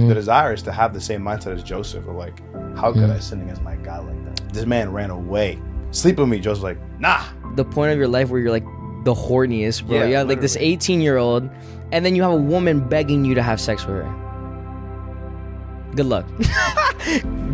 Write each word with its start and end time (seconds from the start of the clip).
Mm. 0.00 0.06
The 0.06 0.14
desire 0.14 0.52
is 0.52 0.62
to 0.62 0.70
have 0.70 0.94
the 0.94 1.00
same 1.00 1.22
mindset 1.22 1.56
as 1.56 1.64
Joseph. 1.64 2.06
Of 2.06 2.14
like, 2.14 2.38
how 2.76 2.92
could 2.92 3.02
mm. 3.02 3.16
I 3.16 3.18
sin 3.18 3.42
against 3.42 3.62
my 3.62 3.74
God 3.74 4.06
like 4.06 4.24
that? 4.26 4.54
This 4.54 4.64
man 4.64 4.92
ran 4.92 5.10
away. 5.10 5.60
Sleep 5.90 6.18
with 6.18 6.28
me. 6.28 6.38
Joseph's 6.38 6.62
like, 6.62 6.78
nah. 7.00 7.24
the 7.56 7.64
point 7.64 7.90
of 7.90 7.98
your 7.98 8.06
life 8.06 8.28
where 8.28 8.40
you're 8.40 8.52
like 8.52 8.64
the 9.04 9.12
horniest, 9.12 9.88
bro. 9.88 9.98
Yeah, 9.98 10.04
you 10.04 10.14
have 10.14 10.28
like 10.28 10.40
this 10.40 10.56
18 10.56 11.00
year 11.00 11.16
old, 11.16 11.50
and 11.90 12.06
then 12.06 12.14
you 12.14 12.22
have 12.22 12.30
a 12.30 12.36
woman 12.36 12.88
begging 12.88 13.24
you 13.24 13.34
to 13.34 13.42
have 13.42 13.60
sex 13.60 13.86
with 13.86 13.96
her. 13.96 14.14
Good 15.96 16.06
luck. 16.06 16.26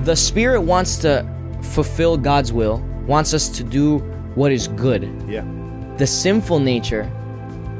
the 0.05 0.14
spirit 0.14 0.61
wants 0.61 0.98
to 0.98 1.27
fulfill 1.62 2.19
God's 2.19 2.53
will, 2.53 2.81
wants 3.06 3.33
us 3.33 3.48
to 3.48 3.64
do 3.64 4.01
what 4.34 4.53
is 4.53 4.69
good. 4.69 5.05
Yeah. 5.27 5.47
The 5.97 6.06
sinful 6.06 6.58
nature 6.58 7.11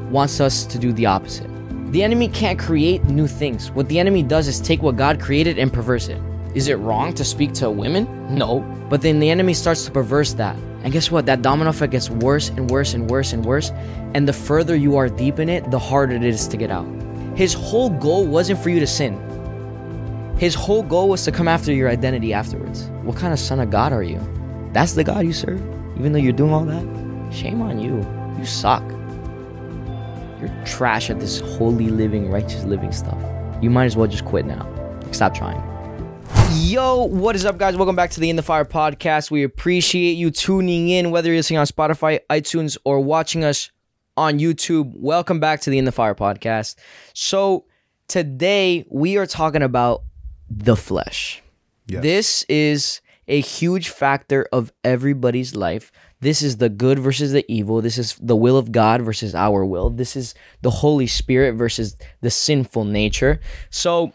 wants 0.09 0.39
us 0.39 0.65
to 0.65 0.79
do 0.79 0.91
the 0.91 1.05
opposite. 1.05 1.54
The 1.95 2.03
enemy 2.03 2.27
can't 2.27 2.59
create 2.59 3.05
new 3.05 3.25
things. 3.25 3.71
What 3.71 3.87
the 3.87 3.99
enemy 3.99 4.21
does 4.21 4.49
is 4.49 4.59
take 4.59 4.81
what 4.81 4.97
God 4.97 5.17
created 5.17 5.57
and 5.57 5.71
perverse 5.71 6.09
it. 6.09 6.21
Is 6.53 6.67
it 6.67 6.75
wrong 6.79 7.13
to 7.13 7.23
speak 7.23 7.53
to 7.53 7.71
women? 7.71 8.05
No. 8.35 8.59
But 8.89 8.99
then 8.99 9.21
the 9.21 9.29
enemy 9.29 9.53
starts 9.53 9.85
to 9.85 9.91
perverse 9.91 10.33
that. 10.33 10.57
And 10.83 10.91
guess 10.91 11.09
what? 11.09 11.25
That 11.25 11.41
domino 11.41 11.69
effect 11.69 11.93
gets 11.93 12.09
worse 12.09 12.49
and 12.49 12.69
worse 12.69 12.93
and 12.93 13.09
worse 13.09 13.31
and 13.31 13.45
worse. 13.45 13.71
And 14.13 14.27
the 14.27 14.33
further 14.33 14.75
you 14.75 14.97
are 14.97 15.07
deep 15.07 15.39
in 15.39 15.47
it, 15.47 15.71
the 15.71 15.79
harder 15.79 16.15
it 16.15 16.25
is 16.25 16.49
to 16.49 16.57
get 16.57 16.69
out. 16.69 16.85
His 17.37 17.53
whole 17.53 17.89
goal 17.91 18.27
wasn't 18.27 18.59
for 18.59 18.67
you 18.67 18.81
to 18.81 18.87
sin. 18.87 19.15
His 20.37 20.53
whole 20.53 20.83
goal 20.83 21.07
was 21.07 21.23
to 21.23 21.31
come 21.31 21.47
after 21.47 21.71
your 21.71 21.87
identity 21.87 22.33
afterwards. 22.33 22.89
What 23.03 23.15
kind 23.15 23.31
of 23.31 23.39
son 23.39 23.61
of 23.61 23.71
God 23.71 23.93
are 23.93 24.03
you? 24.03 24.19
That's 24.73 24.95
the 24.95 25.05
God 25.05 25.25
you 25.25 25.31
serve? 25.31 25.61
Even 25.97 26.11
though 26.11 26.19
you're 26.19 26.33
doing 26.33 26.51
all 26.51 26.65
that? 26.65 27.33
Shame 27.33 27.61
on 27.61 27.79
you. 27.79 28.05
You 28.37 28.45
suck. 28.45 28.83
You're 30.45 30.65
trash 30.65 31.09
at 31.09 31.19
this 31.19 31.39
holy 31.39 31.89
living, 31.89 32.29
righteous 32.29 32.63
living 32.65 32.91
stuff. 32.91 33.17
You 33.63 33.71
might 33.71 33.85
as 33.85 33.95
well 33.95 34.05
just 34.05 34.25
quit 34.25 34.45
now. 34.45 34.69
Stop 35.11 35.33
trying. 35.33 35.63
Yo, 36.51 37.05
what 37.05 37.35
is 37.35 37.45
up, 37.45 37.57
guys? 37.57 37.75
Welcome 37.75 37.95
back 37.95 38.11
to 38.11 38.19
the 38.19 38.29
In 38.29 38.35
the 38.35 38.43
Fire 38.43 38.65
podcast. 38.65 39.31
We 39.31 39.41
appreciate 39.41 40.13
you 40.13 40.29
tuning 40.29 40.89
in, 40.89 41.09
whether 41.09 41.29
you're 41.29 41.37
listening 41.37 41.57
on 41.57 41.65
Spotify, 41.65 42.19
iTunes, 42.29 42.77
or 42.83 42.99
watching 42.99 43.43
us 43.43 43.71
on 44.17 44.37
YouTube. 44.37 44.91
Welcome 44.95 45.39
back 45.39 45.61
to 45.61 45.71
the 45.71 45.79
In 45.79 45.85
the 45.85 45.91
Fire 45.91 46.13
podcast. 46.13 46.75
So, 47.13 47.65
today 48.07 48.85
we 48.89 49.17
are 49.17 49.25
talking 49.25 49.63
about 49.63 50.03
the 50.47 50.75
flesh. 50.75 51.41
Yes. 51.87 52.03
This 52.03 52.43
is 52.49 53.01
a 53.27 53.39
huge 53.39 53.89
factor 53.89 54.47
of 54.51 54.71
everybody's 54.83 55.55
life. 55.55 55.91
This 56.25 56.41
is 56.41 56.57
the 56.57 56.69
good 56.69 56.97
versus 56.97 57.33
the 57.33 57.45
evil. 57.47 57.83
This 57.83 57.99
is 57.99 58.15
the 58.15 58.35
will 58.35 58.57
of 58.57 58.71
God 58.71 59.03
versus 59.03 59.35
our 59.35 59.63
will. 59.63 59.91
This 59.91 60.15
is 60.15 60.33
the 60.63 60.71
Holy 60.71 61.05
Spirit 61.05 61.53
versus 61.53 61.95
the 62.21 62.31
sinful 62.31 62.83
nature. 62.83 63.39
So, 63.69 64.11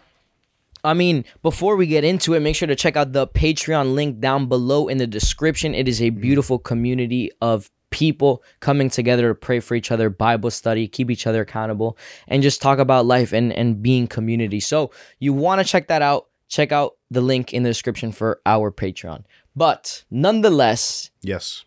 I 0.83 0.93
mean, 0.93 1.25
before 1.45 1.77
we 1.77 1.87
get 1.87 2.03
into 2.03 2.35
it, 2.35 2.41
make 2.41 2.57
sure 2.57 2.67
to 2.67 2.75
check 2.75 2.97
out 2.97 3.13
the 3.13 3.29
Patreon 3.29 3.95
link 3.95 4.19
down 4.19 4.49
below 4.49 4.89
in 4.89 4.99
the 4.99 5.07
description. 5.07 5.73
It 5.73 5.87
is 5.87 6.03
a 6.03 6.11
mm-hmm. 6.11 6.21
beautiful 6.21 6.59
community 6.59 7.31
of 7.41 7.71
people 7.91 8.43
coming 8.59 8.91
together 8.91 9.29
to 9.29 9.35
pray 9.37 9.61
for 9.61 9.77
each 9.77 9.93
other, 9.93 10.11
Bible 10.11 10.51
study, 10.51 10.89
keep 10.89 11.13
each 11.13 11.29
other 11.29 11.43
accountable, 11.43 11.97
and 12.27 12.43
just 12.43 12.61
talk 12.61 12.81
about 12.81 13.07
life 13.07 13.33
and, 13.33 13.53
and 13.53 13.85
being 13.85 14.09
community. 14.09 14.59
So 14.59 14.91
you 15.21 15.33
want 15.33 15.61
to 15.61 15.65
check 15.65 15.87
that 15.87 16.03
out. 16.03 16.27
Check 16.49 16.73
out 16.73 16.97
the 17.09 17.21
link 17.21 17.55
in 17.55 17.63
the 17.63 17.71
description 17.71 18.11
for 18.11 18.41
our 18.45 18.73
Patreon. 18.73 19.23
But 19.55 20.03
nonetheless, 20.11 21.13
Yes. 21.23 21.65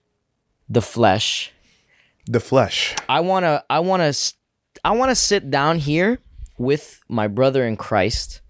The 0.69 0.81
flesh. 0.81 1.51
The 2.25 2.39
flesh. 2.39 2.95
I 3.09 3.19
wanna 3.19 3.63
I 3.69 3.79
wanna 3.79 4.13
I 4.83 4.91
wanna 4.91 5.15
sit 5.15 5.49
down 5.51 5.79
here 5.79 6.19
with 6.57 7.01
my 7.09 7.27
brother 7.27 7.65
in 7.65 7.75
Christ 7.77 8.41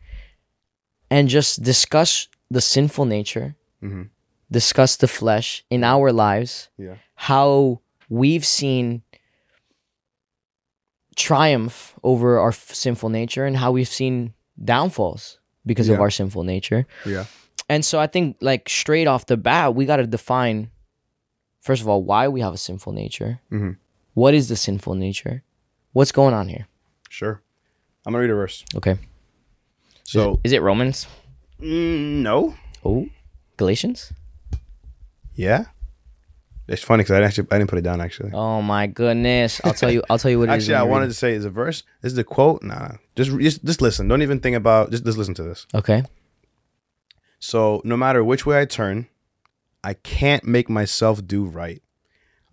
and 1.10 1.28
just 1.30 1.64
discuss 1.64 2.28
the 2.52 2.62
sinful 2.62 3.06
nature, 3.06 3.56
Mhm. 3.82 4.10
discuss 4.52 4.96
the 4.98 5.08
flesh 5.08 5.64
in 5.70 5.84
our 5.84 6.12
lives, 6.12 6.70
Yeah. 6.78 6.96
how 7.16 7.82
we've 8.10 8.46
seen 8.46 9.02
triumph 11.16 11.94
over 12.04 12.40
our 12.40 12.50
f- 12.50 12.74
sinful 12.74 13.10
nature 13.10 13.46
and 13.46 13.58
how 13.58 13.72
we've 13.72 13.88
seen 13.88 14.34
downfalls 14.64 15.40
because 15.66 15.90
of 15.90 16.00
our 16.00 16.10
sinful 16.10 16.44
nature. 16.44 16.86
Yeah. 17.06 17.26
And 17.70 17.86
so 17.86 18.00
I 18.00 18.08
think 18.08 18.38
like 18.42 18.68
straight 18.68 19.08
off 19.08 19.26
the 19.28 19.38
bat, 19.38 19.76
we 19.76 19.86
got 19.86 19.98
to 19.98 20.08
define 20.08 20.70
first 21.64 21.82
of 21.82 21.88
all 21.88 22.04
why 22.04 22.28
we 22.28 22.42
have 22.42 22.54
a 22.54 22.58
sinful 22.58 22.92
nature. 22.94 23.40
Mhm. 23.52 23.78
What 24.14 24.34
is 24.36 24.48
the 24.48 24.56
sinful 24.56 24.94
nature? 24.96 25.42
What's 25.94 26.12
going 26.12 26.34
on 26.36 26.48
here? 26.50 26.68
Sure. 27.10 27.42
I'm 28.06 28.12
gonna 28.14 28.22
read 28.22 28.30
a 28.30 28.36
verse. 28.36 28.64
Okay. 28.76 28.98
So 30.04 30.40
Is 30.44 30.52
it 30.52 30.62
Romans? 30.62 31.08
mm, 31.60 32.22
no. 32.22 32.56
Oh, 32.86 33.08
Galatians? 33.58 34.12
Yeah. 35.36 35.66
It's 36.68 36.84
funny 36.84 37.04
because 37.04 37.12
I 37.16 37.20
didn't 37.20 37.28
actually 37.28 37.48
I 37.52 37.58
didn't 37.58 37.70
put 37.70 37.80
it 37.80 37.84
down 37.84 38.00
actually. 38.02 38.32
Oh 38.34 38.62
my 38.62 38.88
goodness! 38.88 39.60
I'll 39.66 39.74
tell 39.74 39.92
you. 39.92 40.02
I'll 40.10 40.18
tell 40.18 40.32
you 40.32 40.40
what 40.40 40.48
it 40.50 40.56
is. 40.58 40.64
Actually, 40.70 40.76
I 40.76 40.84
wanted 40.84 41.08
to 41.08 41.14
say 41.14 41.34
is 41.34 41.44
a 41.44 41.50
verse. 41.50 41.84
This 42.02 42.12
is 42.14 42.16
the 42.16 42.24
quote. 42.24 42.64
Nah, 42.64 42.80
nah. 42.80 42.92
Just, 43.18 43.32
just 43.40 43.66
just 43.66 43.82
listen. 43.82 44.08
Don't 44.08 44.22
even 44.22 44.40
think 44.40 44.56
about. 44.56 44.90
Just 44.92 45.04
just 45.04 45.18
listen 45.18 45.34
to 45.36 45.44
this. 45.44 45.68
Okay. 45.76 46.04
So 47.40 47.82
no 47.84 47.98
matter 47.98 48.24
which 48.24 48.46
way 48.46 48.62
I 48.62 48.66
turn, 48.66 49.08
I 49.84 49.94
can't 49.94 50.46
make 50.46 50.70
myself 50.70 51.26
do 51.26 51.46
right. 51.46 51.82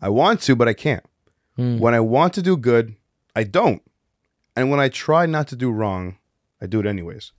I 0.03 0.09
want 0.09 0.41
to, 0.43 0.57
but 0.57 0.69
I 0.69 0.75
can't. 0.75 1.05
Hmm. 1.57 1.79
When 1.79 1.95
I 1.95 2.01
want 2.01 2.35
to 2.35 2.43
do 2.43 2.57
good, 2.57 2.97
I 3.37 3.45
don't. 3.45 3.83
And 4.57 4.71
when 4.71 4.81
I 4.81 4.89
try 4.89 5.27
not 5.27 5.47
to 5.49 5.57
do 5.57 5.71
wrong, 5.71 6.17
I 6.61 6.67
do 6.67 6.81
it 6.81 6.87
anyways. 6.87 7.33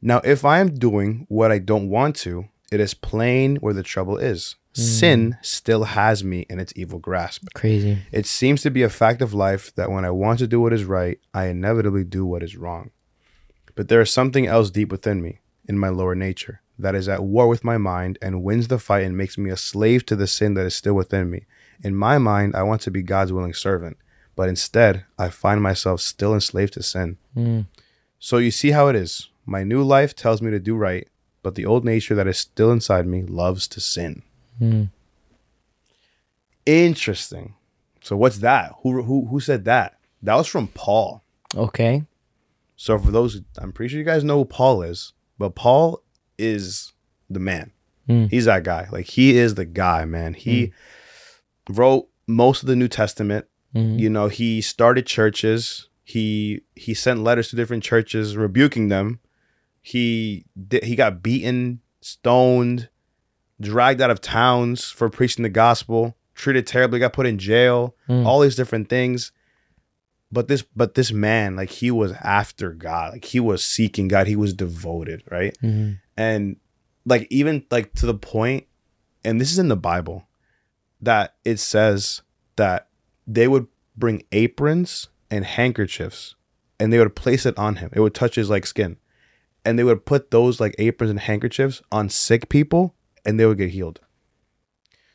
Now, 0.00 0.20
if 0.24 0.44
I 0.44 0.58
am 0.60 0.74
doing 0.74 1.26
what 1.28 1.50
I 1.50 1.58
don't 1.58 1.88
want 1.88 2.16
to, 2.16 2.48
it 2.70 2.80
is 2.80 2.94
plain 2.94 3.56
where 3.56 3.74
the 3.74 3.82
trouble 3.82 4.18
is. 4.18 4.56
Sin 4.76 5.36
still 5.40 5.84
has 5.84 6.24
me 6.24 6.46
in 6.50 6.58
its 6.58 6.72
evil 6.74 6.98
grasp. 6.98 7.46
Crazy. 7.54 7.98
It 8.10 8.26
seems 8.26 8.60
to 8.62 8.70
be 8.70 8.82
a 8.82 8.88
fact 8.88 9.22
of 9.22 9.32
life 9.32 9.72
that 9.76 9.88
when 9.88 10.04
I 10.04 10.10
want 10.10 10.40
to 10.40 10.48
do 10.48 10.60
what 10.60 10.72
is 10.72 10.82
right, 10.82 11.20
I 11.32 11.46
inevitably 11.46 12.02
do 12.02 12.26
what 12.26 12.42
is 12.42 12.56
wrong. 12.56 12.90
But 13.76 13.86
there 13.86 14.00
is 14.00 14.10
something 14.10 14.48
else 14.48 14.70
deep 14.70 14.90
within 14.90 15.22
me, 15.22 15.38
in 15.68 15.78
my 15.78 15.90
lower 15.90 16.16
nature, 16.16 16.60
that 16.78 16.94
is 16.94 17.08
at 17.08 17.22
war 17.22 17.46
with 17.48 17.64
my 17.64 17.78
mind 17.78 18.18
and 18.20 18.42
wins 18.42 18.68
the 18.68 18.78
fight 18.78 19.04
and 19.04 19.16
makes 19.16 19.38
me 19.38 19.50
a 19.50 19.56
slave 19.56 20.04
to 20.06 20.16
the 20.16 20.26
sin 20.26 20.54
that 20.54 20.66
is 20.66 20.74
still 20.74 20.94
within 20.94 21.30
me. 21.30 21.44
In 21.82 21.94
my 21.94 22.18
mind, 22.18 22.54
I 22.56 22.62
want 22.62 22.80
to 22.82 22.90
be 22.90 23.02
God's 23.02 23.32
willing 23.32 23.54
servant, 23.54 23.96
but 24.36 24.48
instead, 24.48 25.04
I 25.18 25.28
find 25.28 25.62
myself 25.62 26.00
still 26.00 26.34
enslaved 26.34 26.74
to 26.74 26.82
sin. 26.82 27.18
Mm. 27.36 27.66
So 28.18 28.38
you 28.38 28.50
see 28.50 28.70
how 28.70 28.88
it 28.88 28.96
is. 28.96 29.28
My 29.46 29.64
new 29.64 29.82
life 29.82 30.16
tells 30.16 30.40
me 30.40 30.50
to 30.50 30.58
do 30.58 30.74
right, 30.74 31.08
but 31.42 31.54
the 31.54 31.66
old 31.66 31.84
nature 31.84 32.14
that 32.14 32.26
is 32.26 32.38
still 32.38 32.72
inside 32.72 33.06
me 33.06 33.22
loves 33.22 33.68
to 33.68 33.80
sin. 33.80 34.22
Mm. 34.60 34.88
Interesting. 36.66 37.54
So 38.00 38.16
what's 38.16 38.38
that? 38.38 38.72
Who 38.82 39.02
who 39.02 39.26
who 39.26 39.40
said 39.40 39.64
that? 39.66 39.98
That 40.22 40.36
was 40.36 40.46
from 40.46 40.68
Paul. 40.68 41.22
Okay. 41.54 42.04
So 42.76 42.98
for 42.98 43.10
those, 43.10 43.40
I'm 43.58 43.72
pretty 43.72 43.90
sure 43.90 43.98
you 43.98 44.04
guys 44.04 44.24
know 44.24 44.38
who 44.38 44.44
Paul 44.44 44.82
is, 44.82 45.12
but 45.38 45.54
Paul 45.54 46.02
is 46.38 46.92
the 47.30 47.40
man. 47.40 47.70
Mm. 48.08 48.30
He's 48.30 48.44
that 48.44 48.64
guy. 48.64 48.86
Like 48.92 49.06
he 49.06 49.36
is 49.36 49.54
the 49.54 49.64
guy, 49.64 50.04
man. 50.04 50.34
He 50.34 50.72
wrote 51.70 52.08
most 52.26 52.62
of 52.62 52.68
the 52.68 52.76
New 52.76 52.88
Testament. 52.88 53.46
Mhm. 53.74 53.98
You 53.98 54.10
know, 54.10 54.28
he 54.28 54.60
started 54.60 55.06
churches. 55.06 55.88
He 56.04 56.60
he 56.76 56.92
sent 56.94 57.20
letters 57.24 57.48
to 57.48 57.56
different 57.56 57.82
churches 57.82 58.36
rebuking 58.36 58.88
them. 58.88 59.20
He 59.80 60.44
did, 60.68 60.84
he 60.84 60.96
got 60.96 61.22
beaten, 61.22 61.80
stoned. 62.00 62.88
dragged 63.60 64.00
out 64.02 64.10
of 64.10 64.20
towns 64.20 64.90
for 64.90 65.08
preaching 65.08 65.44
the 65.44 65.48
gospel, 65.48 66.16
treated 66.34 66.66
terribly, 66.66 66.98
got 66.98 67.12
put 67.12 67.24
in 67.24 67.38
jail, 67.38 67.94
all 68.08 68.40
these 68.40 68.56
different 68.56 68.88
things. 68.88 69.30
But 70.32 70.48
this 70.48 70.62
but 70.74 70.94
this 70.94 71.12
man, 71.12 71.54
like 71.54 71.70
he 71.70 71.90
was 71.92 72.12
after 72.20 72.72
God. 72.74 73.12
Like 73.12 73.24
he 73.26 73.38
was 73.40 73.64
seeking 73.64 74.08
God. 74.08 74.26
He 74.26 74.34
was 74.36 74.52
devoted, 74.52 75.22
right? 75.30 75.56
And 76.16 76.56
like 77.04 77.26
even 77.30 77.64
like 77.70 77.92
to 77.94 78.06
the 78.06 78.14
point, 78.14 78.66
and 79.24 79.40
this 79.40 79.50
is 79.52 79.58
in 79.58 79.68
the 79.68 79.76
Bible, 79.76 80.26
that 81.00 81.34
it 81.44 81.58
says 81.58 82.22
that 82.56 82.88
they 83.26 83.48
would 83.48 83.66
bring 83.96 84.22
aprons 84.32 85.08
and 85.30 85.44
handkerchiefs 85.44 86.34
and 86.78 86.92
they 86.92 86.98
would 86.98 87.16
place 87.16 87.46
it 87.46 87.56
on 87.58 87.76
him. 87.76 87.90
It 87.92 88.00
would 88.00 88.14
touch 88.14 88.34
his 88.36 88.50
like 88.50 88.66
skin. 88.66 88.96
And 89.64 89.78
they 89.78 89.84
would 89.84 90.04
put 90.04 90.30
those 90.30 90.60
like 90.60 90.74
aprons 90.78 91.10
and 91.10 91.20
handkerchiefs 91.20 91.80
on 91.90 92.08
sick 92.10 92.48
people 92.48 92.94
and 93.24 93.40
they 93.40 93.46
would 93.46 93.58
get 93.58 93.70
healed. 93.70 94.00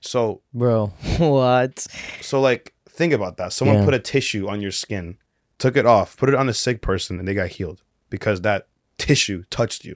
So 0.01 0.41
Bro, 0.53 0.87
what? 1.17 1.85
so 2.21 2.39
like 2.41 2.73
think 2.89 3.13
about 3.13 3.37
that. 3.37 3.53
Someone 3.53 3.79
Yeah. 3.79 3.85
put 3.85 3.93
a 3.93 3.99
tissue 3.99 4.47
on 4.47 4.61
your 4.61 4.71
skin, 4.71 5.17
took 5.57 5.75
it 5.77 5.85
off, 5.85 6.17
put 6.17 6.29
it 6.29 6.35
on 6.35 6.49
a 6.49 6.53
sick 6.53 6.81
person 6.81 7.19
and 7.19 7.27
they 7.27 7.33
got 7.33 7.49
healed 7.49 7.83
because 8.09 8.41
that 8.41 8.67
tissue 8.97 9.43
touched 9.49 9.85
you. 9.85 9.95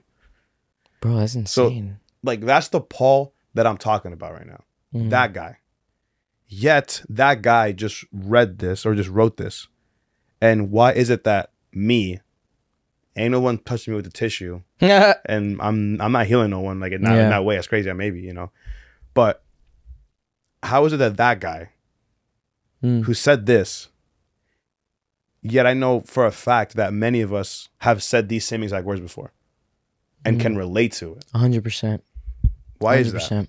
Bro, 1.04 1.18
that's 1.18 1.36
insane. 1.36 2.00
Like 2.24 2.40
that's 2.42 2.70
the 2.70 2.80
Paul 2.80 3.34
that 3.54 3.68
I'm 3.68 3.78
talking 3.78 4.14
about 4.14 4.32
right 4.34 4.48
now. 4.48 4.64
Mm. 4.96 5.10
That 5.10 5.34
guy. 5.34 5.58
Yet 6.48 7.04
that 7.10 7.42
guy 7.42 7.74
just 7.74 8.06
read 8.14 8.60
this 8.60 8.86
or 8.86 8.96
just 8.96 9.10
wrote 9.10 9.36
this. 9.36 9.68
And 10.40 10.72
why 10.72 10.94
is 10.94 11.10
it 11.10 11.26
that 11.26 11.52
me, 11.74 12.20
ain't 13.18 13.32
no 13.34 13.42
one 13.42 13.58
touched 13.58 13.88
me 13.90 13.96
with 13.96 14.06
the 14.06 14.12
tissue, 14.12 14.62
and 14.80 15.60
I'm 15.62 16.00
I'm 16.02 16.12
not 16.14 16.28
healing 16.28 16.52
no 16.52 16.62
one 16.62 16.80
like 16.80 16.94
in 16.94 17.02
that, 17.04 17.16
Yeah. 17.16 17.24
in 17.26 17.30
that 17.32 17.44
way. 17.44 17.58
As 17.58 17.68
crazy 17.68 17.92
maybe 17.92 18.22
you 18.22 18.32
know, 18.34 18.52
but 19.14 19.44
how 20.64 20.86
is 20.86 20.94
it 20.94 20.98
that 20.98 21.18
that 21.18 21.40
guy 21.42 21.70
Mm. 22.82 23.04
who 23.06 23.14
said 23.14 23.46
this? 23.46 23.88
Yet 25.42 25.66
I 25.66 25.74
know 25.74 26.02
for 26.02 26.26
a 26.26 26.32
fact 26.32 26.76
that 26.76 26.94
many 26.94 27.20
of 27.22 27.34
us 27.34 27.68
have 27.80 28.02
said 28.04 28.30
these 28.30 28.46
same 28.46 28.64
exact 28.64 28.86
words 28.86 29.02
before, 29.02 29.32
and 30.26 30.38
Mm. 30.38 30.42
can 30.42 30.56
relate 30.58 30.94
to 30.94 31.14
it. 31.14 31.26
100%. 31.34 32.02
Why 32.80 32.98
is 32.98 33.12
that? 33.14 33.22
100%. 33.22 33.48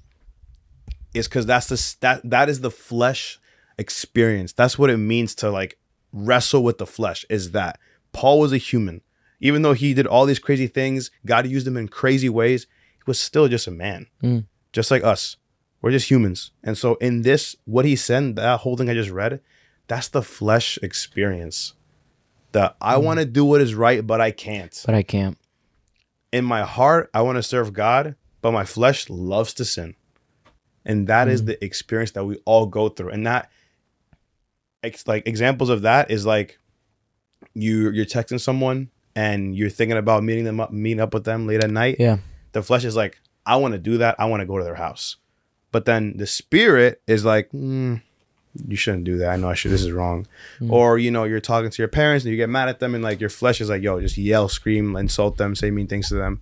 is 1.15 1.29
because 1.29 1.47
that's 1.47 1.69
the 1.69 1.97
that 2.01 2.29
that 2.29 2.49
is 2.49 2.61
the 2.61 2.71
flesh 2.71 3.39
experience. 3.79 4.53
That's 4.53 4.77
what 4.79 4.91
it 4.91 4.97
means 4.97 5.35
to 5.37 5.51
like 5.51 5.79
wrestle 6.13 6.63
with 6.65 6.79
the 6.79 6.87
flesh. 6.87 7.25
Is 7.31 7.53
that 7.53 7.79
Paul 8.13 8.41
was 8.41 8.53
a 8.53 8.57
human, 8.59 9.01
even 9.41 9.63
though 9.63 9.75
he 9.75 9.95
did 9.95 10.07
all 10.09 10.27
these 10.27 10.39
crazy 10.41 10.67
things, 10.67 11.11
God 11.25 11.47
used 11.47 11.67
him 11.67 11.77
in 11.77 11.87
crazy 11.89 12.29
ways. 12.29 12.67
He 12.97 13.03
was 13.07 13.19
still 13.21 13.47
just 13.49 13.67
a 13.67 13.71
man, 13.71 14.07
Mm. 14.23 14.47
just 14.73 14.91
like 14.91 15.05
us. 15.05 15.37
We're 15.83 15.91
just 15.93 16.11
humans, 16.11 16.51
and 16.63 16.79
so 16.79 16.95
in 16.97 17.23
this, 17.23 17.55
what 17.65 17.85
he 17.85 17.95
said, 17.95 18.37
that 18.37 18.61
whole 18.61 18.77
thing 18.77 18.89
I 18.89 18.95
just 18.95 19.11
read, 19.11 19.41
that's 19.87 20.09
the 20.09 20.23
flesh 20.23 20.79
experience. 20.83 21.75
That 22.53 22.75
I 22.81 22.97
want 22.97 23.19
to 23.21 23.27
do 23.27 23.45
what 23.45 23.61
is 23.61 23.75
right, 23.75 24.05
but 24.07 24.21
I 24.21 24.31
can't. 24.31 24.83
But 24.87 24.95
I 24.95 25.03
can't. 25.03 25.37
In 26.35 26.45
my 26.45 26.63
heart, 26.63 27.11
I 27.15 27.23
want 27.23 27.37
to 27.37 27.43
serve 27.43 27.73
God, 27.73 28.17
but 28.43 28.51
my 28.53 28.65
flesh 28.65 29.09
loves 29.09 29.55
to 29.55 29.65
sin. 29.65 29.95
And 30.85 31.07
that 31.07 31.29
is 31.29 31.45
the 31.45 31.65
experience 31.65 32.11
that 32.11 32.25
we 32.25 32.37
all 32.45 32.67
go 32.67 32.89
through. 32.89 33.11
And 33.11 33.27
that 33.27 33.51
ex- 34.83 35.07
like 35.07 35.27
examples 35.27 35.71
of 35.71 35.83
that 35.83 36.11
is 36.11 36.27
like 36.27 36.59
you 37.55 37.91
you're 37.91 38.05
texting 38.05 38.41
someone 38.41 38.91
and 39.15 39.57
you're 39.57 39.71
thinking 39.71 39.97
about 39.97 40.25
meeting 40.25 40.45
them 40.45 40.61
up 40.61 40.73
meeting 40.73 41.01
up 41.01 41.15
with 41.15 41.25
them 41.25 41.47
late 41.47 41.63
at 41.63 41.71
night. 41.71 41.97
Yeah. 41.99 42.19
the 42.53 42.63
flesh 42.63 42.85
is 42.85 42.97
like 42.97 43.21
i 43.47 43.57
want 43.57 43.73
to 43.73 43.79
do 43.79 43.99
that. 43.99 44.17
I 44.19 44.25
want 44.27 44.41
to 44.41 44.47
go 44.47 44.59
to 44.59 44.65
their 44.65 44.75
house. 44.75 45.17
But 45.73 45.85
then 45.85 46.17
the 46.17 46.27
spirit 46.27 47.01
is 47.07 47.25
like 47.25 47.51
mm, 47.53 48.03
you 48.69 48.77
shouldn't 48.77 49.05
do 49.05 49.19
that. 49.19 49.31
I 49.31 49.37
know 49.37 49.49
i 49.49 49.55
should. 49.55 49.71
This 49.71 49.83
is 49.83 49.93
wrong. 49.93 50.27
Or 50.69 50.99
you 50.99 51.11
know 51.11 51.25
you're 51.25 51.41
talking 51.41 51.71
to 51.71 51.83
your 51.83 51.89
parents 51.89 52.25
and 52.25 52.31
you 52.31 52.37
get 52.37 52.49
mad 52.49 52.69
at 52.69 52.81
them 52.81 52.95
and 52.95 53.03
like 53.03 53.21
your 53.21 53.31
flesh 53.31 53.61
is 53.61 53.69
like 53.69 53.83
yo 53.83 54.01
just 54.01 54.17
yell 54.17 54.49
scream 54.49 54.97
insult 54.97 55.37
them 55.37 55.55
say 55.55 55.71
mean 55.71 55.87
things 55.87 56.09
to 56.09 56.15
them. 56.15 56.41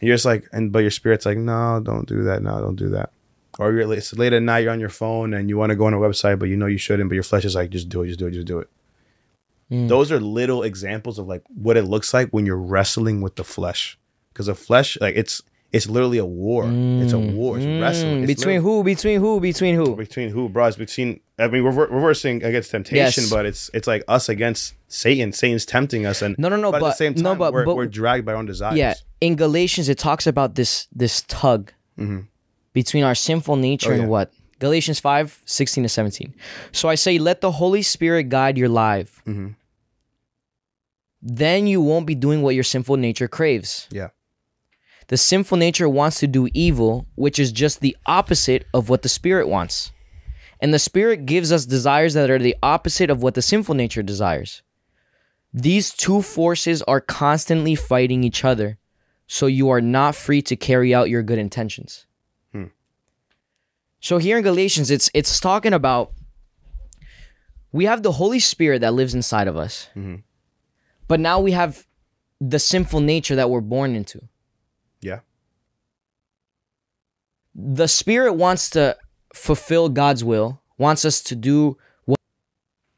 And 0.00 0.08
you're 0.08 0.16
just 0.16 0.26
like 0.26 0.48
and 0.52 0.70
but 0.72 0.80
your 0.80 0.90
spirit's 0.90 1.26
like 1.26 1.38
no 1.38 1.80
don't 1.82 2.08
do 2.08 2.22
that. 2.24 2.42
No 2.42 2.60
don't 2.60 2.76
do 2.76 2.90
that. 2.90 3.10
Or 3.58 3.72
you're 3.72 3.92
it's 3.92 4.12
late 4.12 4.32
at 4.32 4.42
night 4.42 4.60
you're 4.60 4.72
on 4.72 4.80
your 4.80 4.88
phone 4.88 5.34
and 5.34 5.48
you 5.48 5.56
want 5.56 5.70
to 5.70 5.76
go 5.76 5.86
on 5.86 5.94
a 5.94 5.98
website 5.98 6.38
but 6.38 6.48
you 6.48 6.56
know 6.56 6.66
you 6.66 6.78
shouldn't 6.78 7.08
but 7.08 7.14
your 7.14 7.24
flesh 7.24 7.44
is 7.44 7.54
like 7.54 7.70
just 7.70 7.88
do 7.88 8.02
it 8.02 8.08
just 8.08 8.18
do 8.18 8.26
it 8.26 8.32
just 8.32 8.46
do 8.46 8.58
it. 8.58 8.68
Mm. 9.70 9.86
those 9.88 10.10
are 10.10 10.18
little 10.18 10.62
examples 10.62 11.18
of 11.18 11.26
like 11.26 11.42
what 11.48 11.76
it 11.76 11.84
looks 11.84 12.14
like 12.14 12.30
when 12.30 12.46
you're 12.46 12.56
wrestling 12.56 13.20
with 13.20 13.36
the 13.36 13.44
flesh. 13.44 13.98
Because 14.32 14.46
the 14.46 14.54
flesh 14.54 14.98
like 15.00 15.16
it's 15.16 15.42
it's 15.72 15.86
literally 15.86 16.18
a 16.18 16.24
war 16.24 16.64
it's 17.02 17.12
a 17.12 17.18
war 17.18 17.58
it's 17.58 17.66
wrestling 17.66 18.20
Mm, 18.22 18.28
It's 18.28 18.34
between 18.40 18.60
who? 18.62 18.82
Between 18.82 19.20
who? 19.20 19.38
Between 19.40 19.74
who? 19.74 19.96
between 19.96 20.28
who 20.30 20.48
bro 20.48 20.66
it's 20.66 20.76
between 20.76 21.20
i 21.38 21.46
mean 21.46 21.62
we're 21.64 21.70
reversing 21.98 22.42
against 22.42 22.70
temptation 22.70 23.24
Yes. 23.24 23.30
but 23.30 23.44
it's 23.46 23.70
it's 23.74 23.86
like 23.86 24.02
us 24.08 24.28
against 24.30 24.74
satan 24.88 25.32
satan's 25.32 25.66
tempting 25.66 26.06
us 26.06 26.22
and 26.22 26.36
No, 26.38 26.48
no, 26.48 26.56
no, 26.56 26.70
but, 26.72 26.78
at 26.82 26.86
the 26.88 26.92
same 26.92 27.14
time 27.14 27.22
no, 27.24 27.34
but- 27.34 27.52
we're, 27.52 27.64
but- 27.66 27.76
we're 27.76 27.86
dragged 27.86 28.24
by 28.24 28.32
our 28.32 28.38
own 28.38 28.46
desires 28.46 28.78
Yeah. 28.78 28.94
In 29.20 29.34
Galatians, 29.36 29.88
it 29.88 29.98
talks 29.98 30.26
about 30.26 30.54
this 30.54 30.86
this 30.94 31.22
tug 31.26 31.72
between 32.72 33.04
our 33.04 33.14
sinful 33.16 33.56
nature 33.56 33.90
Mm-hmm. 33.90 33.98
Oh, 33.98 34.02
and 34.02 34.10
what? 34.10 34.32
Galatians 34.60 34.98
5, 35.00 35.42
16 35.44 35.82
to 35.84 35.88
17. 35.88 36.34
So 36.72 36.88
I 36.88 36.94
say, 36.96 37.18
let 37.18 37.40
the 37.40 37.50
Holy 37.52 37.82
Spirit 37.82 38.24
guide 38.28 38.56
your 38.58 38.68
life. 38.68 39.22
Mhm. 39.26 39.54
Then 41.20 41.66
you 41.66 41.80
won't 41.80 42.06
be 42.06 42.14
doing 42.14 42.42
what 42.42 42.54
your 42.54 42.64
sinful 42.64 42.96
nature 42.96 43.28
craves. 43.28 43.88
yeah 43.90 44.08
The 45.08 45.16
sinful 45.16 45.56
nature 45.56 45.88
wants 45.88 46.20
to 46.20 46.26
do 46.26 46.48
evil, 46.52 47.06
which 47.14 47.38
is 47.38 47.50
just 47.50 47.80
the 47.80 47.96
opposite 48.06 48.66
of 48.74 48.88
what 48.88 49.02
the 49.02 49.08
spirit 49.08 49.48
wants. 49.48 49.90
And 50.60 50.72
the 50.72 50.78
spirit 50.78 51.24
gives 51.24 51.50
us 51.50 51.64
desires 51.64 52.14
that 52.14 52.30
are 52.30 52.38
the 52.38 52.56
opposite 52.62 53.08
of 53.08 53.22
what 53.22 53.34
the 53.34 53.42
sinful 53.42 53.74
nature 53.74 54.02
desires. 54.02 54.62
These 55.52 55.94
two 55.94 56.20
forces 56.20 56.82
are 56.82 57.00
constantly 57.00 57.74
fighting 57.74 58.22
each 58.22 58.44
other, 58.44 58.78
so 59.26 59.46
you 59.46 59.70
are 59.70 59.80
not 59.80 60.14
free 60.14 60.42
to 60.42 60.56
carry 60.56 60.94
out 60.94 61.08
your 61.08 61.22
good 61.22 61.38
intentions. 61.38 62.06
Hmm. 62.52 62.64
So 64.00 64.18
here 64.18 64.36
in 64.36 64.44
Galatians, 64.44 64.90
it's 64.90 65.10
it's 65.14 65.40
talking 65.40 65.72
about 65.72 66.12
we 67.72 67.86
have 67.86 68.02
the 68.02 68.12
Holy 68.12 68.40
Spirit 68.40 68.80
that 68.80 68.92
lives 68.92 69.14
inside 69.14 69.48
of 69.48 69.56
us, 69.56 69.88
mm-hmm. 69.96 70.16
but 71.06 71.18
now 71.18 71.40
we 71.40 71.52
have 71.52 71.86
the 72.40 72.58
sinful 72.58 73.00
nature 73.00 73.36
that 73.36 73.48
we're 73.48 73.62
born 73.62 73.96
into. 73.96 74.20
yeah 75.00 75.20
the 77.60 77.88
spirit 77.88 78.34
wants 78.34 78.70
to 78.70 78.96
fulfill 79.34 79.88
God's 79.88 80.22
will, 80.22 80.60
wants 80.78 81.04
us 81.04 81.20
to 81.22 81.34
do 81.34 81.76
what 82.04 82.18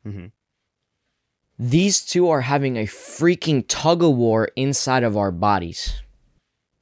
Mm-hmm. 0.07 0.26
these 1.59 2.02
two 2.02 2.29
are 2.29 2.40
having 2.43 2.76
a 2.76 2.85
freaking 2.85 3.64
tug 3.69 4.02
of 4.02 4.14
war 4.17 4.49
inside 4.57 5.02
of 5.02 5.17
our 5.17 5.31
bodies. 5.31 6.02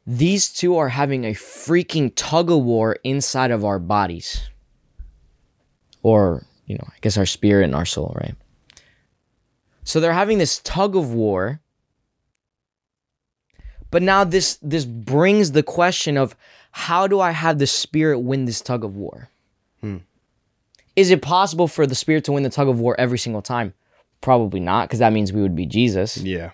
These 0.06 0.52
two 0.52 0.76
are 0.76 0.88
having 0.88 1.24
a 1.24 1.32
freaking 1.32 2.12
tug 2.14 2.50
of 2.50 2.62
war 2.62 2.96
inside 3.04 3.50
of 3.50 3.64
our 3.64 3.78
bodies. 3.78 4.48
Or, 6.02 6.46
you 6.66 6.76
know, 6.76 6.86
I 6.88 6.96
guess 7.00 7.18
our 7.18 7.26
spirit 7.26 7.64
and 7.64 7.74
our 7.74 7.84
soul, 7.84 8.16
right? 8.20 8.34
So 9.84 10.00
they're 10.00 10.12
having 10.12 10.38
this 10.38 10.60
tug 10.60 10.96
of 10.96 11.12
war. 11.12 11.60
But 13.90 14.02
now 14.02 14.22
this 14.24 14.58
this 14.62 14.84
brings 14.84 15.52
the 15.52 15.62
question 15.62 16.16
of 16.16 16.36
how 16.70 17.06
do 17.06 17.20
I 17.20 17.30
have 17.30 17.58
the 17.58 17.66
spirit 17.66 18.20
win 18.20 18.44
this 18.44 18.60
tug 18.60 18.84
of 18.84 18.96
war? 18.96 19.30
Is 20.98 21.12
it 21.12 21.22
possible 21.22 21.68
for 21.68 21.86
the 21.86 21.94
spirit 21.94 22.24
to 22.24 22.32
win 22.32 22.42
the 22.42 22.50
tug 22.50 22.66
of 22.66 22.80
war 22.80 22.96
every 22.98 23.18
single 23.18 23.40
time? 23.40 23.72
Probably 24.20 24.58
not, 24.58 24.88
because 24.88 24.98
that 24.98 25.12
means 25.12 25.32
we 25.32 25.40
would 25.40 25.54
be 25.54 25.64
Jesus. 25.64 26.16
yeah 26.16 26.50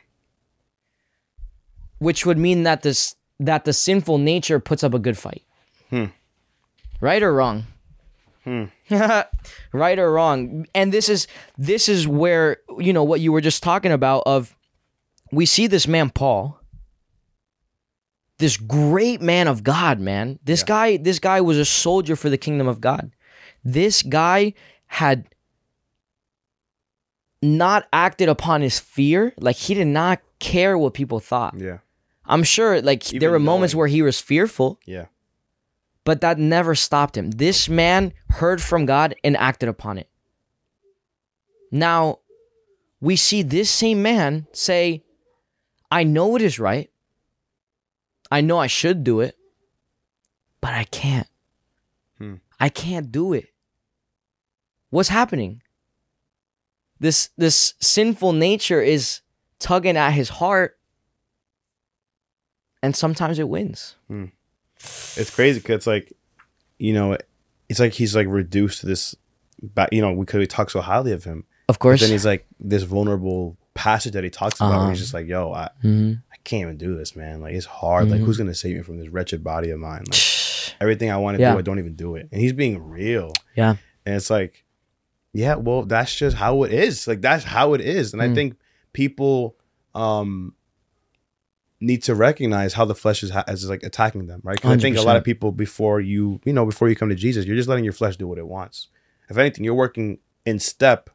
Which 1.98 2.26
would 2.26 2.36
mean 2.36 2.64
that 2.64 2.82
this 2.82 3.16
that 3.40 3.64
the 3.64 3.72
sinful 3.72 4.18
nature 4.18 4.60
puts 4.60 4.84
up 4.84 4.92
a 4.92 4.98
good 4.98 5.16
fight. 5.16 5.42
Hmm. 5.88 6.04
Right 7.00 7.22
or 7.22 7.32
wrong? 7.32 7.64
Hmm. 8.44 8.64
right 9.72 9.98
or 9.98 10.12
wrong. 10.12 10.66
And 10.74 10.92
this 10.92 11.08
is 11.08 11.26
this 11.56 11.88
is 11.88 12.06
where, 12.06 12.58
you 12.78 12.92
know, 12.92 13.02
what 13.02 13.20
you 13.20 13.32
were 13.32 13.40
just 13.40 13.62
talking 13.62 13.92
about 13.92 14.24
of 14.26 14.54
we 15.32 15.46
see 15.46 15.66
this 15.68 15.88
man 15.88 16.10
Paul 16.10 16.60
this 18.38 18.56
great 18.56 19.20
man 19.20 19.48
of 19.48 19.62
God, 19.62 20.00
man. 20.00 20.38
This 20.44 20.62
guy, 20.62 20.96
this 20.96 21.18
guy 21.18 21.40
was 21.40 21.58
a 21.58 21.64
soldier 21.64 22.16
for 22.16 22.28
the 22.30 22.38
kingdom 22.38 22.66
of 22.66 22.80
God. 22.80 23.12
This 23.64 24.02
guy 24.02 24.54
had 24.86 25.26
not 27.42 27.86
acted 27.92 28.28
upon 28.28 28.60
his 28.62 28.78
fear. 28.78 29.34
Like 29.38 29.56
he 29.56 29.74
did 29.74 29.86
not 29.86 30.20
care 30.38 30.76
what 30.76 30.94
people 30.94 31.20
thought. 31.20 31.54
yeah 31.56 31.78
I'm 32.26 32.42
sure 32.42 32.80
like 32.80 33.06
Even 33.08 33.20
there 33.20 33.30
were 33.30 33.38
moments 33.38 33.74
knowing- 33.74 33.78
where 33.80 33.88
he 33.88 34.02
was 34.02 34.20
fearful, 34.20 34.78
yeah 34.86 35.06
but 36.04 36.20
that 36.20 36.38
never 36.38 36.74
stopped 36.74 37.16
him. 37.16 37.30
This 37.30 37.66
man 37.68 38.12
heard 38.28 38.60
from 38.60 38.84
God 38.84 39.14
and 39.24 39.36
acted 39.38 39.70
upon 39.70 39.96
it. 39.96 40.08
Now, 41.72 42.18
we 43.00 43.16
see 43.16 43.40
this 43.42 43.70
same 43.70 44.02
man 44.02 44.46
say, 44.52 45.02
I 45.90 46.04
know 46.04 46.36
it 46.36 46.42
is 46.42 46.58
right. 46.58 46.90
I 48.30 48.40
know 48.40 48.58
I 48.58 48.66
should 48.66 49.04
do 49.04 49.20
it, 49.20 49.36
but 50.60 50.72
I 50.74 50.84
can't. 50.84 51.28
Hmm. 52.18 52.34
I 52.58 52.68
can't 52.68 53.10
do 53.12 53.32
it. 53.32 53.46
What's 54.90 55.08
happening? 55.08 55.60
This 57.00 57.30
this 57.36 57.74
sinful 57.80 58.32
nature 58.32 58.80
is 58.80 59.20
tugging 59.58 59.96
at 59.96 60.10
his 60.12 60.28
heart 60.28 60.78
and 62.82 62.94
sometimes 62.94 63.38
it 63.38 63.48
wins. 63.48 63.96
It's 65.16 65.30
crazy 65.34 65.60
because 65.60 65.76
it's 65.76 65.86
like, 65.86 66.12
you 66.78 66.92
know, 66.92 67.16
it's 67.68 67.80
like 67.80 67.92
he's 67.92 68.14
like 68.14 68.26
reduced 68.28 68.80
to 68.80 68.86
this. 68.86 69.14
You 69.92 70.02
know, 70.02 70.12
we 70.12 70.26
could 70.26 70.40
we 70.40 70.46
talk 70.46 70.70
so 70.70 70.80
highly 70.80 71.12
of 71.12 71.24
him, 71.24 71.44
Of 71.68 71.76
but 71.76 71.80
course. 71.80 72.00
then 72.00 72.10
he's 72.10 72.26
like 72.26 72.46
this 72.60 72.82
vulnerable 72.82 73.56
passage 73.74 74.12
that 74.12 74.22
he 74.24 74.30
talks 74.30 74.60
about. 74.60 74.80
where 74.82 74.90
he's 74.90 74.98
Um, 74.98 75.02
just 75.02 75.14
like, 75.14 75.26
"Yo, 75.26 75.52
I, 75.52 75.70
Mhm. 75.82 76.22
I 76.44 76.48
can't 76.48 76.62
even 76.62 76.76
do 76.76 76.96
this, 76.96 77.16
man. 77.16 77.40
Like 77.40 77.54
it's 77.54 77.64
hard. 77.66 78.10
Like 78.10 78.20
Mhm. 78.20 78.24
who's 78.24 78.36
gonna 78.36 78.54
save 78.54 78.76
me 78.76 78.82
from 78.82 78.98
this 78.98 79.08
wretched 79.08 79.42
body 79.42 79.70
of 79.70 79.80
mine? 79.80 80.04
Like 80.10 80.20
everything 80.80 81.10
I 81.10 81.16
want 81.16 81.36
to 81.36 81.40
Yeah. 81.42 81.52
do, 81.52 81.58
I 81.58 81.62
don't 81.62 81.78
even 81.78 81.94
do 81.94 82.16
it." 82.16 82.28
And 82.30 82.40
he's 82.40 82.52
being 82.52 82.78
real. 82.82 83.32
Yeah. 83.56 83.76
And 84.04 84.14
it's 84.16 84.28
like, 84.30 84.64
yeah, 85.32 85.54
well, 85.56 85.84
that's 85.84 86.14
just 86.14 86.36
how 86.36 86.62
it 86.64 86.72
is. 86.72 87.06
Like 87.08 87.20
that's 87.22 87.44
how 87.44 87.72
it 87.74 87.80
is. 87.80 88.12
And 88.12 88.20
I 88.22 88.28
Mm. 88.28 88.34
think 88.34 88.56
people 88.92 89.56
um 89.94 90.54
need 91.80 92.02
to 92.02 92.14
recognize 92.14 92.72
how 92.74 92.84
the 92.84 92.94
flesh 92.94 93.22
is, 93.22 93.30
ha- 93.30 93.44
is 93.48 93.68
like 93.68 93.82
attacking 93.82 94.26
them, 94.26 94.40
right? 94.42 94.56
Because 94.56 94.70
I 94.72 94.76
think 94.78 94.96
a 94.96 95.02
lot 95.02 95.16
of 95.16 95.24
people 95.24 95.52
before 95.52 96.00
you, 96.00 96.40
you 96.44 96.52
know, 96.52 96.64
before 96.64 96.88
you 96.88 96.96
come 96.96 97.08
to 97.10 97.14
Jesus, 97.14 97.44
you're 97.46 97.56
just 97.56 97.68
letting 97.68 97.84
your 97.84 97.92
flesh 97.92 98.16
do 98.16 98.26
what 98.26 98.38
it 98.38 98.46
wants. 98.46 98.88
If 99.28 99.36
anything, 99.36 99.64
you're 99.64 99.74
working 99.74 100.18
in 100.46 100.58
step 100.58 101.10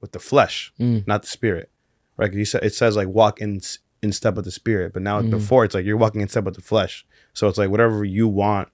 with 0.00 0.12
the 0.12 0.18
flesh, 0.18 0.72
Mm. 0.80 1.06
not 1.06 1.22
the 1.22 1.28
spirit, 1.28 1.70
right? 2.16 2.32
you 2.32 2.44
said 2.44 2.62
it 2.64 2.74
says 2.74 2.96
like 2.96 3.08
walk 3.08 3.40
in 3.40 3.60
in 4.04 4.12
step 4.12 4.34
with 4.36 4.44
the 4.44 4.50
spirit, 4.52 4.92
but 4.92 5.02
now 5.02 5.20
Mm. 5.22 5.30
before 5.30 5.64
it's 5.64 5.74
like 5.74 5.84
you're 5.86 5.96
walking 5.96 6.20
in 6.20 6.28
step 6.28 6.44
with 6.44 6.54
the 6.54 6.62
flesh. 6.62 7.04
So 7.32 7.48
it's 7.48 7.58
like 7.58 7.70
whatever 7.70 8.04
you 8.04 8.28
want 8.28 8.68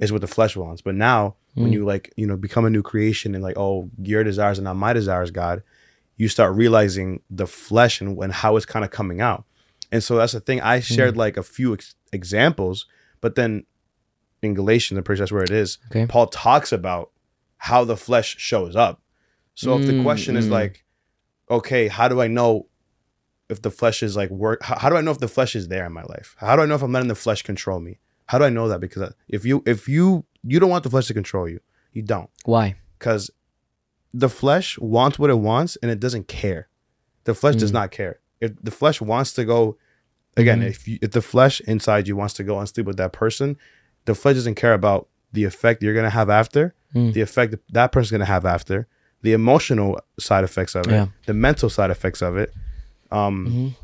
is 0.00 0.10
what 0.10 0.20
the 0.22 0.26
flesh 0.26 0.56
wants. 0.56 0.82
But 0.82 0.94
now 0.96 1.36
when 1.54 1.70
Mm. 1.70 1.74
you 1.74 1.84
like 1.84 2.12
you 2.16 2.26
know 2.26 2.36
become 2.36 2.64
a 2.64 2.70
new 2.70 2.82
creation 2.82 3.34
and 3.34 3.44
like 3.44 3.56
oh 3.58 3.90
your 3.98 4.24
desires 4.24 4.58
are 4.58 4.62
not 4.62 4.76
my 4.76 4.92
desires, 4.92 5.30
God, 5.30 5.62
you 6.16 6.28
start 6.28 6.56
realizing 6.56 7.20
the 7.30 7.46
flesh 7.46 8.00
and, 8.00 8.16
and 8.22 8.32
how 8.32 8.56
it's 8.56 8.66
kind 8.66 8.84
of 8.84 8.90
coming 8.90 9.20
out. 9.20 9.44
And 9.92 10.02
so 10.02 10.16
that's 10.16 10.32
the 10.32 10.40
thing. 10.40 10.60
I 10.60 10.80
shared 10.80 11.16
like 11.16 11.36
a 11.36 11.42
few 11.42 11.74
ex- 11.74 11.94
examples, 12.12 12.86
but 13.20 13.34
then 13.34 13.66
in 14.42 14.54
Galatians, 14.54 14.96
I'm 14.98 15.04
pretty 15.04 15.18
sure 15.18 15.24
that's 15.24 15.32
where 15.32 15.44
it 15.44 15.52
is. 15.52 15.78
Okay. 15.90 16.06
Paul 16.06 16.26
talks 16.26 16.72
about 16.72 17.10
how 17.58 17.84
the 17.84 17.96
flesh 17.96 18.36
shows 18.38 18.74
up. 18.74 19.00
So 19.54 19.76
if 19.76 19.86
the 19.86 19.92
Mm, 19.92 20.02
question 20.02 20.34
is 20.36 20.48
mm. 20.48 20.52
like, 20.52 20.84
okay, 21.50 21.88
how 21.88 22.08
do 22.08 22.20
I 22.22 22.26
know 22.28 22.66
if 23.52 23.62
the 23.62 23.70
flesh 23.70 24.02
is 24.02 24.16
like 24.16 24.30
work? 24.30 24.62
How, 24.62 24.76
how 24.78 24.88
do 24.90 24.96
I 24.96 25.00
know 25.00 25.12
if 25.12 25.18
the 25.18 25.28
flesh 25.28 25.54
is 25.54 25.68
there 25.68 25.86
in 25.86 25.92
my 25.92 26.02
life? 26.02 26.34
How 26.38 26.56
do 26.56 26.62
I 26.62 26.66
know 26.66 26.74
if 26.74 26.82
I'm 26.82 26.90
letting 26.92 27.08
the 27.08 27.14
flesh 27.14 27.42
control 27.42 27.78
me? 27.78 27.98
How 28.26 28.38
do 28.38 28.44
I 28.44 28.50
know 28.50 28.68
that? 28.68 28.80
Because 28.80 29.12
if 29.28 29.44
you 29.44 29.62
if 29.66 29.88
you 29.88 30.24
you 30.42 30.58
don't 30.58 30.70
want 30.70 30.82
the 30.84 30.90
flesh 30.90 31.06
to 31.06 31.14
control 31.14 31.48
you, 31.48 31.60
you 31.92 32.02
don't 32.02 32.28
Why? 32.44 32.76
because 32.98 33.30
the 34.14 34.28
flesh 34.28 34.78
wants 34.78 35.18
what 35.18 35.30
it 35.30 35.38
wants 35.38 35.76
and 35.82 35.90
it 35.90 36.00
doesn't 36.00 36.28
care. 36.28 36.68
The 37.24 37.34
flesh 37.34 37.56
does 37.56 37.70
Mm. 37.70 37.74
not 37.74 37.90
care. 37.92 38.18
If 38.40 38.52
the 38.62 38.70
flesh 38.72 39.00
wants 39.00 39.32
to 39.34 39.44
go, 39.44 39.76
again, 40.36 40.60
Mhm. 40.60 40.66
if 40.66 40.88
you, 40.88 40.98
if 41.00 41.12
the 41.12 41.22
flesh 41.22 41.60
inside 41.62 42.08
you 42.08 42.16
wants 42.16 42.34
to 42.34 42.44
go 42.44 42.58
and 42.58 42.68
sleep 42.68 42.86
with 42.86 42.96
that 42.96 43.12
person, 43.12 43.56
the 44.06 44.14
flesh 44.14 44.34
doesn't 44.34 44.56
care 44.56 44.74
about 44.74 45.08
the 45.32 45.44
effect 45.44 45.82
you're 45.82 45.94
gonna 45.94 46.10
have 46.10 46.28
after, 46.28 46.74
Mm. 46.94 47.12
the 47.14 47.20
effect 47.22 47.54
that, 47.72 47.92
person's 47.92 48.10
gonna 48.10 48.24
have 48.26 48.44
after, 48.44 48.86
the 49.22 49.32
emotional 49.32 49.98
side 50.18 50.44
effects 50.44 50.74
of 50.74 50.86
it, 50.88 50.90
Yeah. 50.92 51.06
the 51.26 51.32
mental 51.34 51.70
side 51.70 51.90
effects 51.90 52.20
of 52.20 52.36
it, 52.36 52.52
um, 53.12 53.46
Mhm. 53.46 53.74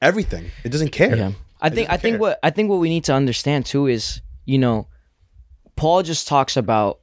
everything. 0.00 0.50
It 0.64 0.70
doesn't 0.70 0.90
care. 0.92 1.16
Yeah. 1.16 1.32
I 1.60 1.68
think 1.70 1.88
doesn't 1.88 1.90
I 1.90 1.96
think 1.96 2.20
what 2.20 2.38
I 2.42 2.50
think 2.50 2.70
what 2.70 2.80
we 2.80 2.88
need 2.88 3.04
to 3.04 3.14
understand 3.14 3.66
too 3.66 3.86
is, 3.86 4.20
you 4.44 4.58
know, 4.58 4.86
Paul 5.74 6.02
just 6.02 6.28
talks 6.28 6.56
about 6.56 7.00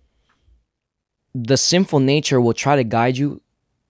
the 1.35 1.57
sinful 1.57 1.99
nature 1.99 2.39
will 2.39 2.53
try 2.53 2.75
to 2.75 2.83
guide 2.83 3.17
you 3.17 3.41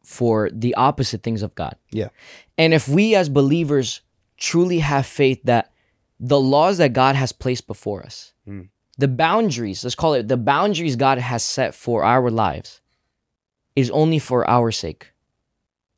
for 0.04 0.50
the 0.52 0.74
opposite 0.76 1.24
things 1.24 1.42
of 1.42 1.54
God. 1.56 1.76
Yeah. 1.92 2.10
And 2.58 2.74
if 2.74 2.88
we 2.88 3.16
as 3.16 3.30
believers 3.30 4.02
truly 4.38 4.80
have 4.80 5.06
faith 5.06 5.40
that 5.44 5.72
the 6.20 6.40
laws 6.40 6.78
that 6.78 6.94
God 6.94 7.16
has 7.16 7.32
placed 7.32 7.68
before 7.68 8.04
us, 8.04 8.34
Mm. 8.48 8.70
the 8.98 9.08
boundaries, 9.08 9.84
let's 9.84 9.96
call 9.96 10.14
it 10.14 10.28
the 10.28 10.38
boundaries 10.38 10.96
God 10.96 11.18
has 11.18 11.44
set 11.44 11.74
for 11.76 12.04
our 12.04 12.30
lives, 12.32 12.82
is 13.76 13.90
only 13.92 14.20
for 14.20 14.48
our 14.50 14.72
sake. 14.72 15.13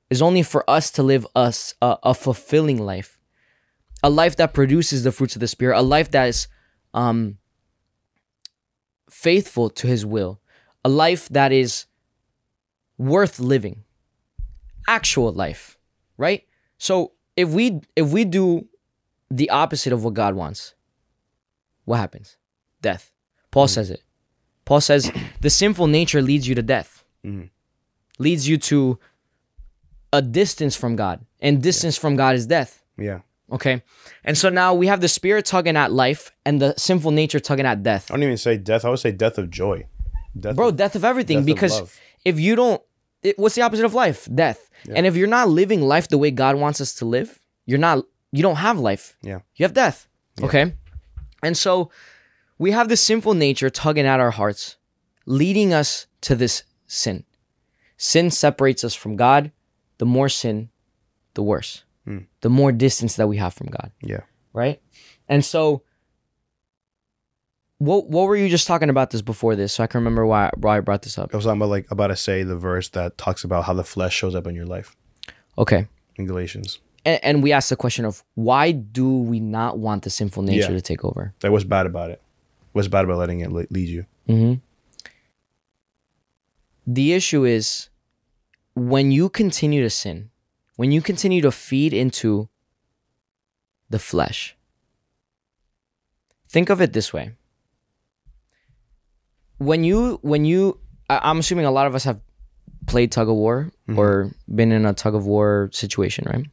Is 0.10 0.22
only 0.22 0.44
for 0.44 0.70
us 0.70 0.92
to 0.92 1.04
live 1.04 1.26
us 1.36 1.74
a, 1.82 1.98
a 2.04 2.14
fulfilling 2.14 2.78
life, 2.84 3.18
a 4.04 4.10
life 4.10 4.36
that 4.36 4.54
produces 4.54 5.04
the 5.04 5.12
fruits 5.12 5.36
of 5.36 5.40
the 5.40 5.48
spirit, 5.48 5.78
a 5.78 5.82
life 5.82 6.12
that 6.12 6.28
is 6.28 6.48
um, 6.94 7.38
faithful 9.10 9.70
to 9.72 9.88
His 9.88 10.06
will, 10.06 10.40
a 10.84 10.90
life 10.90 11.28
that 11.30 11.52
is 11.52 11.86
worth 12.98 13.40
living, 13.40 13.84
actual 14.88 15.32
life, 15.32 15.78
right? 16.18 16.44
So 16.78 17.14
if 17.36 17.50
we 17.50 17.82
if 17.96 18.12
we 18.12 18.26
do 18.26 18.68
the 19.32 19.50
opposite 19.50 19.92
of 19.92 20.04
what 20.04 20.14
God 20.14 20.36
wants, 20.36 20.76
what 21.86 21.98
happens? 21.98 22.38
Death. 22.82 23.12
Paul 23.52 23.68
says 23.68 23.90
it. 23.90 24.04
Paul 24.66 24.82
says 24.82 25.12
the 25.42 25.50
sinful 25.50 25.88
nature 25.88 26.22
leads 26.22 26.48
you 26.48 26.56
to 26.56 26.62
death, 26.62 27.04
Mhm. 27.26 27.50
leads 28.20 28.48
you 28.48 28.58
to 28.58 29.00
a 30.16 30.22
distance 30.22 30.76
from 30.76 30.96
God, 30.96 31.26
and 31.40 31.62
distance 31.62 31.98
from 31.98 32.16
God 32.16 32.36
is 32.36 32.46
death. 32.48 32.82
Yeah. 32.98 33.20
Okay, 33.52 33.84
and 34.24 34.36
so 34.38 34.50
now 34.50 34.74
we 34.74 34.88
have 34.88 35.02
the 35.02 35.08
spirit 35.08 35.46
tugging 35.46 35.78
at 35.78 35.92
life 35.92 36.32
and 36.46 36.60
the 36.60 36.74
sinful 36.78 37.12
nature 37.12 37.40
tugging 37.40 37.66
at 37.68 37.84
death. 37.84 38.10
I 38.10 38.16
don't 38.16 38.24
even 38.24 38.38
say 38.38 38.58
death. 38.58 38.84
I 38.86 38.90
would 38.90 39.00
say 39.00 39.12
death 39.12 39.38
of 39.38 39.50
joy. 39.52 39.86
Death 40.40 40.56
bro 40.56 40.70
of- 40.70 40.76
death 40.76 40.96
of 40.96 41.06
everything 41.06 41.40
death 41.40 41.46
because 41.46 41.80
love. 41.80 42.00
if 42.26 42.40
you 42.40 42.56
don't 42.56 42.82
it, 43.24 43.38
what's 43.40 43.56
the 43.56 43.62
opposite 43.62 43.86
of 43.86 43.94
life 43.94 44.28
death 44.36 44.70
and 44.94 45.06
if 45.06 45.16
you're 45.16 45.30
not 45.40 45.48
living 45.48 45.82
life 45.82 46.10
the 46.10 46.18
way 46.18 46.30
god 46.30 46.58
wants 46.58 46.82
us 46.82 46.94
to 46.96 47.06
live 47.06 47.40
you're 47.66 47.80
not 47.80 48.04
you 48.34 48.44
don't 48.44 48.58
have 48.58 48.78
life 48.78 49.16
Yeah. 49.24 49.40
you 49.56 49.64
have 49.64 49.74
death 49.74 50.10
okay 50.44 50.74
and 51.42 51.56
so 51.58 51.90
we 52.58 52.72
have 52.72 52.90
this 52.90 53.00
sinful 53.00 53.34
nature 53.34 53.70
tugging 53.70 54.06
at 54.06 54.20
our 54.20 54.32
hearts 54.32 54.76
leading 55.26 55.74
us 55.74 56.06
to 56.28 56.36
this 56.36 56.64
sin 56.86 57.24
sin 57.96 58.30
separates 58.30 58.84
us 58.84 58.94
from 58.94 59.16
god 59.16 59.52
the 59.98 60.06
more 60.06 60.30
sin 60.30 60.70
the 61.34 61.44
worse 61.44 61.84
Hmm. 62.06 62.20
the 62.42 62.50
more 62.50 62.72
distance 62.72 63.16
that 63.16 63.28
we 63.28 63.38
have 63.38 63.54
from 63.54 63.68
god 63.68 63.92
Yeah. 64.02 64.22
right 64.54 64.80
and 65.28 65.44
so 65.44 65.82
what 67.80 68.08
what 68.10 68.28
were 68.28 68.36
you 68.36 68.48
just 68.48 68.68
talking 68.68 68.90
about 68.90 69.10
this 69.10 69.22
before 69.24 69.56
this 69.56 69.74
so 69.74 69.84
i 69.84 69.88
can 69.88 70.00
remember 70.00 70.26
why 70.26 70.52
why 70.58 70.78
i 70.78 70.80
brought 70.82 71.02
this 71.02 71.18
up 71.18 71.34
I 71.34 71.36
was 71.38 71.46
talking 71.46 71.60
about 71.60 71.70
like 71.70 71.90
about 71.92 72.08
to 72.08 72.16
say 72.16 72.44
the 72.44 72.56
verse 72.56 72.90
that 72.90 73.18
talks 73.18 73.44
about 73.44 73.64
how 73.66 73.74
the 73.74 73.84
flesh 73.84 74.14
shows 74.16 74.36
up 74.36 74.46
in 74.48 74.54
your 74.56 74.66
life 74.68 74.96
okay 75.58 75.88
in 76.18 76.26
Galatians. 76.28 76.80
and, 77.06 77.20
and 77.24 77.44
we 77.44 77.52
asked 77.52 77.70
the 77.70 77.76
question 77.76 78.06
of 78.06 78.24
why 78.36 78.72
do 78.72 79.10
we 79.18 79.40
not 79.40 79.80
want 79.80 80.04
the 80.04 80.10
sinful 80.10 80.44
nature 80.44 80.72
Yeah. 80.72 80.78
to 80.78 80.82
take 80.82 81.04
over 81.04 81.34
Like, 81.44 81.52
what's 81.52 81.66
bad 81.66 81.86
about 81.86 82.10
it? 82.12 82.22
What's 82.74 82.88
bad 82.88 83.04
about 83.06 83.18
letting 83.18 83.40
it 83.42 83.52
lead 83.52 83.90
you? 83.90 84.06
mm-hmm. 84.30 84.54
the 86.88 87.14
issue 87.14 87.44
is 87.46 87.90
when 88.76 89.12
you 89.12 89.30
continue 89.30 89.82
to 89.82 89.90
sin 89.90 90.30
when 90.76 90.92
you 90.92 91.02
continue 91.02 91.42
to 91.42 91.52
feed 91.52 91.94
into 91.94 92.50
the 93.90 94.00
flesh 94.00 94.56
think 96.50 96.70
of 96.70 96.80
it 96.82 96.94
this 96.94 97.12
way. 97.12 97.32
When 99.58 99.84
you 99.84 100.20
when 100.22 100.46
you 100.46 100.80
i'm 101.10 101.40
assuming 101.40 101.66
a 101.66 101.72
lot 101.72 101.88
of 101.88 101.96
us 101.96 102.04
have 102.04 102.20
played 102.88 103.12
tug 103.12 103.30
of 103.30 103.36
war 103.36 103.72
Mhm. 103.88 103.98
or 103.98 104.32
been 104.54 104.72
in 104.72 104.86
a 104.86 104.94
tug 104.94 105.16
of 105.16 105.26
war 105.26 105.70
situation 105.72 106.26
right? 106.28 106.46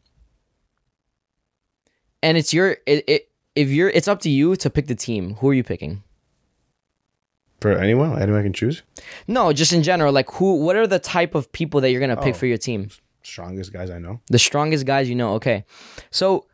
And 2.23 2.39
it's 2.39 2.55
your 2.55 2.77
it, 2.87 3.05
it 3.09 3.29
if 3.57 3.69
you're 3.71 3.91
it's 3.91 4.07
up 4.09 4.21
to 4.21 4.31
you 4.31 4.55
to 4.57 4.71
pick 4.71 4.87
the 4.87 4.95
team. 4.95 5.35
Who 5.41 5.49
are 5.51 5.55
you 5.55 5.65
picking 5.65 6.03
For 7.63 7.73
anyone, 7.79 8.21
anyone 8.21 8.41
I 8.41 8.43
can 8.43 8.53
choose. 8.53 8.83
no 9.27 9.53
just 9.53 9.73
in 9.73 9.83
general 9.83 10.13
like 10.13 10.31
who 10.33 10.57
what 10.65 10.77
are 10.77 10.87
the 10.87 10.99
type 10.99 11.35
of 11.35 11.51
people 11.53 11.81
that 11.81 11.91
you're 11.91 12.01
gonna 12.01 12.17
pick 12.21 12.35
Oh. 12.35 12.39
for 12.39 12.47
your 12.47 12.59
team 12.59 12.89
Strongest 13.23 13.73
guys 13.73 13.89
I 13.91 13.99
know. 13.99 14.21
the 14.29 14.39
strongest 14.39 14.85
guys 14.85 15.09
you 15.09 15.15
know 15.15 15.35
okay 15.35 15.65
so 16.11 16.47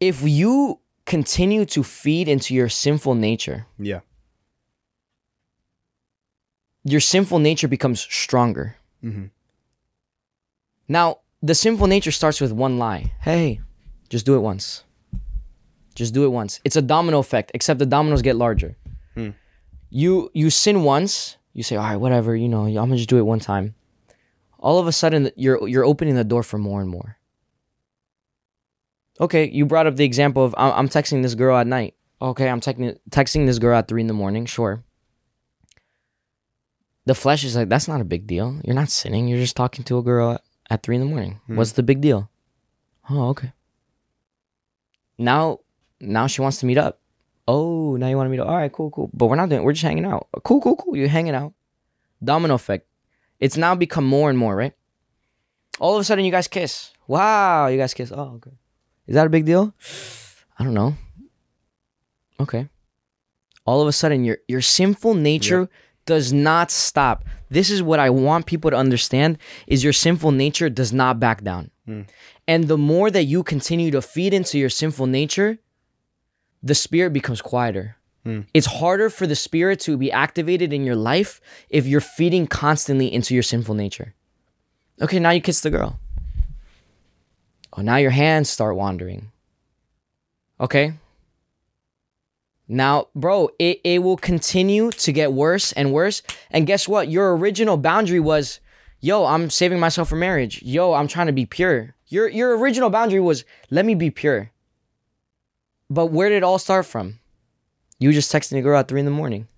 if 0.00 0.22
you 0.22 0.78
continue 1.06 1.64
to 1.64 1.82
feed 1.82 2.28
into 2.28 2.54
your 2.54 2.68
sinful 2.68 3.14
nature 3.16 3.66
Yeah. 3.78 4.00
your 6.84 7.00
sinful 7.00 7.38
nature 7.38 7.68
becomes 7.68 8.00
stronger 8.00 8.76
Mm-hmm. 9.04 9.26
now 10.88 11.18
the 11.42 11.54
sinful 11.54 11.86
nature 11.86 12.10
starts 12.10 12.40
with 12.40 12.52
one 12.52 12.78
lie 12.78 13.12
hey 13.20 13.60
just 14.08 14.26
do 14.26 14.34
it 14.34 14.40
once 14.40 14.82
just 15.94 16.12
do 16.14 16.24
it 16.24 16.28
once 16.30 16.60
it's 16.64 16.74
a 16.76 16.82
domino 16.82 17.18
effect 17.20 17.50
except 17.54 17.78
the 17.78 17.86
dominoes 17.86 18.22
get 18.22 18.36
larger. 18.36 18.76
You 19.90 20.30
you 20.34 20.50
sin 20.50 20.82
once 20.82 21.36
you 21.52 21.62
say 21.62 21.76
all 21.76 21.84
right 21.84 21.96
whatever 21.96 22.36
you 22.36 22.48
know 22.48 22.64
i'm 22.64 22.74
gonna 22.74 22.96
just 22.96 23.08
do 23.08 23.18
it 23.18 23.22
one 23.22 23.40
time 23.40 23.74
all 24.58 24.78
of 24.78 24.86
a 24.86 24.92
sudden 24.92 25.30
you're 25.36 25.66
you're 25.68 25.84
opening 25.84 26.14
the 26.14 26.24
door 26.24 26.42
for 26.42 26.58
more 26.58 26.80
and 26.80 26.90
more 26.90 27.16
okay 29.20 29.48
you 29.48 29.64
brought 29.64 29.86
up 29.86 29.96
the 29.96 30.04
example 30.04 30.44
of 30.44 30.54
i'm, 30.58 30.88
texting 30.88 31.22
this 31.22 31.34
girl 31.34 31.56
at 31.56 31.66
night 31.66 31.94
Okay, 32.20 32.48
I'm 32.48 32.60
texting 32.60 32.98
texting 33.10 33.46
this 33.46 33.58
girl 33.58 33.78
at 33.78 33.86
three 33.86 34.00
in 34.00 34.08
the 34.08 34.14
morning. 34.14 34.46
Sure. 34.46 34.82
The 37.06 37.14
flesh 37.14 37.44
is 37.44 37.56
like, 37.56 37.68
that's 37.68 37.88
not 37.88 38.00
a 38.00 38.04
big 38.04 38.26
deal. 38.26 38.60
You're 38.64 38.74
not 38.74 38.90
sinning. 38.90 39.28
You're 39.28 39.38
just 39.38 39.56
talking 39.56 39.84
to 39.84 39.98
a 39.98 40.02
girl 40.02 40.32
at, 40.32 40.42
at 40.68 40.82
three 40.82 40.96
in 40.96 41.00
the 41.00 41.06
morning. 41.06 41.40
Hmm. 41.46 41.56
What's 41.56 41.72
the 41.72 41.82
big 41.82 42.00
deal? 42.00 42.28
Oh, 43.08 43.28
okay. 43.28 43.52
Now, 45.16 45.60
now 46.00 46.26
she 46.26 46.42
wants 46.42 46.58
to 46.58 46.66
meet 46.66 46.76
up. 46.76 47.00
Oh, 47.48 47.96
now 47.96 48.08
you 48.08 48.16
want 48.18 48.30
me 48.30 48.36
to. 48.36 48.44
All 48.44 48.54
right, 48.54 48.70
cool, 48.70 48.90
cool. 48.90 49.10
But 49.14 49.26
we're 49.26 49.36
not 49.36 49.48
doing. 49.48 49.62
We're 49.62 49.72
just 49.72 49.82
hanging 49.82 50.04
out. 50.04 50.28
Cool, 50.44 50.60
cool, 50.60 50.76
cool. 50.76 50.94
You're 50.94 51.08
hanging 51.08 51.34
out. 51.34 51.54
Domino 52.22 52.54
effect. 52.54 52.86
It's 53.40 53.56
now 53.56 53.74
become 53.74 54.04
more 54.04 54.28
and 54.28 54.38
more, 54.38 54.54
right? 54.54 54.74
All 55.80 55.96
of 55.96 56.00
a 56.00 56.04
sudden, 56.04 56.26
you 56.26 56.30
guys 56.30 56.46
kiss. 56.46 56.92
Wow, 57.06 57.68
you 57.68 57.78
guys 57.78 57.94
kiss. 57.94 58.12
Oh, 58.12 58.34
okay. 58.36 58.50
Is 59.06 59.14
that 59.14 59.26
a 59.26 59.30
big 59.30 59.46
deal? 59.46 59.72
I 60.58 60.64
don't 60.64 60.74
know. 60.74 60.94
Okay. 62.38 62.68
All 63.64 63.80
of 63.80 63.88
a 63.88 63.92
sudden, 63.92 64.24
your 64.24 64.38
your 64.46 64.60
sinful 64.60 65.14
nature 65.14 65.70
does 66.04 66.34
not 66.34 66.70
stop. 66.70 67.24
This 67.48 67.70
is 67.70 67.82
what 67.82 67.98
I 67.98 68.10
want 68.10 68.44
people 68.44 68.70
to 68.70 68.76
understand: 68.76 69.38
is 69.66 69.82
your 69.82 69.94
sinful 69.94 70.32
nature 70.32 70.68
does 70.68 70.92
not 70.92 71.18
back 71.18 71.42
down. 71.42 71.70
Hmm. 71.86 72.02
And 72.46 72.68
the 72.68 72.78
more 72.78 73.10
that 73.10 73.24
you 73.24 73.42
continue 73.42 73.90
to 73.92 74.02
feed 74.02 74.34
into 74.34 74.58
your 74.58 74.70
sinful 74.70 75.06
nature, 75.06 75.58
the 76.62 76.74
spirit 76.74 77.12
becomes 77.12 77.40
quieter. 77.40 77.96
Hmm. 78.24 78.40
It's 78.52 78.66
harder 78.66 79.10
for 79.10 79.26
the 79.26 79.36
spirit 79.36 79.80
to 79.80 79.96
be 79.96 80.12
activated 80.12 80.72
in 80.72 80.84
your 80.84 80.96
life 80.96 81.40
if 81.70 81.86
you're 81.86 82.00
feeding 82.00 82.46
constantly 82.46 83.12
into 83.12 83.34
your 83.34 83.42
sinful 83.42 83.74
nature. 83.74 84.14
Okay, 85.00 85.18
now 85.18 85.30
you 85.30 85.40
kiss 85.40 85.60
the 85.60 85.70
girl. 85.70 85.98
Oh, 87.76 87.82
now 87.82 87.96
your 87.96 88.10
hands 88.10 88.50
start 88.50 88.76
wandering. 88.76 89.30
Okay. 90.60 90.94
Now, 92.66 93.08
bro, 93.14 93.50
it, 93.58 93.80
it 93.84 94.02
will 94.02 94.16
continue 94.16 94.90
to 94.90 95.12
get 95.12 95.32
worse 95.32 95.72
and 95.72 95.92
worse. 95.92 96.22
And 96.50 96.66
guess 96.66 96.88
what? 96.88 97.08
Your 97.08 97.36
original 97.36 97.76
boundary 97.76 98.20
was, 98.20 98.60
yo, 99.00 99.24
I'm 99.24 99.48
saving 99.48 99.80
myself 99.80 100.08
for 100.08 100.16
marriage. 100.16 100.60
Yo, 100.62 100.92
I'm 100.92 101.08
trying 101.08 101.28
to 101.28 101.32
be 101.32 101.46
pure. 101.46 101.94
Your 102.08 102.28
your 102.28 102.58
original 102.58 102.90
boundary 102.90 103.20
was, 103.20 103.44
let 103.70 103.84
me 103.84 103.94
be 103.94 104.10
pure. 104.10 104.50
But 105.90 106.06
where 106.06 106.28
did 106.28 106.36
it 106.36 106.44
all 106.44 106.58
start 106.58 106.86
from? 106.86 107.18
You 107.98 108.12
just 108.12 108.32
texting 108.32 108.58
a 108.58 108.62
girl 108.62 108.78
at 108.78 108.88
three 108.88 109.00
in 109.00 109.06
the 109.06 109.10
morning. 109.10 109.48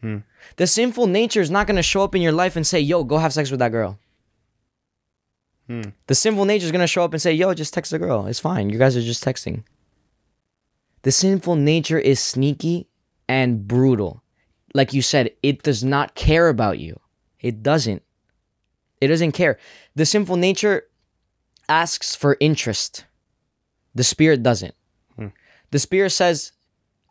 Hmm. 0.00 0.18
The 0.56 0.66
sinful 0.66 1.06
nature 1.06 1.40
is 1.40 1.50
not 1.50 1.66
going 1.66 1.76
to 1.76 1.82
show 1.82 2.02
up 2.02 2.14
in 2.14 2.22
your 2.22 2.32
life 2.32 2.56
and 2.56 2.66
say, 2.66 2.78
yo, 2.80 3.04
go 3.04 3.18
have 3.18 3.32
sex 3.32 3.50
with 3.50 3.60
that 3.60 3.72
girl. 3.72 3.98
Hmm. 5.66 5.90
The 6.06 6.14
sinful 6.14 6.44
nature 6.44 6.66
is 6.66 6.72
going 6.72 6.80
to 6.80 6.86
show 6.86 7.04
up 7.04 7.12
and 7.12 7.20
say, 7.20 7.32
yo, 7.32 7.52
just 7.54 7.74
text 7.74 7.90
the 7.90 7.98
girl. 7.98 8.26
It's 8.26 8.40
fine. 8.40 8.70
You 8.70 8.78
guys 8.78 8.96
are 8.96 9.02
just 9.02 9.24
texting. 9.24 9.64
The 11.02 11.12
sinful 11.12 11.56
nature 11.56 11.98
is 11.98 12.20
sneaky 12.20 12.88
and 13.28 13.66
brutal. 13.66 14.22
Like 14.74 14.92
you 14.92 15.02
said, 15.02 15.30
it 15.42 15.62
does 15.62 15.82
not 15.82 16.14
care 16.14 16.48
about 16.48 16.78
you. 16.78 17.00
It 17.40 17.62
doesn't. 17.62 18.02
It 19.00 19.08
doesn't 19.08 19.32
care. 19.32 19.58
The 19.94 20.06
sinful 20.06 20.36
nature 20.36 20.84
asks 21.68 22.14
for 22.14 22.36
interest. 22.40 23.04
The 23.94 24.04
spirit 24.04 24.42
doesn't. 24.42 24.74
The 25.70 25.78
spirit 25.78 26.10
says, 26.10 26.52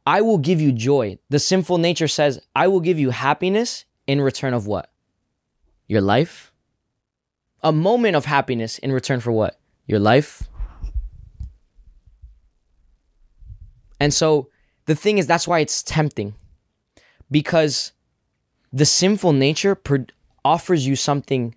I 0.05 0.21
will 0.21 0.37
give 0.37 0.61
you 0.61 0.71
joy. 0.71 1.19
The 1.29 1.39
sinful 1.39 1.77
nature 1.79 2.07
says, 2.07 2.39
I 2.55 2.67
will 2.67 2.79
give 2.79 2.97
you 2.97 3.09
happiness 3.09 3.85
in 4.07 4.21
return 4.21 4.53
of 4.53 4.65
what? 4.65 4.89
Your 5.87 6.01
life? 6.01 6.53
A 7.61 7.71
moment 7.71 8.15
of 8.15 8.25
happiness 8.25 8.77
in 8.77 8.91
return 8.91 9.19
for 9.19 9.31
what? 9.31 9.59
Your 9.85 9.99
life? 9.99 10.43
And 13.99 14.13
so 14.13 14.49
the 14.85 14.95
thing 14.95 15.17
is, 15.17 15.27
that's 15.27 15.47
why 15.47 15.59
it's 15.59 15.83
tempting. 15.83 16.35
Because 17.29 17.91
the 18.71 18.85
sinful 18.85 19.33
nature 19.33 19.75
pro- 19.75 20.05
offers 20.46 20.87
you 20.87 20.96
something 20.96 21.55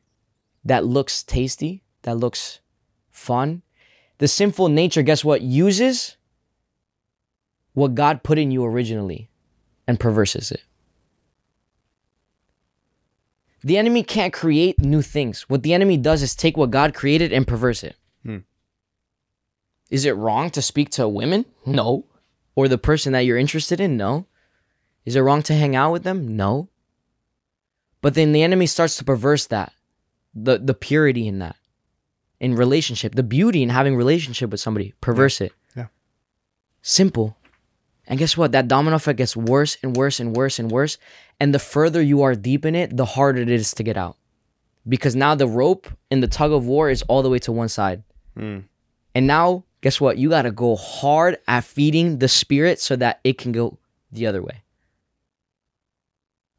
that 0.65 0.85
looks 0.85 1.23
tasty, 1.23 1.85
that 2.03 2.17
looks 2.17 2.61
fun. 3.11 3.63
The 4.19 4.29
sinful 4.29 4.69
nature, 4.69 5.03
guess 5.03 5.25
what? 5.25 5.43
Uses 5.43 6.17
what 7.75 7.95
God 7.95 8.23
put 8.23 8.39
in 8.39 8.51
you 8.51 8.65
originally 8.65 9.31
and 9.87 9.99
perverses 9.99 10.51
it. 10.51 10.63
The 13.63 13.77
enemy 13.77 14.03
can't 14.03 14.33
create 14.33 14.81
new 14.81 15.03
things. 15.03 15.43
What 15.49 15.63
the 15.63 15.75
enemy 15.75 15.97
does 15.97 16.23
is 16.23 16.35
take 16.35 16.57
what 16.57 16.71
God 16.71 16.95
created 16.95 17.33
and 17.33 17.47
perverse 17.47 17.85
it. 17.85 17.97
Hmm. 18.25 18.39
Is 19.91 20.05
it 20.05 20.17
wrong 20.17 20.51
to 20.51 20.63
speak 20.63 20.91
to 20.91 21.09
women? 21.09 21.45
No. 21.67 22.07
Or 22.55 22.69
the 22.69 22.79
person 22.79 23.13
that 23.13 23.21
you're 23.21 23.37
interested 23.37 23.81
in? 23.81 23.97
No. 23.97 24.27
Is 25.05 25.17
it 25.17 25.21
wrong 25.21 25.43
to 25.43 25.55
hang 25.55 25.77
out 25.77 25.93
with 25.93 26.05
them? 26.05 26.37
No. 26.37 26.69
But 28.01 28.15
then 28.15 28.33
the 28.33 28.43
enemy 28.43 28.67
starts 28.67 28.97
to 28.97 29.05
perverse 29.05 29.47
that. 29.47 29.73
The 30.35 30.59
the 30.59 30.75
purity 30.75 31.27
in 31.27 31.41
that. 31.41 31.57
In 32.39 32.55
relationship, 32.55 33.15
the 33.15 33.23
beauty 33.23 33.63
in 33.63 33.69
having 33.69 33.97
relationship 33.97 34.51
with 34.51 34.61
somebody, 34.61 34.95
perverse 35.01 35.41
it. 35.41 35.53
Yeah. 35.77 35.87
Simple. 36.81 37.37
And 38.11 38.19
guess 38.19 38.37
what? 38.37 38.51
That 38.53 38.67
domino 38.67 38.97
effect 38.97 39.19
gets 39.19 39.37
worse 39.37 39.79
and 39.85 39.97
worse 39.97 40.19
and 40.19 40.37
worse 40.37 40.59
and 40.59 40.69
worse. 40.69 40.99
And 41.39 41.55
the 41.55 41.61
further 41.61 42.03
you 42.03 42.23
are 42.23 42.35
deep 42.35 42.67
in 42.67 42.75
it, 42.75 42.97
the 42.97 43.05
harder 43.05 43.41
it 43.41 43.49
is 43.49 43.73
to 43.75 43.85
get 43.85 43.97
out. 43.97 44.17
Because 44.89 45.15
now 45.15 45.37
the 45.37 45.47
rope 45.47 45.87
in 46.11 46.19
the 46.19 46.27
tug 46.27 46.51
of 46.51 46.67
war 46.67 46.91
is 46.91 47.03
all 47.03 47.23
the 47.23 47.31
way 47.31 47.39
to 47.39 47.53
one 47.53 47.69
side. 47.69 48.03
Hmm. 48.37 48.59
And 49.15 49.29
now, 49.29 49.65
guess 49.81 50.01
what? 50.01 50.19
You 50.19 50.29
got 50.29 50.43
to 50.43 50.51
go 50.51 50.75
hard 50.75 51.39
at 51.47 51.63
feeding 51.63 52.19
the 52.19 52.27
spirit 52.27 52.81
so 52.81 52.97
that 52.97 53.21
it 53.23 53.39
can 53.39 53.53
go 53.53 53.79
the 54.11 54.27
other 54.27 54.43
way. 54.43 54.63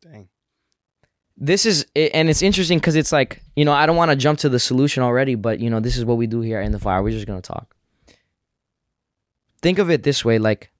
Dang. 0.02 0.30
This 1.36 1.66
is, 1.66 1.86
and 1.96 2.30
it's 2.30 2.42
interesting 2.42 2.78
because 2.78 2.96
it's 2.96 3.12
like, 3.12 3.44
you 3.58 3.66
know, 3.66 3.74
I 3.74 3.86
don't 3.86 3.98
want 3.98 4.12
to 4.12 4.16
jump 4.16 4.40
to 4.40 4.50
the 4.50 4.60
solution 4.60 5.04
already, 5.04 5.36
but, 5.36 5.60
you 5.60 5.70
know, 5.70 5.82
this 5.82 5.98
is 5.98 6.06
what 6.06 6.16
we 6.16 6.28
do 6.28 6.40
here 6.40 6.62
in 6.62 6.72
the 6.72 6.80
fire. 6.80 7.04
We're 7.04 7.12
just 7.12 7.28
going 7.28 7.42
to 7.42 7.48
talk. 7.48 7.76
Think 9.62 9.80
of 9.80 9.90
it 9.90 10.04
this 10.04 10.24
way 10.24 10.40
like, 10.40 10.72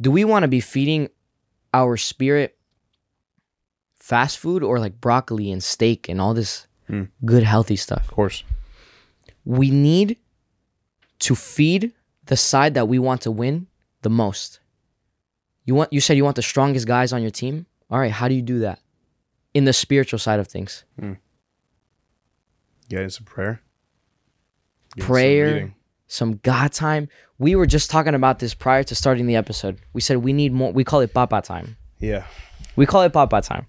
do 0.00 0.10
we 0.10 0.24
want 0.24 0.42
to 0.42 0.48
be 0.48 0.60
feeding 0.60 1.08
our 1.72 1.96
spirit 1.96 2.56
fast 3.98 4.38
food 4.38 4.62
or 4.62 4.78
like 4.78 5.00
broccoli 5.00 5.50
and 5.50 5.62
steak 5.62 6.08
and 6.08 6.20
all 6.20 6.34
this 6.34 6.66
hmm. 6.86 7.04
good, 7.24 7.42
healthy 7.42 7.76
stuff? 7.76 8.04
Of 8.04 8.10
course. 8.10 8.44
we 9.44 9.70
need 9.70 10.18
to 11.18 11.34
feed 11.34 11.92
the 12.26 12.36
side 12.36 12.74
that 12.74 12.88
we 12.88 12.98
want 12.98 13.22
to 13.22 13.30
win 13.30 13.66
the 14.02 14.10
most. 14.10 14.60
You 15.64 15.74
want 15.74 15.92
you 15.92 16.00
said 16.00 16.16
you 16.16 16.24
want 16.24 16.36
the 16.36 16.42
strongest 16.42 16.86
guys 16.86 17.12
on 17.12 17.22
your 17.22 17.30
team? 17.30 17.66
All 17.90 17.98
right, 17.98 18.12
how 18.12 18.28
do 18.28 18.34
you 18.34 18.42
do 18.42 18.60
that? 18.60 18.80
In 19.54 19.64
the 19.64 19.72
spiritual 19.72 20.18
side 20.18 20.40
of 20.40 20.48
things. 20.48 20.84
Hmm. 20.98 21.14
Get 22.88 23.02
into 23.02 23.22
prayer. 23.22 23.62
Get 24.96 25.06
Prayer. 25.06 25.74
Some 26.06 26.36
God 26.42 26.72
time. 26.72 27.08
We 27.38 27.54
were 27.54 27.66
just 27.66 27.90
talking 27.90 28.14
about 28.14 28.38
this 28.38 28.54
prior 28.54 28.82
to 28.84 28.94
starting 28.94 29.26
the 29.26 29.36
episode. 29.36 29.78
We 29.92 30.00
said 30.00 30.18
we 30.18 30.32
need 30.32 30.52
more 30.52 30.72
we 30.72 30.84
call 30.84 31.00
it 31.00 31.12
papa 31.12 31.42
time. 31.42 31.76
Yeah. 31.98 32.24
We 32.76 32.86
call 32.86 33.02
it 33.02 33.12
papa 33.12 33.42
time. 33.42 33.66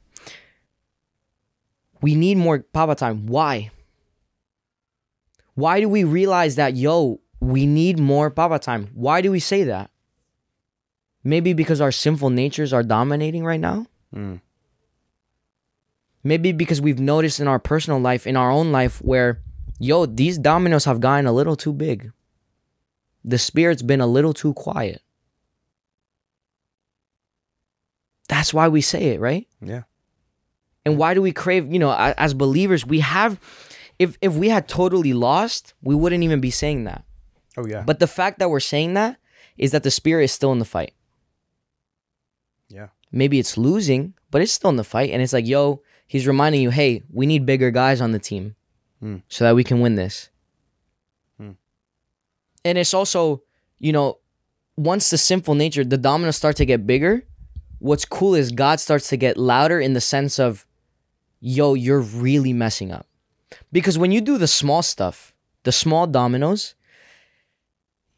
We 2.02 2.15
need 2.15 2.38
more 2.38 2.60
papa 2.60 2.95
time. 2.95 3.26
Why? 3.26 3.71
Why 5.56 5.80
do 5.80 5.89
we 5.89 6.04
realize 6.04 6.56
that, 6.56 6.76
yo, 6.76 7.19
we 7.39 7.65
need 7.65 7.97
more 7.97 8.30
papa 8.30 8.60
time? 8.60 8.91
Why 8.93 9.21
do 9.21 9.32
we 9.32 9.39
say 9.39 9.63
that? 9.63 9.89
Maybe 11.23 11.54
because 11.54 11.82
our 11.82 11.91
sinful 11.91 12.30
natures 12.30 12.73
are 12.73 12.84
dominating 12.84 13.43
right 13.43 13.60
now? 13.60 13.88
Mm. 14.15 14.39
Maybe 16.23 16.52
because 16.52 16.80
we've 16.80 17.00
noticed 17.00 17.39
in 17.39 17.47
our 17.47 17.58
personal 17.58 18.00
life, 18.00 18.28
in 18.28 18.38
our 18.38 18.52
own 18.52 18.71
life, 18.71 19.02
where, 19.02 19.41
yo, 19.80 20.06
these 20.06 20.38
dominoes 20.38 20.86
have 20.86 21.00
gotten 21.00 21.26
a 21.26 21.32
little 21.32 21.56
too 21.56 21.73
big. 21.73 22.12
The 23.28 23.38
spirit's 23.38 23.82
been 23.82 24.00
a 24.02 24.08
little 24.08 24.34
too 24.34 24.54
quiet. 24.54 25.02
That's 28.30 28.54
why 28.54 28.68
we 28.68 28.82
say 28.82 29.10
it, 29.13 29.20
right? 29.20 29.48
Yeah. 29.62 29.84
And 30.86 30.98
why 30.98 31.13
do 31.13 31.22
we 31.22 31.32
crave, 31.32 31.72
you 31.72 31.80
know, 31.80 31.92
as 31.94 32.34
believers, 32.34 32.86
we 32.86 33.00
have 33.02 33.40
if 34.00 34.18
if 34.22 34.34
we 34.36 34.50
had 34.50 34.68
totally 34.68 35.13
lost, 35.13 35.74
we 35.82 35.96
wouldn't 35.96 36.24
even 36.24 36.40
be 36.40 36.52
saying 36.52 36.86
that. 36.86 37.04
Oh 37.58 37.66
yeah. 37.68 37.84
But 37.86 38.00
the 38.00 38.08
fact 38.08 38.40
that 38.40 38.50
we're 38.50 38.60
saying 38.60 38.94
that 38.94 39.18
is 39.58 39.72
that 39.72 39.84
the 39.84 39.92
spirit 39.92 40.24
is 40.26 40.32
still 40.32 40.52
in 40.52 40.60
the 40.60 40.66
fight. 40.66 40.94
yeah. 42.70 42.88
Maybe 43.12 43.40
it's 43.40 43.58
losing, 43.58 44.13
but 44.32 44.42
it's 44.42 44.52
still 44.52 44.70
in 44.70 44.76
the 44.76 44.84
fight 44.84 45.12
and 45.12 45.22
it's 45.22 45.32
like, 45.32 45.48
yo, 45.48 45.82
he's 46.08 46.28
reminding 46.28 46.62
you, 46.62 46.70
"Hey, 46.72 47.04
we 47.12 47.26
need 47.26 47.46
bigger 47.46 47.72
guys 47.72 48.02
on 48.02 48.12
the 48.12 48.20
team 48.20 48.56
Hmm. 49.00 49.18
so 49.30 49.46
that 49.46 49.56
we 49.56 49.63
can 49.63 49.80
win 49.80 49.96
this." 49.96 50.30
And 52.67 52.77
it's 52.77 52.93
also, 52.93 53.41
you 53.80 53.93
know, 53.93 54.19
once 54.75 55.10
the 55.10 55.17
sinful 55.17 55.56
nature, 55.56 55.84
the 55.84 55.97
dominoes 55.97 56.36
start 56.36 56.56
to 56.58 56.65
get 56.65 56.86
bigger, 56.86 57.23
what's 57.80 58.06
cool 58.06 58.36
is 58.36 58.51
God 58.51 58.80
starts 58.80 59.10
to 59.10 59.17
get 59.17 59.38
louder 59.38 59.80
in 59.80 59.93
the 59.93 60.01
sense 60.01 60.38
of, 60.39 60.65
yo, 61.39 61.73
you're 61.73 62.01
really 62.01 62.53
messing 62.53 62.91
up. 62.91 63.08
Because 63.71 63.97
when 63.97 64.12
you 64.12 64.21
do 64.21 64.38
the 64.38 64.47
small 64.47 64.84
stuff, 64.84 65.34
the 65.63 65.71
small 65.71 66.08
dominoes, 66.08 66.75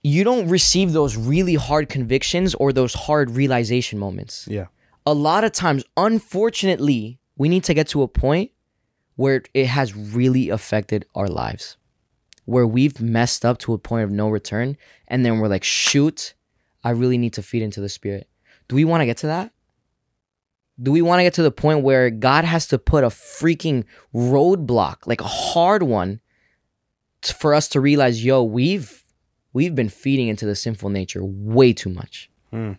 you 0.04 0.24
don't 0.24 0.48
receive 0.48 0.94
those 0.94 1.16
really 1.18 1.56
hard 1.56 1.90
convictions 1.90 2.56
or 2.56 2.74
those 2.74 2.94
hard 2.94 3.32
realization 3.32 4.00
moments. 4.00 4.48
Yeah. 4.50 4.68
A 5.06 5.14
lot 5.14 5.44
of 5.44 5.52
times, 5.52 5.84
unfortunately, 5.98 7.20
we 7.38 7.50
need 7.50 7.64
to 7.66 7.74
get 7.74 7.88
to 7.90 8.02
a 8.02 8.08
point 8.08 8.52
where 9.16 9.44
it 9.54 9.68
has 9.68 9.96
really 9.96 10.50
affected 10.50 11.06
our 11.16 11.28
lives, 11.28 11.78
where 12.50 12.68
we've 12.68 13.00
messed 13.00 13.46
up 13.46 13.60
to 13.60 13.74
a 13.74 13.78
point 13.78 14.04
of 14.04 14.12
no 14.12 14.30
return, 14.30 14.76
and 15.08 15.24
then 15.24 15.40
we're 15.40 15.48
like, 15.48 15.64
shoot, 15.64 16.34
I 16.84 16.92
really 16.92 17.18
need 17.18 17.34
to 17.34 17.44
feed 17.44 17.62
into 17.62 17.80
the 17.80 17.90
spirit. 17.90 18.28
Do 18.68 18.76
we 18.76 18.86
want 18.86 19.02
to 19.02 19.06
get 19.06 19.18
to 19.18 19.28
that? 19.28 19.54
Do 20.82 20.92
we 20.92 21.02
want 21.02 21.20
to 21.20 21.24
get 21.24 21.34
to 21.36 21.44
the 21.44 21.52
point 21.52 21.84
where 21.84 22.10
God 22.10 22.46
has 22.46 22.68
to 22.68 22.80
put 22.80 23.04
a 23.04 23.08
freaking 23.08 23.84
roadblock, 24.16 25.06
like 25.06 25.22
a 25.22 25.26
hard 25.26 25.84
one, 25.84 26.22
for 27.22 27.54
us 27.54 27.68
to 27.70 27.82
realize, 27.82 28.24
yo, 28.24 28.44
we've 28.44 29.04
we've 29.54 29.76
been 29.76 29.90
feeding 29.90 30.28
into 30.28 30.46
the 30.46 30.56
sinful 30.56 30.90
nature 30.90 31.22
way 31.24 31.74
too 31.74 31.90
much. 31.90 32.30
Hmm. 32.50 32.74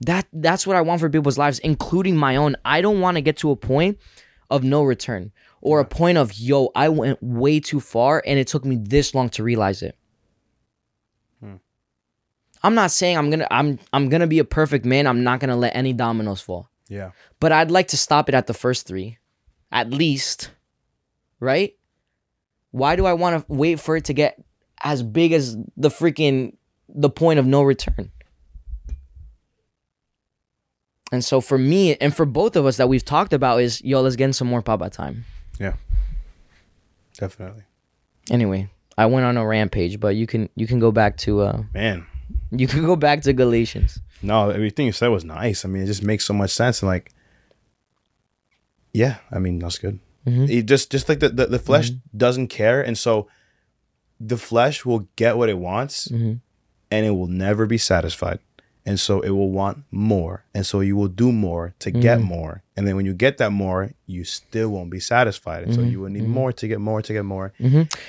That 0.00 0.26
that's 0.32 0.66
what 0.66 0.76
I 0.76 0.80
want 0.80 1.00
for 1.00 1.08
people's 1.08 1.38
lives, 1.38 1.60
including 1.60 2.16
my 2.16 2.36
own. 2.36 2.56
I 2.64 2.80
don't 2.80 3.00
want 3.00 3.16
to 3.16 3.20
get 3.20 3.36
to 3.38 3.52
a 3.52 3.56
point 3.56 3.98
of 4.52 4.62
no 4.62 4.82
return 4.82 5.32
or 5.62 5.80
a 5.80 5.84
point 5.84 6.18
of 6.18 6.34
yo, 6.34 6.70
I 6.74 6.90
went 6.90 7.22
way 7.22 7.58
too 7.58 7.80
far 7.80 8.22
and 8.26 8.38
it 8.38 8.46
took 8.46 8.64
me 8.64 8.76
this 8.76 9.14
long 9.14 9.30
to 9.30 9.42
realize 9.42 9.82
it. 9.82 9.96
Hmm. 11.40 11.56
I'm 12.62 12.74
not 12.74 12.90
saying 12.90 13.16
I'm 13.16 13.30
gonna 13.30 13.48
I'm 13.50 13.78
I'm 13.92 14.10
gonna 14.10 14.26
be 14.26 14.38
a 14.38 14.44
perfect 14.44 14.84
man. 14.84 15.06
I'm 15.06 15.24
not 15.24 15.40
gonna 15.40 15.56
let 15.56 15.74
any 15.74 15.94
dominoes 15.94 16.42
fall. 16.42 16.68
Yeah. 16.88 17.12
But 17.40 17.52
I'd 17.52 17.70
like 17.70 17.88
to 17.88 17.96
stop 17.96 18.28
it 18.28 18.34
at 18.34 18.46
the 18.46 18.54
first 18.54 18.86
three, 18.86 19.18
at 19.72 19.90
least. 19.90 20.50
Right? 21.40 21.74
Why 22.70 22.94
do 22.94 23.06
I 23.06 23.14
want 23.14 23.40
to 23.40 23.52
wait 23.52 23.80
for 23.80 23.96
it 23.96 24.04
to 24.04 24.12
get 24.12 24.42
as 24.82 25.02
big 25.02 25.32
as 25.32 25.56
the 25.76 25.88
freaking 25.88 26.56
the 26.88 27.10
point 27.10 27.38
of 27.38 27.46
no 27.46 27.62
return? 27.62 28.10
And 31.12 31.22
so 31.24 31.40
for 31.42 31.58
me 31.58 31.94
and 31.96 32.14
for 32.16 32.24
both 32.26 32.56
of 32.56 32.64
us 32.66 32.78
that 32.78 32.88
we've 32.88 33.04
talked 33.04 33.32
about 33.34 33.60
is 33.60 33.80
yo, 33.84 34.00
let's 34.00 34.16
get 34.16 34.24
in 34.24 34.32
some 34.32 34.48
more 34.48 34.62
papa 34.62 34.88
time. 34.90 35.24
Yeah. 35.60 35.74
Definitely. 37.18 37.62
Anyway, 38.30 38.70
I 38.96 39.06
went 39.06 39.26
on 39.26 39.36
a 39.36 39.46
rampage, 39.46 40.00
but 40.00 40.16
you 40.16 40.26
can 40.26 40.48
you 40.56 40.66
can 40.66 40.78
go 40.80 40.90
back 40.90 41.16
to 41.18 41.42
uh 41.42 41.62
Man. 41.74 42.06
you 42.50 42.66
can 42.66 42.84
go 42.84 42.96
back 42.96 43.20
to 43.22 43.32
Galatians. 43.32 44.00
No, 44.22 44.50
everything 44.50 44.86
you 44.86 44.92
said 44.92 45.08
was 45.08 45.24
nice. 45.24 45.64
I 45.64 45.68
mean, 45.68 45.82
it 45.82 45.86
just 45.86 46.02
makes 46.02 46.24
so 46.24 46.32
much 46.32 46.50
sense. 46.50 46.80
And 46.82 46.88
like, 46.88 47.12
yeah, 48.92 49.16
I 49.30 49.38
mean, 49.38 49.58
that's 49.58 49.78
good. 49.78 49.98
Mhm. 50.26 50.48
It 50.48 50.62
just, 50.66 50.90
just 50.92 51.08
like 51.08 51.18
the, 51.20 51.28
the, 51.28 51.46
the 51.46 51.58
flesh 51.58 51.90
doesn't 52.16 52.46
care. 52.48 52.80
And 52.80 52.96
so 52.96 53.26
the 54.20 54.36
flesh 54.36 54.84
will 54.84 55.08
get 55.16 55.36
what 55.36 55.48
it 55.48 55.58
wants 55.58 56.06
Mhm. 56.08 56.40
and 56.90 57.06
it 57.06 57.10
will 57.10 57.26
never 57.26 57.66
be 57.66 57.78
satisfied. 57.78 58.38
And 58.84 58.98
so 58.98 59.20
it 59.20 59.30
will 59.30 59.50
want 59.50 59.84
more. 59.92 60.44
And 60.54 60.66
so 60.66 60.80
you 60.80 60.96
will 60.96 61.08
do 61.08 61.30
more 61.30 61.74
to 61.78 61.90
get 61.92 62.18
mm-hmm. 62.18 62.26
more. 62.26 62.62
And 62.76 62.86
then 62.86 62.96
when 62.96 63.06
you 63.06 63.14
get 63.14 63.38
that 63.38 63.52
more, 63.52 63.92
you 64.06 64.24
still 64.24 64.70
won't 64.70 64.90
be 64.90 64.98
satisfied. 64.98 65.62
And 65.62 65.74
so 65.74 65.80
mm-hmm. 65.80 65.90
you 65.90 66.00
will 66.00 66.08
need 66.08 66.24
mm-hmm. 66.24 66.32
more 66.32 66.52
to 66.52 66.66
get 66.66 66.80
more 66.80 67.00
to 67.00 67.12
get 67.12 67.24
more. 67.24 67.52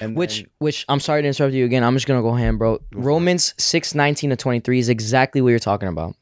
And 0.02 0.16
Which 0.16 0.40
and- 0.40 0.50
which 0.58 0.86
I'm 0.90 1.00
sorry 1.00 1.22
to 1.22 1.28
interrupt 1.28 1.54
you 1.54 1.66
again. 1.66 1.84
I'm 1.84 1.94
just 1.96 2.08
gonna 2.08 2.24
go 2.24 2.34
ham, 2.34 2.58
bro. 2.58 2.82
Romans 2.92 3.54
6, 3.58 3.94
19 3.94 4.32
to 4.32 4.36
23 4.36 4.80
is 4.80 4.90
exactly 4.90 5.42
what 5.42 5.50
you're 5.50 5.60
talking 5.60 5.90
about. 5.90 6.16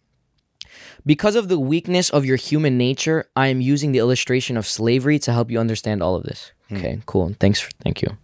Because 1.05 1.35
of 1.35 1.47
the 1.47 1.59
weakness 1.59 2.09
of 2.09 2.25
your 2.25 2.35
human 2.35 2.77
nature, 2.77 3.25
I 3.35 3.47
am 3.47 3.59
using 3.59 3.91
the 3.91 3.99
illustration 3.99 4.57
of 4.57 4.67
slavery 4.67 5.17
to 5.19 5.31
help 5.31 5.49
you 5.49 5.59
understand 5.59 6.03
all 6.03 6.15
of 6.15 6.23
this. 6.23 6.51
Hmm. 6.71 6.77
Okay, 6.77 7.01
cool. 7.05 7.35
Thanks 7.37 7.59
for 7.59 7.69
thank 7.83 8.01
you. 8.01 8.17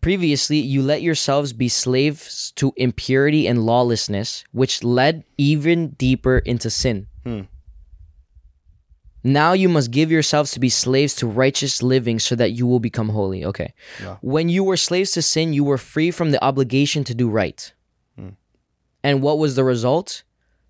Previously, 0.00 0.58
you 0.58 0.80
let 0.80 1.02
yourselves 1.02 1.52
be 1.52 1.68
slaves 1.68 2.52
to 2.54 2.72
impurity 2.76 3.48
and 3.48 3.66
lawlessness, 3.66 4.44
which 4.52 4.84
led 4.84 5.24
even 5.36 5.90
deeper 5.90 6.38
into 6.38 6.70
sin. 6.70 7.08
Hmm. 7.24 7.42
Now 9.24 9.52
you 9.52 9.68
must 9.68 9.90
give 9.90 10.10
yourselves 10.10 10.52
to 10.52 10.60
be 10.60 10.68
slaves 10.68 11.14
to 11.16 11.26
righteous 11.26 11.82
living 11.82 12.20
so 12.20 12.36
that 12.36 12.52
you 12.52 12.66
will 12.66 12.80
become 12.80 13.08
holy. 13.10 13.44
Okay. 13.44 13.74
Yeah. 14.00 14.16
When 14.22 14.48
you 14.48 14.62
were 14.64 14.78
slaves 14.78 15.10
to 15.12 15.22
sin, 15.22 15.52
you 15.52 15.64
were 15.64 15.76
free 15.76 16.10
from 16.12 16.30
the 16.30 16.42
obligation 16.42 17.02
to 17.04 17.14
do 17.14 17.28
right. 17.28 17.72
Hmm. 18.16 18.30
And 19.02 19.20
what 19.20 19.38
was 19.38 19.56
the 19.56 19.64
result? 19.64 20.22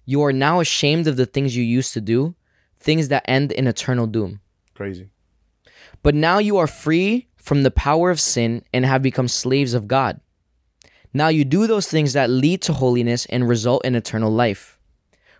You 0.06 0.22
are 0.22 0.32
now 0.32 0.58
ashamed 0.60 1.06
of 1.06 1.16
the 1.16 1.26
things 1.26 1.54
you 1.54 1.62
used 1.62 1.92
to 1.92 2.00
do, 2.00 2.34
things 2.80 3.08
that 3.08 3.24
end 3.28 3.52
in 3.52 3.66
eternal 3.66 4.06
doom. 4.06 4.40
crazy. 4.74 5.10
But 6.02 6.14
now 6.14 6.38
you 6.38 6.56
are 6.56 6.66
free 6.66 7.28
from 7.36 7.62
the 7.62 7.70
power 7.70 8.10
of 8.10 8.20
sin 8.20 8.64
and 8.72 8.84
have 8.84 9.02
become 9.02 9.28
slaves 9.28 9.74
of 9.74 9.88
God. 9.88 10.20
Now 11.12 11.28
you 11.28 11.44
do 11.44 11.66
those 11.66 11.88
things 11.88 12.12
that 12.12 12.30
lead 12.30 12.62
to 12.62 12.72
holiness 12.72 13.26
and 13.26 13.48
result 13.48 13.84
in 13.84 13.94
eternal 13.94 14.30
life. 14.30 14.78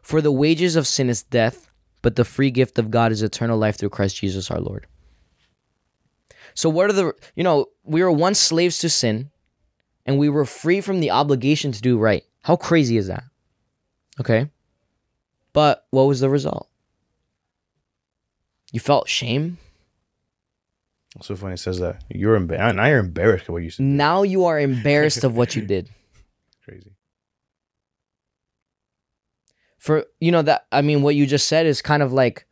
For 0.02 0.20
the 0.20 0.32
wages 0.32 0.76
of 0.76 0.86
sin 0.86 1.08
is 1.08 1.22
death, 1.22 1.70
but 2.02 2.16
the 2.16 2.24
free 2.24 2.50
gift 2.50 2.78
of 2.78 2.90
God 2.90 3.12
is 3.12 3.22
eternal 3.22 3.58
life 3.58 3.76
through 3.76 3.90
Christ 3.90 4.16
Jesus 4.16 4.50
our 4.50 4.60
Lord. 4.60 4.86
So, 6.54 6.68
what 6.68 6.90
are 6.90 6.94
the, 6.94 7.12
you 7.36 7.44
know, 7.44 7.66
we 7.84 8.02
were 8.02 8.10
once 8.10 8.38
slaves 8.38 8.78
to 8.78 8.88
sin 8.88 9.30
and 10.06 10.18
we 10.18 10.28
were 10.28 10.44
free 10.44 10.80
from 10.80 11.00
the 11.00 11.10
obligation 11.10 11.72
to 11.72 11.80
do 11.80 11.98
right. 11.98 12.24
How 12.42 12.56
crazy 12.56 12.96
is 12.96 13.06
that? 13.06 13.22
Okay. 14.18 14.50
But 15.52 15.86
what 15.90 16.04
was 16.04 16.20
the 16.20 16.30
result? 16.30 16.68
You 18.72 18.80
felt 18.80 19.08
shame? 19.08 19.58
It's 21.16 21.26
so 21.26 21.36
funny 21.36 21.54
it 21.54 21.58
says 21.58 21.78
that. 21.80 22.02
You're 22.08 22.36
embarrassed. 22.36 22.76
Now 22.76 22.86
you're 22.86 22.98
embarrassed 22.98 23.48
of 23.48 23.52
what 23.54 23.62
you 23.62 23.70
said. 23.70 23.84
Now 23.84 24.22
you 24.22 24.44
are 24.44 24.58
embarrassed 24.60 25.24
of 25.24 25.36
what 25.36 25.56
you 25.56 25.62
did. 25.62 25.88
Crazy. 26.64 26.94
For 29.78 30.04
you 30.20 30.30
know 30.30 30.42
that 30.42 30.66
I 30.70 30.82
mean 30.82 31.02
what 31.02 31.14
you 31.14 31.26
just 31.26 31.46
said 31.46 31.66
is 31.66 31.80
kind 31.82 32.02
of 32.02 32.12
like 32.12 32.46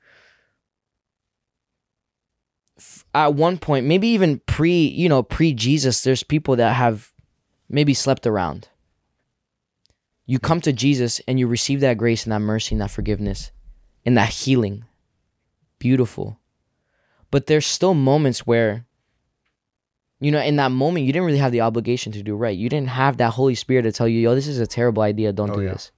f- 2.78 3.04
at 3.14 3.34
one 3.34 3.58
point, 3.58 3.86
maybe 3.86 4.08
even 4.08 4.40
pre, 4.46 4.86
you 4.86 5.08
know, 5.08 5.22
pre 5.22 5.52
Jesus, 5.52 6.02
there's 6.02 6.22
people 6.22 6.56
that 6.56 6.74
have 6.74 7.12
maybe 7.68 7.94
slept 7.94 8.26
around. 8.26 8.68
You 10.26 10.38
come 10.38 10.60
to 10.62 10.72
Jesus 10.72 11.20
and 11.28 11.38
you 11.38 11.46
receive 11.46 11.80
that 11.80 11.98
grace 11.98 12.24
and 12.24 12.32
that 12.32 12.40
mercy 12.40 12.74
and 12.74 12.82
that 12.82 12.90
forgiveness 12.90 13.50
and 14.04 14.16
that 14.16 14.30
healing. 14.30 14.84
Beautiful. 15.78 16.37
But 17.30 17.46
there's 17.46 17.66
still 17.66 17.94
moments 17.94 18.46
where 18.46 18.84
you 20.20 20.32
know, 20.32 20.40
in 20.40 20.56
that 20.56 20.72
moment, 20.72 21.06
you 21.06 21.12
didn't 21.12 21.26
really 21.26 21.38
have 21.38 21.52
the 21.52 21.60
obligation 21.60 22.10
to 22.12 22.24
do 22.24 22.34
right. 22.34 22.56
You 22.58 22.68
didn't 22.68 22.88
have 22.88 23.18
that 23.18 23.30
Holy 23.30 23.54
Spirit 23.54 23.82
to 23.82 23.92
tell 23.92 24.08
you, 24.08 24.18
yo, 24.18 24.34
this 24.34 24.48
is 24.48 24.58
a 24.58 24.66
terrible 24.66 25.02
idea. 25.04 25.32
Don't 25.32 25.50
Oh, 25.50 25.54
do 25.54 25.62
yeah. 25.62 25.74
this. 25.74 25.92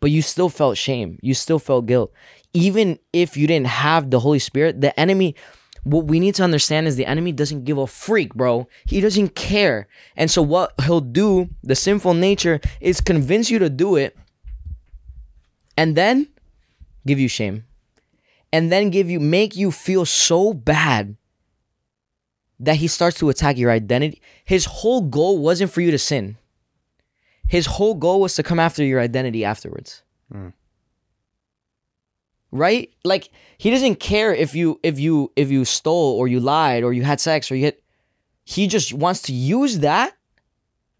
But 0.00 0.10
you 0.10 0.22
still 0.22 0.48
felt 0.48 0.78
shame. 0.78 1.18
You 1.20 1.34
still 1.34 1.58
felt 1.58 1.84
guilt. 1.84 2.10
Even 2.54 2.98
if 3.12 3.36
you 3.36 3.46
didn't 3.46 3.66
have 3.66 4.10
the 4.10 4.20
Holy 4.20 4.38
Spirit, 4.38 4.80
the 4.80 4.98
enemy, 4.98 5.34
what 5.82 6.06
we 6.06 6.20
need 6.20 6.34
to 6.36 6.42
understand 6.42 6.86
is 6.86 6.96
the 6.96 7.04
enemy 7.04 7.32
doesn't 7.32 7.64
give 7.64 7.76
a 7.76 7.86
freak, 7.86 8.34
bro. 8.34 8.66
He 8.86 9.02
doesn't 9.02 9.34
care. 9.34 9.86
And 10.16 10.30
so, 10.30 10.40
what 10.40 10.72
he'll 10.84 11.02
do, 11.02 11.50
the 11.62 11.74
sinful 11.74 12.14
nature, 12.14 12.60
is 12.80 13.02
convince 13.02 13.50
you 13.50 13.58
to 13.58 13.68
do 13.68 13.96
it 13.96 14.16
and 15.76 15.96
then 15.96 16.28
give 17.06 17.18
you 17.18 17.28
shame. 17.28 17.64
And 18.54 18.70
then 18.70 18.90
give 18.90 19.10
you, 19.10 19.18
make 19.18 19.56
you 19.56 19.72
feel 19.72 20.06
so 20.06 20.54
bad 20.54 21.16
that 22.60 22.76
he 22.76 22.86
starts 22.86 23.18
to 23.18 23.28
attack 23.28 23.58
your 23.58 23.72
identity. 23.72 24.22
His 24.44 24.64
whole 24.64 25.00
goal 25.00 25.38
wasn't 25.38 25.72
for 25.72 25.80
you 25.80 25.90
to 25.90 25.98
sin. 25.98 26.36
His 27.48 27.66
whole 27.66 27.94
goal 27.94 28.20
was 28.20 28.36
to 28.36 28.44
come 28.44 28.60
after 28.60 28.84
your 28.84 29.00
identity 29.00 29.44
afterwards. 29.44 30.04
Hmm. 30.30 30.50
Right? 32.52 32.92
Like 33.02 33.30
he 33.58 33.72
doesn't 33.72 33.96
care 33.96 34.32
if 34.32 34.54
you 34.54 34.78
if 34.84 35.00
you 35.00 35.32
if 35.34 35.50
you 35.50 35.64
stole 35.64 36.16
or 36.16 36.28
you 36.28 36.38
lied 36.38 36.84
or 36.84 36.92
you 36.92 37.02
had 37.02 37.18
sex 37.18 37.50
or 37.50 37.56
you 37.56 37.64
hit 37.64 37.82
he 38.44 38.68
just 38.68 38.94
wants 38.94 39.22
to 39.22 39.32
use 39.32 39.80
that 39.80 40.14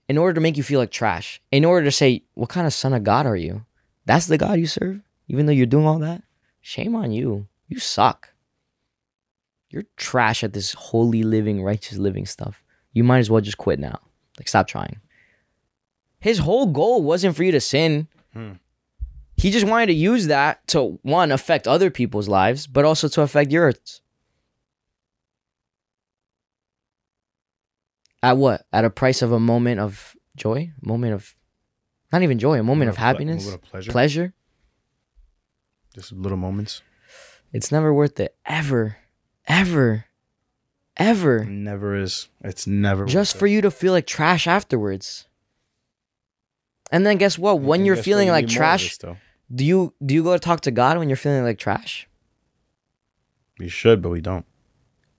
in 0.08 0.18
order 0.18 0.34
to 0.34 0.40
make 0.40 0.56
you 0.56 0.64
feel 0.64 0.80
like 0.80 0.90
trash. 0.90 1.40
In 1.52 1.64
order 1.64 1.84
to 1.84 1.92
say, 1.92 2.24
"What 2.34 2.48
kind 2.48 2.66
of 2.66 2.74
son 2.74 2.94
of 2.94 3.04
God 3.04 3.26
are 3.26 3.36
you?" 3.36 3.64
That's 4.06 4.26
the 4.26 4.38
God 4.38 4.58
you 4.58 4.66
serve, 4.66 5.02
even 5.28 5.46
though 5.46 5.52
you're 5.52 5.66
doing 5.66 5.86
all 5.86 6.00
that? 6.00 6.24
Shame 6.66 6.96
on 6.96 7.12
you. 7.12 7.46
You 7.68 7.79
suck. 7.79 8.31
You're 9.68 9.85
trash 9.98 10.42
at 10.42 10.55
this 10.55 10.72
holy 10.72 11.22
living, 11.22 11.62
righteous 11.62 11.98
living 11.98 12.24
stuff. 12.24 12.62
You 12.94 13.05
might 13.05 13.18
as 13.18 13.29
well 13.31 13.42
just 13.42 13.59
quit 13.59 13.79
now. 13.79 13.98
Like, 14.38 14.48
stop 14.48 14.66
trying. 14.66 14.96
His 16.20 16.38
whole 16.38 16.64
goal 16.64 17.03
wasn't 17.03 17.37
for 17.37 17.44
you 17.44 17.53
to 17.53 17.61
sin. 17.61 18.09
Hmm. 18.33 18.53
He 19.37 19.50
just 19.50 19.66
wanted 19.66 19.87
to 19.87 19.92
use 19.92 20.29
that 20.29 20.66
to, 20.68 20.98
one, 21.03 21.33
affect 21.33 21.68
other 21.68 21.90
people's 21.90 22.29
lives, 22.29 22.66
but 22.66 22.87
also 22.87 23.09
to 23.09 23.20
affect 23.20 23.53
yours. 23.53 24.00
At 28.22 28.38
what? 28.38 28.64
At 28.72 28.87
a 28.87 28.90
price 28.90 29.20
of 29.20 29.33
a 29.33 29.40
moment 29.40 29.81
of 29.81 30.16
joy? 30.35 30.72
Moment 30.81 31.12
of, 31.12 31.35
not 32.11 32.22
even 32.22 32.38
joy, 32.38 32.59
a 32.59 32.62
moment 32.62 32.64
of 32.64 32.66
Moment 32.66 32.90
of 32.90 32.96
ple- 32.96 33.05
happiness? 33.05 33.44
moment 33.44 33.62
of 33.64 33.70
pleasure. 33.70 33.92
Pleasure? 33.92 34.33
Just 35.94 36.12
little 36.12 36.38
moments. 36.38 36.83
It's 37.52 37.70
never 37.70 37.94
worth 37.94 38.18
it. 38.18 38.35
Ever. 38.44 38.96
Ever. 39.46 40.07
ever. 40.96 41.44
Never 41.44 41.94
is. 41.96 42.28
It's 42.42 42.66
never 42.66 43.07
Just 43.07 43.37
for 43.37 43.46
it. 43.46 43.50
you 43.52 43.61
to 43.62 43.70
feel 43.70 43.92
like 43.92 44.07
trash 44.07 44.46
afterwards. 44.46 45.26
And 46.90 47.07
then 47.07 47.16
guess 47.18 47.38
what? 47.38 47.61
When 47.61 47.85
you're 47.85 47.96
feeling 47.96 48.28
like 48.28 48.46
need 48.46 48.54
more 48.54 48.54
of 48.54 48.57
trash, 48.57 48.96
this, 48.98 49.16
do 49.54 49.64
you 49.64 49.94
do 50.04 50.14
you 50.14 50.22
go 50.22 50.33
to 50.33 50.38
talk 50.38 50.61
to 50.62 50.70
God 50.70 50.98
when 50.98 51.09
you're 51.09 51.16
feeling 51.16 51.44
like 51.44 51.59
trash? 51.59 52.09
We 53.59 53.68
should, 53.68 54.02
but 54.02 54.11
we 54.11 54.20
don't. 54.20 54.46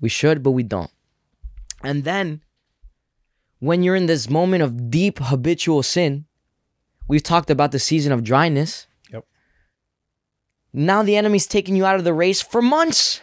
We 0.02 0.10
should, 0.10 0.44
but 0.44 0.52
we 0.52 0.64
don't. 0.64 0.92
And 1.84 2.04
then 2.04 2.42
when 3.60 3.84
you're 3.84 3.96
in 3.96 4.08
this 4.08 4.30
moment 4.30 4.64
of 4.64 4.90
deep 4.90 5.20
habitual 5.20 5.84
sin, 5.84 6.26
we've 7.08 7.24
talked 7.24 7.50
about 7.50 7.72
the 7.72 7.80
season 7.80 8.12
of 8.12 8.24
dryness. 8.24 8.88
Now 10.78 11.04
the 11.04 11.16
enemy's 11.16 11.48
taking 11.48 11.78
you 11.78 11.86
out 11.86 11.96
of 11.96 12.04
the 12.04 12.14
race 12.14 12.42
for 12.42 12.62
months. 12.62 13.22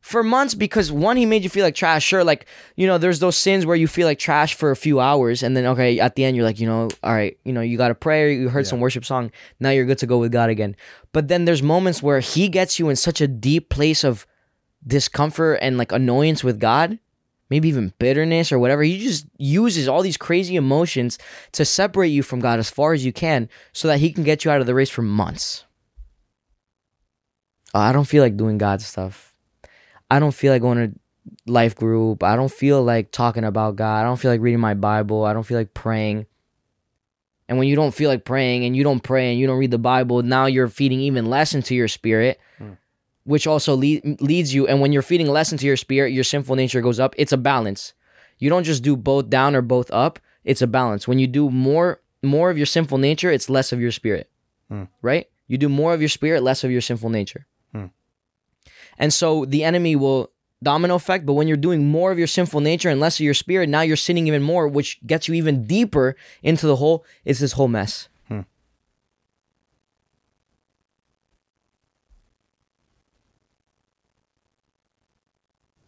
For 0.00 0.24
months, 0.24 0.54
because 0.54 0.90
one, 0.90 1.16
he 1.16 1.24
made 1.26 1.44
you 1.44 1.48
feel 1.48 1.64
like 1.64 1.76
trash. 1.76 2.04
Sure, 2.04 2.24
like, 2.24 2.46
you 2.76 2.88
know, 2.88 2.98
there's 2.98 3.20
those 3.20 3.36
sins 3.36 3.64
where 3.64 3.76
you 3.76 3.86
feel 3.86 4.06
like 4.06 4.18
trash 4.18 4.54
for 4.54 4.70
a 4.72 4.76
few 4.76 5.00
hours, 5.00 5.42
and 5.42 5.56
then, 5.56 5.64
okay, 5.64 5.98
at 6.00 6.16
the 6.16 6.24
end, 6.24 6.36
you're 6.36 6.44
like, 6.44 6.58
you 6.58 6.66
know, 6.66 6.90
all 7.02 7.14
right, 7.14 7.38
you 7.44 7.52
know, 7.52 7.62
you 7.62 7.78
got 7.78 7.90
a 7.90 7.94
prayer, 7.94 8.28
you 8.30 8.48
heard 8.48 8.66
some 8.66 8.80
worship 8.80 9.04
song, 9.04 9.30
now 9.60 9.70
you're 9.70 9.86
good 9.86 9.98
to 9.98 10.06
go 10.06 10.18
with 10.18 10.32
God 10.32 10.50
again. 10.50 10.76
But 11.12 11.28
then 11.28 11.46
there's 11.46 11.62
moments 11.62 12.02
where 12.02 12.20
he 12.20 12.48
gets 12.48 12.78
you 12.78 12.88
in 12.90 12.96
such 12.96 13.20
a 13.20 13.28
deep 13.28 13.70
place 13.70 14.04
of 14.04 14.26
discomfort 14.86 15.60
and 15.62 15.78
like 15.78 15.92
annoyance 15.92 16.44
with 16.44 16.60
God, 16.60 16.98
maybe 17.50 17.68
even 17.68 17.92
bitterness 17.98 18.52
or 18.52 18.58
whatever. 18.58 18.82
He 18.82 18.98
just 18.98 19.26
uses 19.38 19.88
all 19.88 20.02
these 20.02 20.16
crazy 20.16 20.56
emotions 20.56 21.18
to 21.52 21.64
separate 21.64 22.08
you 22.08 22.22
from 22.22 22.40
God 22.40 22.58
as 22.58 22.70
far 22.70 22.92
as 22.92 23.04
you 23.04 23.12
can 23.12 23.48
so 23.72 23.88
that 23.88 24.00
he 24.00 24.12
can 24.12 24.24
get 24.24 24.44
you 24.44 24.50
out 24.50 24.60
of 24.60 24.66
the 24.66 24.74
race 24.74 24.90
for 24.90 25.02
months. 25.02 25.64
Oh, 27.74 27.80
I 27.80 27.92
don't 27.92 28.04
feel 28.04 28.22
like 28.22 28.36
doing 28.36 28.58
God 28.58 28.80
stuff. 28.80 29.34
I 30.10 30.20
don't 30.20 30.34
feel 30.34 30.52
like 30.52 30.62
going 30.62 30.92
to 30.92 30.98
life 31.46 31.74
group. 31.74 32.22
I 32.22 32.36
don't 32.36 32.52
feel 32.52 32.82
like 32.82 33.10
talking 33.10 33.44
about 33.44 33.76
God. 33.76 34.00
I 34.00 34.04
don't 34.04 34.18
feel 34.18 34.30
like 34.30 34.40
reading 34.40 34.60
my 34.60 34.74
Bible. 34.74 35.24
I 35.24 35.32
don't 35.32 35.42
feel 35.42 35.58
like 35.58 35.74
praying. 35.74 36.26
And 37.48 37.58
when 37.58 37.68
you 37.68 37.76
don't 37.76 37.94
feel 37.94 38.08
like 38.08 38.24
praying 38.24 38.64
and 38.64 38.74
you 38.76 38.84
don't 38.84 39.02
pray 39.02 39.30
and 39.30 39.38
you 39.38 39.46
don't 39.46 39.58
read 39.58 39.70
the 39.70 39.78
Bible, 39.78 40.22
now 40.22 40.46
you're 40.46 40.68
feeding 40.68 41.00
even 41.00 41.26
less 41.26 41.54
into 41.54 41.74
your 41.74 41.88
spirit 41.88 42.40
hmm. 42.58 42.72
Which 43.24 43.46
also 43.46 43.74
lead, 43.74 44.20
leads 44.20 44.54
you. 44.54 44.66
And 44.66 44.80
when 44.80 44.92
you're 44.92 45.02
feeding 45.02 45.28
less 45.28 45.52
into 45.52 45.66
your 45.66 45.76
spirit, 45.76 46.12
your 46.12 46.24
sinful 46.24 46.56
nature 46.56 46.80
goes 46.80 47.00
up. 47.00 47.14
It's 47.16 47.32
a 47.32 47.36
balance. 47.36 47.94
You 48.38 48.50
don't 48.50 48.64
just 48.64 48.82
do 48.82 48.96
both 48.96 49.30
down 49.30 49.54
or 49.54 49.62
both 49.62 49.90
up. 49.90 50.18
It's 50.44 50.62
a 50.62 50.66
balance. 50.66 51.08
When 51.08 51.18
you 51.18 51.26
do 51.26 51.50
more 51.50 52.00
more 52.22 52.50
of 52.50 52.56
your 52.56 52.66
sinful 52.66 52.98
nature, 52.98 53.30
it's 53.30 53.50
less 53.50 53.72
of 53.72 53.80
your 53.80 53.90
spirit. 53.90 54.30
Hmm. 54.68 54.84
Right? 55.02 55.28
You 55.46 55.58
do 55.58 55.68
more 55.68 55.92
of 55.92 56.00
your 56.00 56.08
spirit, 56.08 56.42
less 56.42 56.64
of 56.64 56.70
your 56.70 56.80
sinful 56.80 57.10
nature. 57.10 57.46
Hmm. 57.72 57.86
And 58.98 59.12
so 59.12 59.44
the 59.44 59.64
enemy 59.64 59.94
will 59.96 60.30
domino 60.62 60.94
effect, 60.94 61.26
but 61.26 61.34
when 61.34 61.46
you're 61.46 61.56
doing 61.56 61.86
more 61.86 62.10
of 62.10 62.18
your 62.18 62.26
sinful 62.26 62.60
nature 62.60 62.88
and 62.88 62.98
less 62.98 63.16
of 63.16 63.24
your 63.24 63.34
spirit, 63.34 63.68
now 63.68 63.82
you're 63.82 63.96
sinning 63.96 64.26
even 64.26 64.42
more, 64.42 64.66
which 64.66 64.98
gets 65.06 65.28
you 65.28 65.34
even 65.34 65.66
deeper 65.66 66.16
into 66.42 66.66
the 66.66 66.76
hole. 66.76 67.04
It's 67.24 67.40
this 67.40 67.52
whole 67.52 67.68
mess. 67.68 68.08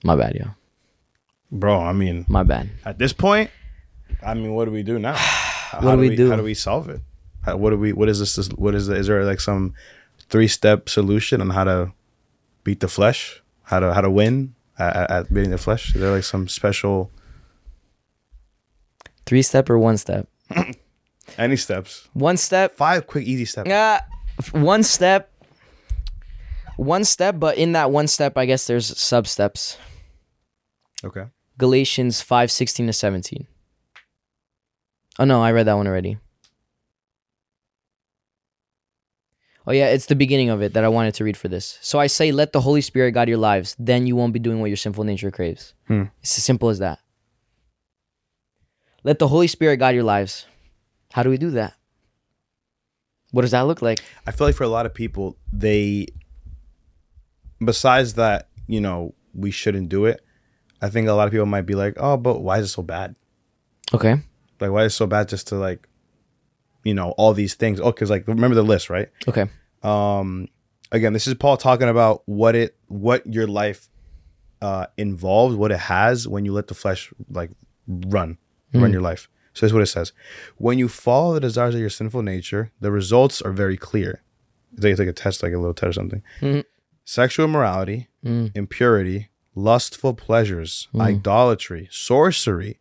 My 0.06 0.14
bad, 0.16 0.34
yo. 0.36 0.46
Bro, 1.50 1.80
I 1.80 1.92
mean, 1.92 2.24
My 2.28 2.42
bad. 2.44 2.70
at 2.84 2.98
this 2.98 3.12
point, 3.12 3.50
I 4.24 4.34
mean, 4.34 4.54
what 4.54 4.66
do 4.66 4.70
we 4.70 4.82
do 4.84 4.98
now? 4.98 5.14
How 5.16 5.80
What 5.80 5.96
do 5.96 6.00
we 6.00 6.14
do? 6.14 6.30
How 6.30 6.36
do 6.36 6.42
we 6.44 6.54
solve 6.54 6.88
it? 6.88 7.00
How, 7.42 7.56
what 7.56 7.70
do 7.70 7.76
we? 7.76 7.92
What 7.92 8.08
is 8.08 8.20
this? 8.20 8.36
this- 8.36 8.48
What 8.50 8.74
is? 8.74 8.86
The, 8.86 8.94
is 8.94 9.08
there 9.08 9.24
like 9.24 9.40
some 9.40 9.74
three 10.28 10.48
step 10.48 10.88
solution 10.88 11.40
on 11.40 11.50
how 11.50 11.64
to 11.64 11.92
beat 12.64 12.80
the 12.80 12.88
flesh? 12.88 13.42
How 13.64 13.80
to 13.80 13.92
how 13.92 14.00
to 14.00 14.10
win 14.10 14.54
at, 14.78 14.94
at- 14.96 15.10
at 15.10 15.34
beating 15.34 15.50
the 15.50 15.58
flesh? 15.58 15.94
Is 15.94 16.00
there 16.00 16.12
like 16.12 16.24
some 16.24 16.46
special 16.48 17.10
Three 19.26 19.42
step 19.42 19.68
or 19.68 19.76
one 19.78 19.96
step? 19.98 20.28
any 21.38 21.56
steps? 21.56 22.08
One 22.14 22.36
step. 22.36 22.76
Five 22.76 23.08
quick 23.08 23.26
easy 23.26 23.44
steps. 23.44 23.68
Uh, 23.68 23.98
one 24.52 24.84
step. 24.84 25.32
One 26.76 27.02
step, 27.04 27.40
but 27.40 27.56
in 27.58 27.72
that 27.72 27.90
one 27.90 28.06
step, 28.06 28.36
I 28.38 28.46
guess 28.46 28.66
there's 28.68 28.96
sub 28.98 29.26
steps. 29.26 29.78
Okay. 31.06 31.26
Galatians 31.56 32.20
5 32.20 32.50
16 32.50 32.88
to 32.88 32.92
17. 32.92 33.46
Oh, 35.18 35.24
no, 35.24 35.42
I 35.42 35.52
read 35.52 35.66
that 35.66 35.74
one 35.74 35.86
already. 35.86 36.18
Oh, 39.68 39.72
yeah, 39.72 39.86
it's 39.86 40.06
the 40.06 40.14
beginning 40.14 40.50
of 40.50 40.62
it 40.62 40.74
that 40.74 40.84
I 40.84 40.88
wanted 40.88 41.14
to 41.14 41.24
read 41.24 41.36
for 41.36 41.48
this. 41.48 41.78
So 41.80 41.98
I 41.98 42.06
say, 42.06 42.30
let 42.30 42.52
the 42.52 42.60
Holy 42.60 42.80
Spirit 42.80 43.12
guide 43.12 43.28
your 43.28 43.38
lives. 43.38 43.74
Then 43.78 44.06
you 44.06 44.14
won't 44.14 44.32
be 44.32 44.38
doing 44.38 44.60
what 44.60 44.66
your 44.66 44.76
sinful 44.76 45.04
nature 45.04 45.30
craves. 45.30 45.74
Hmm. 45.88 46.04
It's 46.22 46.36
as 46.38 46.44
simple 46.44 46.68
as 46.68 46.78
that. 46.80 47.00
Let 49.02 49.18
the 49.18 49.28
Holy 49.28 49.46
Spirit 49.46 49.78
guide 49.78 49.94
your 49.94 50.04
lives. 50.04 50.46
How 51.12 51.22
do 51.22 51.30
we 51.30 51.38
do 51.38 51.50
that? 51.52 51.74
What 53.30 53.42
does 53.42 53.52
that 53.52 53.62
look 53.62 53.82
like? 53.82 54.00
I 54.26 54.32
feel 54.32 54.46
like 54.46 54.56
for 54.56 54.64
a 54.64 54.68
lot 54.68 54.86
of 54.86 54.94
people, 54.94 55.36
they, 55.52 56.06
besides 57.64 58.14
that, 58.14 58.48
you 58.66 58.80
know, 58.80 59.14
we 59.34 59.50
shouldn't 59.50 59.88
do 59.88 60.04
it. 60.06 60.25
I 60.82 60.88
think 60.88 61.08
a 61.08 61.12
lot 61.12 61.26
of 61.26 61.32
people 61.32 61.46
might 61.46 61.62
be 61.62 61.74
like, 61.74 61.94
oh, 61.96 62.16
but 62.16 62.40
why 62.40 62.58
is 62.58 62.66
it 62.66 62.68
so 62.68 62.82
bad? 62.82 63.14
Okay. 63.94 64.20
Like, 64.60 64.70
why 64.70 64.84
is 64.84 64.92
it 64.92 64.96
so 64.96 65.06
bad 65.06 65.28
just 65.28 65.48
to 65.48 65.56
like, 65.56 65.88
you 66.84 66.94
know, 66.94 67.10
all 67.12 67.32
these 67.32 67.54
things? 67.54 67.80
Oh, 67.80 67.92
because 67.92 68.10
like, 68.10 68.26
remember 68.28 68.54
the 68.54 68.62
list, 68.62 68.90
right? 68.90 69.08
Okay. 69.28 69.46
Um, 69.82 70.48
again, 70.92 71.12
this 71.12 71.26
is 71.26 71.34
Paul 71.34 71.56
talking 71.56 71.88
about 71.88 72.22
what 72.26 72.54
it, 72.54 72.76
what 72.88 73.26
your 73.26 73.46
life, 73.46 73.88
uh, 74.62 74.86
involves, 74.96 75.54
what 75.54 75.70
it 75.70 75.78
has 75.78 76.26
when 76.26 76.44
you 76.44 76.52
let 76.52 76.68
the 76.68 76.74
flesh 76.74 77.12
like 77.30 77.50
run, 77.86 78.38
run 78.72 78.92
your 78.92 79.02
life. 79.02 79.28
So 79.52 79.64
that's 79.64 79.72
what 79.72 79.82
it 79.82 79.86
says: 79.86 80.12
When 80.58 80.78
you 80.78 80.88
follow 80.88 81.34
the 81.34 81.40
desires 81.40 81.74
of 81.74 81.80
your 81.80 81.90
sinful 81.90 82.22
nature, 82.22 82.72
the 82.80 82.90
results 82.90 83.40
are 83.42 83.52
very 83.52 83.76
clear. 83.76 84.22
It's 84.74 84.82
like, 84.84 84.90
it's 84.92 84.98
like 84.98 85.08
a 85.08 85.12
test, 85.12 85.42
like 85.42 85.52
a 85.52 85.58
little 85.58 85.72
test 85.74 85.90
or 85.90 85.92
something. 85.92 86.22
Sexual 87.04 87.46
immorality, 87.46 88.08
impurity, 88.54 89.28
lustful 89.56 90.14
pleasures, 90.14 90.86
hmm. 90.92 91.00
idolatry, 91.00 91.88
sorcery, 91.90 92.78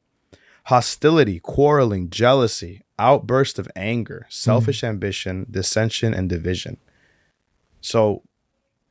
hostility, 0.65 1.39
quarreling, 1.39 2.09
jealousy, 2.11 2.83
outburst 2.99 3.57
of 3.57 3.67
anger, 3.75 4.25
hmm. 4.27 4.31
selfish 4.31 4.83
ambition, 4.83 5.47
dissension, 5.49 6.13
and 6.13 6.29
division. 6.29 6.77
So 7.81 8.21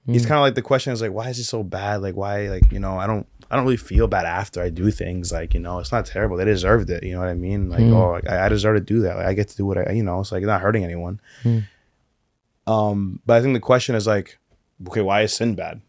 he's 0.07 0.23
hmm. 0.23 0.29
kind 0.29 0.39
of 0.39 0.43
like 0.43 0.55
the 0.57 0.63
question 0.63 0.93
is 0.93 1.03
like, 1.03 1.13
why 1.13 1.29
is 1.29 1.39
it 1.39 1.45
so 1.45 1.63
bad? 1.63 2.03
Like, 2.03 2.17
why, 2.17 2.49
like, 2.49 2.73
you 2.73 2.81
know, 2.81 2.99
I 2.99 3.07
don't, 3.07 3.27
I 3.51 3.57
don't 3.57 3.65
really 3.65 3.77
feel 3.77 4.09
bad 4.09 4.25
after 4.25 4.63
I 4.63 4.71
do 4.71 4.91
things. 4.91 5.31
Like, 5.31 5.53
you 5.55 5.61
know, 5.61 5.79
it's 5.79 5.93
not 5.93 6.07
terrible. 6.07 6.39
They 6.39 6.47
deserved 6.47 6.89
it. 6.91 7.05
You 7.05 7.13
know 7.13 7.21
what 7.21 7.29
I 7.29 7.35
mean? 7.35 7.69
Like, 7.69 7.83
oh, 7.83 8.13
like, 8.13 8.29
I, 8.29 8.47
I 8.47 8.49
deserve 8.49 8.77
to 8.77 8.81
do 8.81 9.01
that. 9.03 9.17
Like, 9.19 9.27
I 9.27 9.35
get 9.35 9.49
to 9.49 9.57
do 9.57 9.67
what 9.67 9.79
I, 9.79 9.93
you 9.93 10.03
know, 10.03 10.21
it's 10.21 10.33
like 10.33 10.43
not 10.43 10.63
hurting 10.63 10.83
anyone. 10.83 11.21
Um, 12.67 13.21
but 13.27 13.37
I 13.37 13.43
think 13.43 13.55
the 13.55 13.61
question 13.61 13.95
is 13.95 14.07
like, 14.07 14.39
okay, 14.89 15.03
why 15.03 15.23
is 15.23 15.35
sin 15.35 15.55
bad? 15.55 15.83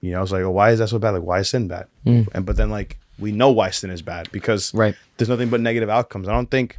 You 0.00 0.12
know, 0.12 0.22
it's 0.22 0.32
like, 0.32 0.42
well, 0.42 0.52
why 0.52 0.70
is 0.70 0.78
that 0.78 0.88
so 0.88 0.98
bad? 0.98 1.10
Like, 1.10 1.22
why 1.22 1.40
is 1.40 1.48
sin 1.50 1.68
bad? 1.68 1.86
And 2.32 2.46
but 2.46 2.56
then 2.56 2.70
like 2.70 2.98
we 3.18 3.32
know 3.32 3.50
why 3.50 3.70
sin 3.70 3.90
is 3.90 4.00
bad 4.02 4.30
because 4.32 4.72
Right. 4.72 4.94
there's 5.16 5.28
nothing 5.28 5.50
but 5.50 5.60
negative 5.60 5.88
outcomes. 5.90 6.28
I 6.28 6.32
don't 6.32 6.50
think 6.50 6.78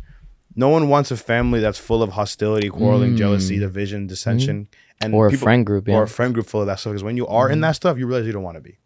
no 0.56 0.70
one 0.70 0.88
wants 0.90 1.12
a 1.12 1.18
family 1.18 1.60
that's 1.60 1.78
full 1.78 2.02
of 2.02 2.12
hostility, 2.12 2.70
quarreling, 2.70 3.16
jealousy, 3.16 3.60
division, 3.60 4.08
dissension, 4.08 4.68
and 5.02 5.14
Mm. 5.14 5.18
Or 5.18 5.28
a 5.28 5.32
friend 5.34 5.66
group, 5.66 5.88
or 5.90 6.04
a 6.04 6.08
friend 6.08 6.34
group 6.34 6.48
full 6.48 6.62
of 6.62 6.68
that 6.68 6.80
stuff. 6.80 6.92
Because 6.94 7.04
when 7.04 7.18
you 7.18 7.28
are 7.28 7.50
in 7.50 7.62
that 7.62 7.76
stuff, 7.76 7.98
you 7.98 8.08
realize 8.08 8.26
you 8.26 8.32
don't 8.34 8.44
want 8.44 8.56
to 8.58 8.62
be. 8.62 8.78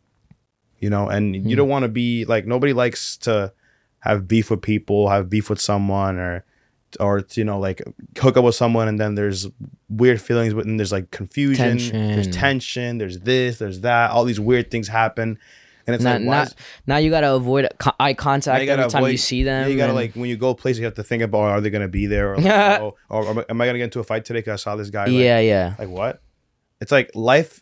You 0.80 0.90
know, 0.90 1.08
and 1.08 1.34
Mm. 1.36 1.50
you 1.50 1.56
don't 1.56 1.70
want 1.70 1.84
to 1.84 1.90
be 1.90 2.26
like 2.26 2.46
nobody 2.46 2.74
likes 2.74 3.18
to 3.18 3.54
have 4.00 4.28
beef 4.28 4.50
with 4.52 4.62
people, 4.62 5.10
have 5.10 5.30
beef 5.30 5.50
with 5.50 5.62
someone, 5.62 6.18
or 6.18 6.44
or 7.00 7.24
you 7.36 7.44
know 7.44 7.60
like 7.60 7.82
hook 8.20 8.38
up 8.38 8.44
with 8.44 8.56
someone 8.56 8.88
and 8.88 9.00
then 9.00 9.16
there's 9.16 9.48
weird 9.90 10.22
feelings 10.22 10.54
but 10.54 10.66
then 10.66 10.78
there's 10.78 10.92
like 10.92 11.12
confusion 11.12 11.78
there's 11.78 12.26
Tension. 12.28 12.32
tension 12.34 12.98
there's 12.98 13.20
this 13.20 13.58
there's 13.60 13.82
that 13.82 14.12
all 14.12 14.24
these 14.26 14.40
weird 14.40 14.70
things 14.72 14.88
happen 14.88 15.38
and 15.86 15.94
it's 15.96 16.04
Now, 16.04 16.14
like 16.14 16.20
why 16.22 16.36
now, 16.36 16.42
is- 16.44 16.56
now 16.88 16.98
you 16.98 17.10
gotta 17.10 17.34
avoid 17.34 17.68
eye 18.00 18.14
contact 18.14 18.68
every 18.68 18.90
time 18.90 19.06
you 19.12 19.18
see 19.18 19.44
them. 19.44 19.70
you 19.70 19.76
gotta 19.78 19.90
and- 19.90 19.96
like 19.96 20.14
when 20.16 20.30
you 20.30 20.38
go 20.38 20.54
places 20.54 20.80
you 20.80 20.86
have 20.86 20.94
to 20.96 21.04
think 21.04 21.22
about 21.24 21.42
are 21.44 21.62
they 21.62 21.70
gonna 21.70 21.88
be 21.88 22.06
there 22.06 22.34
or, 22.34 22.38
like, 22.38 22.46
oh, 22.82 22.96
or, 23.10 23.26
or 23.26 23.46
am 23.50 23.60
I 23.62 23.66
gonna 23.66 23.78
get 23.80 23.86
into 23.86 24.00
a 24.00 24.04
fight 24.04 24.24
today 24.26 24.40
because 24.40 24.62
I 24.62 24.64
saw 24.64 24.76
this 24.76 24.90
guy 24.90 25.06
like, 25.06 25.14
yeah, 25.14 25.40
yeah. 25.40 25.76
like 25.78 25.90
what 25.90 26.22
it's 26.80 26.92
like 26.92 27.12
life 27.16 27.62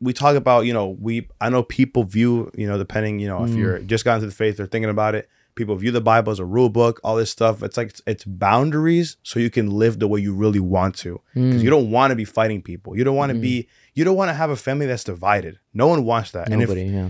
we 0.00 0.12
talk 0.12 0.36
about 0.36 0.66
you 0.66 0.72
know 0.72 0.88
we 1.00 1.28
i 1.40 1.48
know 1.48 1.62
people 1.62 2.04
view 2.04 2.50
you 2.54 2.66
know 2.66 2.76
depending 2.76 3.20
you 3.20 3.28
know 3.28 3.38
Mm. 3.40 3.48
if 3.50 3.54
you're 3.56 3.78
just 3.78 4.04
got 4.04 4.16
into 4.16 4.26
the 4.26 4.32
faith 4.34 4.58
or 4.60 4.66
thinking 4.66 4.90
about 4.90 5.14
it 5.14 5.28
people 5.54 5.74
view 5.76 5.90
the 5.90 6.00
bible 6.00 6.30
as 6.32 6.38
a 6.38 6.44
rule 6.44 6.68
book 6.68 7.00
all 7.04 7.16
this 7.16 7.30
stuff 7.30 7.62
it's 7.62 7.76
like 7.76 7.88
it's, 7.90 8.02
it's 8.06 8.24
boundaries 8.24 9.16
so 9.22 9.38
you 9.38 9.50
can 9.50 9.70
live 9.70 9.98
the 9.98 10.08
way 10.08 10.20
you 10.20 10.34
really 10.34 10.60
want 10.60 10.94
to 10.96 11.20
because 11.34 11.60
Mm. 11.60 11.64
you 11.64 11.70
don't 11.70 11.90
want 11.90 12.10
to 12.10 12.16
be 12.16 12.24
fighting 12.24 12.62
people 12.62 12.96
you 12.96 13.04
don't 13.04 13.16
want 13.16 13.32
to 13.32 13.38
be 13.38 13.68
you 13.94 14.04
don't 14.04 14.16
want 14.16 14.28
to 14.30 14.34
have 14.34 14.50
a 14.50 14.56
family 14.56 14.86
that's 14.86 15.04
divided 15.04 15.58
no 15.72 15.86
one 15.86 16.04
wants 16.04 16.30
that 16.32 16.48
and 16.50 16.62
if 16.62 16.68
Nobody, 16.68 16.86
yeah. 16.86 17.08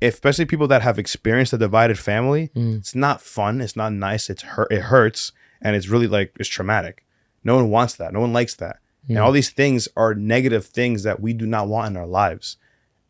if 0.00 0.14
especially 0.14 0.44
people 0.46 0.68
that 0.68 0.82
have 0.82 0.98
experienced 0.98 1.52
a 1.52 1.58
divided 1.58 1.98
family, 1.98 2.50
Mm. 2.54 2.78
it's 2.78 2.94
not 2.94 3.20
fun. 3.22 3.60
It's 3.60 3.76
not 3.76 3.92
nice. 3.92 4.28
It's 4.28 4.42
hurt. 4.42 4.70
It 4.70 4.82
hurts, 4.82 5.32
and 5.62 5.74
it's 5.76 5.88
really 5.88 6.06
like 6.08 6.32
it's 6.38 6.48
traumatic. 6.48 7.04
No 7.42 7.54
one 7.56 7.70
wants 7.70 7.94
that. 7.96 8.12
No 8.12 8.20
one 8.20 8.32
likes 8.32 8.54
that. 8.56 8.76
And 9.08 9.18
all 9.18 9.32
these 9.32 9.50
things 9.50 9.86
are 9.96 10.14
negative 10.14 10.64
things 10.66 11.02
that 11.04 11.20
we 11.20 11.32
do 11.34 11.46
not 11.46 11.68
want 11.68 11.88
in 11.90 11.96
our 11.96 12.06
lives. 12.06 12.56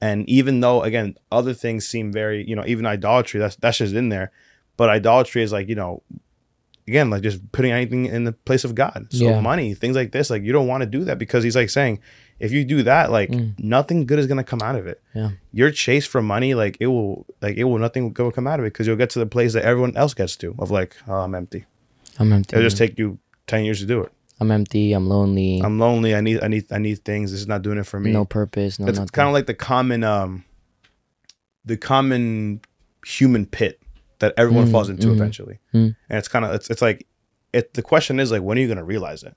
And 0.00 0.28
even 0.28 0.60
though 0.60 0.82
again 0.82 1.16
other 1.32 1.54
things 1.54 1.86
seem 1.88 2.12
very 2.12 2.46
you 2.48 2.54
know 2.56 2.64
even 2.66 2.84
idolatry 2.86 3.40
that's 3.40 3.56
that's 3.56 3.78
just 3.78 3.94
in 3.94 4.08
there, 4.10 4.30
but 4.76 4.88
idolatry 4.90 5.42
is 5.42 5.52
like 5.52 5.68
you 5.68 5.74
know 5.74 6.02
again 6.86 7.08
like 7.10 7.22
just 7.22 7.40
putting 7.52 7.72
anything 7.72 8.06
in 8.06 8.24
the 8.24 8.32
place 8.32 8.64
of 8.64 8.74
God. 8.74 9.06
So 9.10 9.24
Yeah. 9.24 9.40
money 9.40 9.74
things 9.74 9.96
like 9.96 10.12
this 10.12 10.30
like 10.30 10.42
you 10.42 10.52
don't 10.52 10.66
want 10.66 10.82
to 10.82 10.86
do 10.86 11.04
that 11.04 11.18
because 11.18 11.42
he's 11.44 11.56
like 11.56 11.70
saying 11.70 12.00
if 12.40 12.50
you 12.52 12.64
do 12.64 12.82
that 12.82 13.10
like 13.10 13.30
nothing 13.58 14.04
good 14.06 14.18
is 14.18 14.26
gonna 14.26 14.44
come 14.44 14.60
out 14.62 14.76
of 14.76 14.86
it. 14.86 15.00
Mm. 15.14 15.20
Yeah. 15.20 15.30
Your 15.52 15.70
chase 15.70 16.04
for 16.06 16.20
money 16.20 16.54
like 16.54 16.76
it 16.80 16.88
will 16.88 17.24
like 17.40 17.56
it 17.56 17.64
will 17.64 17.78
nothing 17.78 18.12
good 18.12 18.24
will 18.24 18.32
come 18.32 18.46
out 18.46 18.58
of 18.60 18.66
it 18.66 18.72
because 18.72 18.86
you'll 18.86 18.96
get 18.96 19.10
to 19.10 19.18
the 19.18 19.26
place 19.26 19.52
that 19.54 19.64
everyone 19.64 19.96
else 19.96 20.12
gets 20.14 20.36
to 20.36 20.54
of 20.58 20.70
like 20.70 20.96
oh 21.08 21.14
I'm 21.14 21.34
empty. 21.34 21.64
I'm 22.18 22.32
empty. 22.32 22.54
It'll 22.56 22.66
just 22.66 22.76
take 22.76 22.98
you 22.98 23.18
ten 23.46 23.64
years 23.64 23.80
to 23.80 23.86
do 23.86 24.02
it. 24.02 24.12
I'm 24.40 24.50
empty. 24.50 24.92
I'm 24.92 25.08
lonely. 25.08 25.60
I'm 25.64 25.78
lonely. 25.78 26.14
I 26.14 26.20
need 26.20 26.42
I 26.42 26.48
need 26.48 26.66
I 26.72 26.78
need 26.78 27.04
things. 27.04 27.30
This 27.30 27.40
is 27.40 27.46
not 27.46 27.62
doing 27.62 27.78
it 27.78 27.86
for 27.86 27.98
me. 28.00 28.10
no 28.12 28.24
purpose. 28.24 28.78
No 28.78 28.88
it's 28.88 28.98
kind 29.12 29.28
of 29.28 29.32
like 29.32 29.46
the 29.46 29.54
common 29.54 30.02
um 30.04 30.44
the 31.64 31.76
common 31.76 32.60
human 33.06 33.46
pit 33.46 33.80
that 34.20 34.34
everyone 34.36 34.66
Mm, 34.66 34.70
falls 34.70 34.88
into 34.90 35.08
mm, 35.08 35.12
eventually. 35.12 35.58
mm. 35.74 35.94
And 36.08 36.18
it's 36.18 36.28
kind 36.28 36.44
of 36.44 36.52
it's 36.54 36.70
it's 36.70 36.82
like 36.82 37.06
it 37.52 37.74
the 37.74 37.82
question 37.82 38.18
is 38.20 38.30
like 38.32 38.42
when 38.42 38.58
are 38.58 38.60
you 38.60 38.66
going 38.66 38.78
to 38.78 38.84
realize 38.84 39.22
it? 39.22 39.36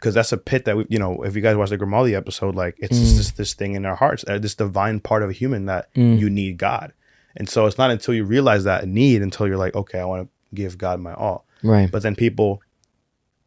Cuz 0.00 0.14
that's 0.14 0.32
a 0.32 0.36
pit 0.36 0.64
that 0.64 0.76
we 0.76 0.86
you 0.88 0.98
know, 0.98 1.22
if 1.22 1.36
you 1.36 1.42
guys 1.42 1.56
watch 1.56 1.70
the 1.70 1.76
Grimaldi 1.76 2.14
episode 2.14 2.54
like 2.56 2.76
it's 2.78 2.98
just 2.98 3.14
Mm. 3.14 3.16
this 3.18 3.30
this 3.32 3.54
thing 3.54 3.74
in 3.74 3.84
our 3.86 3.96
hearts, 3.96 4.24
uh, 4.28 4.38
this 4.38 4.54
divine 4.54 5.00
part 5.00 5.22
of 5.22 5.30
a 5.30 5.32
human 5.32 5.66
that 5.66 5.92
Mm. 5.94 6.18
you 6.18 6.28
need 6.30 6.58
God. 6.58 6.92
And 7.36 7.48
so 7.48 7.66
it's 7.66 7.78
not 7.78 7.90
until 7.90 8.12
you 8.14 8.24
realize 8.24 8.64
that 8.64 8.86
need 8.88 9.22
until 9.22 9.46
you're 9.46 9.56
like 9.56 9.74
okay, 9.76 9.98
I 10.00 10.04
want 10.04 10.22
to 10.28 10.28
give 10.54 10.76
God 10.78 11.00
my 11.00 11.14
all. 11.14 11.46
right. 11.62 11.90
But 11.90 12.02
then 12.02 12.14
people, 12.16 12.60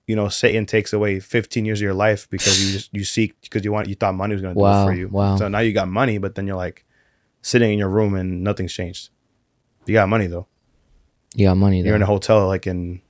you 0.08 0.16
know, 0.16 0.28
Satan 0.30 0.66
takes 0.66 0.94
away 0.94 1.20
15 1.20 1.66
years 1.66 1.80
of 1.80 1.84
your 1.84 1.94
life 1.94 2.28
because 2.30 2.64
you 2.66 2.72
just 2.72 2.90
you 2.94 3.04
seek 3.04 3.40
because 3.42 3.64
you 3.66 3.72
want 3.72 3.88
you 3.90 3.96
thought 3.96 4.16
money 4.16 4.34
was 4.34 4.42
going 4.42 4.54
to 4.56 4.60
do 4.60 4.64
Wow, 4.64 4.82
it 4.82 4.86
for 4.86 4.94
you. 4.94 5.08
wow. 5.10 5.36
So 5.36 5.48
now 5.48 5.60
you 5.60 5.74
got 5.74 5.88
money, 5.88 6.18
but 6.20 6.36
then 6.36 6.48
you're 6.48 6.56
like 6.56 6.86
sitting 7.42 7.72
in 7.74 7.78
your 7.80 7.90
room 7.90 8.16
and 8.16 8.44
nothing's 8.44 8.74
changed. 8.74 9.10
You 9.86 9.94
got 9.94 10.08
money 10.10 10.28
though. 10.28 10.48
You 11.36 11.48
got 11.48 11.58
money. 11.58 11.82
Though. 11.82 11.88
You're 11.88 11.96
in 11.96 12.02
a 12.02 12.06
hotel 12.08 12.48
like 12.48 12.66
in 12.68 13.02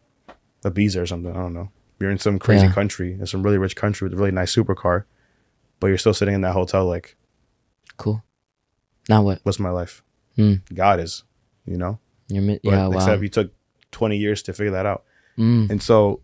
Ibiza 0.64 1.02
or 1.02 1.06
something. 1.06 1.32
I 1.32 1.36
don't 1.36 1.54
know. 1.54 1.70
You're 2.00 2.12
in 2.12 2.18
some 2.18 2.40
crazy 2.40 2.66
Yeah. 2.66 2.74
country, 2.74 3.14
in 3.14 3.26
some 3.26 3.44
really 3.44 3.58
rich 3.58 3.76
country 3.76 4.06
with 4.06 4.14
a 4.14 4.18
really 4.18 4.32
nice 4.32 4.54
supercar, 4.54 5.06
but 5.80 5.88
you're 5.88 5.98
still 5.98 6.14
sitting 6.14 6.34
in 6.36 6.42
that 6.42 6.54
hotel 6.54 6.86
like, 6.86 7.16
cool. 7.98 8.24
Now 9.08 9.22
what? 9.22 9.40
what's 9.44 9.60
my 9.60 9.70
life? 9.70 10.04
Hmm. 10.36 10.56
God 10.74 11.00
is, 11.00 11.24
you 11.66 11.78
know. 11.78 12.00
You're 12.28 12.42
mi- 12.42 12.60
But 12.64 12.72
yeah. 12.72 12.88
Wow. 12.88 12.98
except 12.98 13.22
you 13.22 13.30
took 13.30 13.54
20 13.92 14.18
years 14.18 14.42
to 14.44 14.54
figure 14.54 14.72
that 14.72 14.86
out. 14.86 15.04
Mm. 15.38 15.70
And 15.70 15.82
so, 15.84 16.22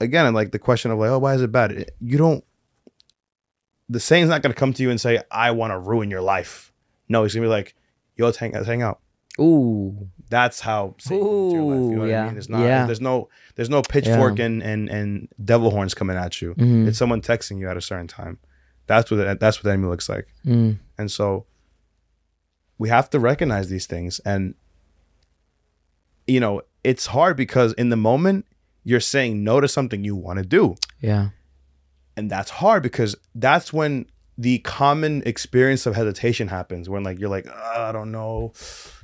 again, 0.00 0.34
like 0.34 0.50
the 0.50 0.58
question 0.58 0.90
of 0.90 0.98
like, 0.98 1.10
oh, 1.10 1.18
why 1.18 1.34
is 1.34 1.40
it 1.42 1.52
bad? 1.52 1.90
You 2.00 2.18
don't. 2.18 2.44
The 3.88 4.00
Satan's 4.00 4.30
not 4.30 4.42
gonna 4.42 4.54
come 4.54 4.72
to 4.72 4.82
you 4.82 4.90
and 4.90 5.00
say, 5.00 5.20
"I 5.30 5.50
want 5.52 5.70
to 5.72 5.78
ruin 5.78 6.10
your 6.10 6.22
life." 6.22 6.72
No, 7.08 7.22
he's 7.22 7.34
gonna 7.34 7.44
be 7.46 7.50
like, 7.50 7.74
"Yo, 8.16 8.24
let's 8.24 8.38
hang, 8.38 8.52
let's 8.52 8.66
hang 8.66 8.80
out." 8.82 9.00
Ooh. 9.40 10.08
That's 10.30 10.60
how 10.60 10.94
Satan 10.98 11.18
into 11.26 11.54
your 11.54 11.62
life. 11.62 11.80
You 11.80 11.80
know 11.80 11.96
Ooh, 11.96 11.98
what 12.00 12.06
I 12.06 12.10
yeah. 12.10 12.26
mean? 12.26 12.38
It's 12.38 12.48
not. 12.48 12.60
Yeah. 12.60 12.86
There's 12.86 13.00
no. 13.00 13.28
There's 13.56 13.70
no 13.70 13.82
pitchfork 13.82 14.38
and 14.38 14.62
and 14.62 14.88
and 14.88 15.28
devil 15.44 15.70
horns 15.70 15.94
coming 15.94 16.16
at 16.16 16.40
you. 16.40 16.54
Mhm. 16.54 16.88
It's 16.88 16.98
someone 16.98 17.20
texting 17.20 17.58
you 17.58 17.68
at 17.68 17.76
a 17.76 17.80
certain 17.80 18.06
time. 18.08 18.38
That's 18.86 19.10
what 19.10 19.20
it, 19.20 19.40
that's 19.40 19.58
what 19.58 19.64
the 19.64 19.70
enemy 19.72 19.88
looks 19.88 20.08
like. 20.08 20.26
Mm. 20.44 20.78
And 20.98 21.10
so 21.10 21.46
we 22.78 22.88
have 22.88 23.08
to 23.10 23.18
recognize 23.20 23.68
these 23.68 23.86
things. 23.86 24.20
And, 24.24 24.54
you 26.26 26.40
know, 26.40 26.62
it's 26.82 27.06
hard 27.06 27.36
because 27.36 27.72
in 27.74 27.88
the 27.88 27.96
moment, 27.96 28.46
you're 28.82 29.00
saying 29.00 29.42
no 29.42 29.60
to 29.60 29.68
something 29.68 30.04
you 30.04 30.14
want 30.16 30.38
to 30.38 30.44
do. 30.44 30.74
Yeah. 31.00 31.30
And 32.16 32.30
that's 32.30 32.50
hard 32.50 32.82
because 32.82 33.16
that's 33.34 33.72
when 33.72 34.06
the 34.36 34.58
common 34.58 35.22
experience 35.26 35.86
of 35.86 35.94
hesitation 35.94 36.48
happens 36.48 36.88
when 36.88 37.02
like 37.04 37.18
you're 37.20 37.28
like 37.28 37.46
"Ah, 37.50 37.88
i 37.88 37.92
don't 37.92 38.10
know. 38.10 38.52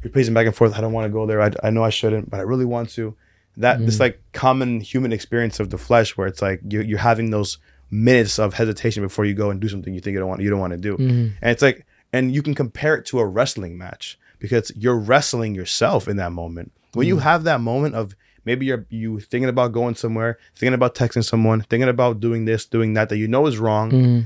You're 0.02 0.12
pacing 0.12 0.34
back 0.34 0.46
and 0.46 0.54
forth 0.54 0.74
i 0.76 0.80
don't 0.80 0.92
want 0.92 1.04
to 1.06 1.10
go 1.12 1.26
there. 1.26 1.40
I, 1.40 1.50
I 1.62 1.70
know 1.70 1.84
i 1.84 1.90
shouldn't 1.90 2.30
but 2.30 2.40
i 2.40 2.42
really 2.42 2.64
want 2.64 2.90
to. 2.90 3.14
That 3.56 3.84
this 3.84 4.00
like 4.00 4.20
common 4.32 4.80
human 4.80 5.12
experience 5.12 5.60
of 5.60 5.70
the 5.70 5.78
flesh 5.78 6.16
where 6.16 6.26
it's 6.26 6.40
like 6.40 6.60
you're, 6.68 6.82
you're 6.82 6.98
having 6.98 7.30
those 7.30 7.58
minutes 7.90 8.38
of 8.38 8.54
hesitation 8.54 9.02
before 9.02 9.24
you 9.24 9.34
go 9.34 9.50
and 9.50 9.60
do 9.60 9.68
something 9.68 9.92
you 9.92 10.00
think 10.00 10.14
you 10.14 10.20
don't 10.20 10.28
want 10.28 10.40
you 10.40 10.48
don't 10.50 10.60
want 10.60 10.72
to 10.72 10.78
do 10.78 10.96
and 11.42 11.50
it's 11.50 11.62
like 11.62 11.84
and 12.12 12.32
you 12.34 12.42
can 12.42 12.54
compare 12.54 12.94
it 12.96 13.04
to 13.06 13.18
a 13.18 13.26
wrestling 13.26 13.76
match 13.78 14.18
because 14.38 14.72
you're 14.76 14.96
wrestling 14.96 15.54
yourself 15.54 16.08
in 16.08 16.16
that 16.16 16.32
moment. 16.32 16.72
When 16.94 17.06
you 17.06 17.18
have 17.18 17.44
that 17.44 17.60
moment 17.60 17.94
of 17.94 18.16
maybe 18.44 18.66
you're 18.66 18.86
you 18.88 19.20
thinking 19.20 19.48
about 19.48 19.72
going 19.72 19.94
somewhere 19.94 20.38
thinking 20.56 20.74
about 20.74 20.94
texting 20.94 21.24
someone 21.24 21.60
thinking 21.62 21.88
about 21.88 22.20
doing 22.20 22.46
this 22.46 22.64
doing 22.64 22.94
that 22.94 23.08
that 23.10 23.18
you 23.18 23.28
know 23.28 23.46
is 23.46 23.58
wrong 23.58 23.90
Mm. 23.90 24.24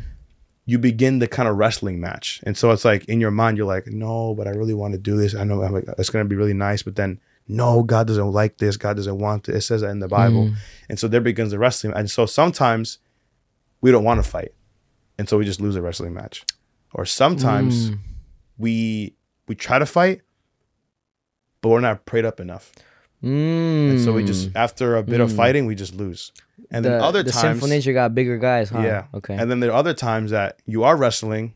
You 0.67 0.79
begin 0.79 1.19
the 1.19 1.29
kind 1.29 1.49
of 1.49 1.57
wrestling 1.57 2.01
match. 2.01 2.41
And 2.45 2.57
so 2.57 2.71
it's 2.71 2.85
like 2.85 3.05
in 3.05 3.21
your 3.21 3.31
mind, 3.31 3.59
you're 3.59 3.67
like, 3.67 3.87
no, 3.87 4.35
but 4.35 4.47
I 4.47 4.51
really 4.51 4.75
want 4.75 4.93
to 4.93 4.99
do 4.99 5.17
this. 5.17 5.35
I 5.35 5.45
know 5.45 5.63
I'm 5.63 5.73
like, 5.73 5.85
it's 5.99 6.11
going 6.11 6.25
to 6.25 6.29
be 6.29 6.37
really 6.37 6.55
nice. 6.55 6.83
But 6.83 6.97
then, 6.97 7.21
no, 7.47 7.83
God 7.83 8.07
doesn't 8.07 8.33
like 8.33 8.57
this. 8.59 8.77
God 8.77 8.97
doesn't 8.97 9.19
want 9.19 9.49
it. 9.49 9.57
It 9.57 9.61
says 9.61 9.83
that 9.83 9.91
in 9.91 9.99
the 9.99 10.09
Bible. 10.09 10.47
Mm. 10.47 10.55
And 10.89 10.99
so 10.99 11.07
there 11.07 11.21
begins 11.21 11.51
the 11.51 11.59
wrestling. 11.59 11.93
And 11.95 12.11
so 12.11 12.25
sometimes 12.25 12.99
we 13.83 13.91
don't 13.91 14.05
want 14.05 14.25
to 14.25 14.29
fight. 14.29 14.55
And 15.19 15.29
so 15.29 15.37
we 15.37 15.45
just 15.45 15.61
lose 15.61 15.77
a 15.77 15.83
wrestling 15.83 16.15
match. 16.15 16.45
Or 16.95 17.05
sometimes 17.05 17.91
mm. 17.91 17.99
we 18.57 19.15
we 19.47 19.55
try 19.55 19.79
to 19.79 19.87
fight, 19.87 20.23
but 21.61 21.69
we're 21.69 21.81
not 21.81 22.07
prayed 22.07 22.25
up 22.25 22.41
enough. 22.41 22.73
Mm. 23.25 23.91
And 23.91 24.01
so 24.01 24.13
we 24.13 24.25
just, 24.25 24.51
mm. 24.51 24.57
after 24.57 24.97
a 24.97 25.03
bit 25.03 25.21
of 25.21 25.31
mm. 25.31 25.37
fighting, 25.37 25.67
we 25.67 25.75
just 25.75 25.95
lose. 25.95 26.33
And 26.71 26.85
the, 26.85 26.91
then 26.91 27.01
other 27.01 27.23
the 27.23 27.31
times, 27.33 27.43
sinful 27.43 27.69
nature 27.69 27.93
got 27.93 28.15
bigger 28.15 28.39
guys, 28.39 28.71
huh? 28.71 28.81
yeah. 28.81 29.07
Okay. 29.15 29.35
And 29.35 29.51
then 29.51 29.61
there 29.61 29.71
are 29.71 29.77
other 29.77 29.95
times 29.95 30.31
that 30.31 30.61
you 30.67 30.85
are 30.85 30.97
wrestling 30.97 31.55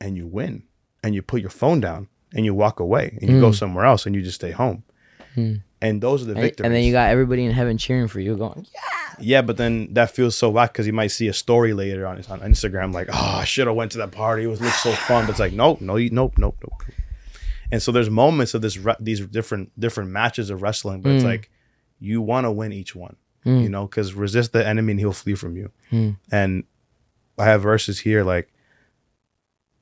and 0.00 0.16
you 0.16 0.26
win 0.26 0.64
and 1.02 1.14
you 1.14 1.22
put 1.22 1.40
your 1.40 1.50
phone 1.50 1.80
down 1.80 2.08
and 2.34 2.44
you 2.44 2.54
walk 2.54 2.80
away 2.80 3.18
and 3.20 3.30
you 3.30 3.40
go 3.40 3.50
mm. 3.50 3.54
somewhere 3.54 3.84
else 3.84 4.06
and 4.06 4.14
you 4.14 4.22
just 4.22 4.36
stay 4.36 4.50
home. 4.50 4.84
And 5.82 6.02
those 6.02 6.22
are 6.22 6.26
the 6.26 6.32
and, 6.32 6.40
victories. 6.40 6.66
and 6.66 6.74
then 6.74 6.84
you 6.84 6.92
got 6.92 7.08
everybody 7.08 7.44
in 7.44 7.52
heaven 7.52 7.78
cheering 7.78 8.08
for 8.08 8.20
you, 8.20 8.36
going, 8.36 8.66
"Yeah." 8.74 9.00
yeah, 9.20 9.42
but 9.42 9.56
then 9.56 9.92
that 9.94 10.10
feels 10.10 10.36
so 10.36 10.50
whack 10.50 10.72
because 10.72 10.86
you 10.86 10.92
might 10.92 11.08
see 11.08 11.28
a 11.28 11.32
story 11.32 11.72
later 11.72 12.06
on, 12.06 12.16
on 12.28 12.40
Instagram 12.40 12.92
like, 12.92 13.08
oh, 13.12 13.36
I 13.38 13.44
should 13.44 13.66
have 13.66 13.76
went 13.76 13.92
to 13.92 13.98
that 13.98 14.10
party. 14.10 14.44
It 14.44 14.48
was 14.48 14.60
looked 14.60 14.76
so 14.76 14.92
fun. 14.92 15.24
But 15.24 15.30
it's 15.30 15.40
like, 15.40 15.52
nope, 15.52 15.80
no, 15.80 15.96
you, 15.96 16.10
nope, 16.10 16.38
nope, 16.38 16.56
nope. 16.62 16.82
And 17.72 17.82
so 17.82 17.92
there's 17.92 18.10
moments 18.10 18.54
of 18.54 18.62
this 18.62 18.76
re- 18.76 18.96
these 19.00 19.20
different 19.26 19.78
different 19.78 20.10
matches 20.10 20.50
of 20.50 20.62
wrestling, 20.62 21.00
but 21.02 21.12
it's 21.12 21.24
mm. 21.24 21.28
like 21.28 21.50
you 21.98 22.20
want 22.20 22.44
to 22.44 22.50
win 22.50 22.72
each 22.72 22.94
one, 22.94 23.16
mm. 23.44 23.62
you 23.62 23.68
know, 23.68 23.86
because 23.86 24.14
resist 24.14 24.52
the 24.52 24.66
enemy 24.66 24.92
and 24.92 25.00
he'll 25.00 25.12
flee 25.12 25.34
from 25.34 25.56
you. 25.56 25.70
Mm. 25.92 26.16
And 26.32 26.64
I 27.38 27.44
have 27.44 27.62
verses 27.62 28.00
here 28.00 28.24
like, 28.24 28.52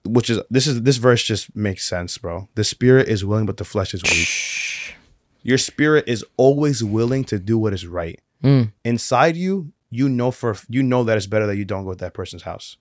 which 0.05 0.31
is 0.31 0.40
this 0.51 0.66
is 0.66 0.83
this 0.83 0.96
verse 0.96 1.22
just 1.22 1.55
makes 1.57 1.85
sense, 1.88 2.18
bro. 2.18 2.48
The 2.55 2.64
spirit 2.64 3.09
is 3.09 3.24
willing, 3.24 3.46
but 3.46 3.57
the 3.57 3.64
flesh 3.64 3.94
is 3.94 4.03
weak. 4.03 4.96
Your 5.42 5.59
spirit 5.59 6.05
is 6.07 6.24
always 6.37 6.83
willing 6.85 7.24
to 7.24 7.38
do 7.38 7.59
what 7.59 7.72
is 7.72 7.87
right. 7.87 8.20
Mm. 8.42 8.72
Inside 8.85 9.37
you, 9.37 9.72
you 9.90 10.09
know 10.09 10.31
for 10.31 10.57
you 10.68 10.83
know 10.83 11.05
that 11.05 11.16
it's 11.16 11.27
better 11.27 11.46
that 11.46 11.57
you 11.57 11.64
don't 11.64 11.85
go 11.85 11.92
to 11.92 11.98
that 11.98 12.14
person's 12.14 12.42
house. 12.42 12.77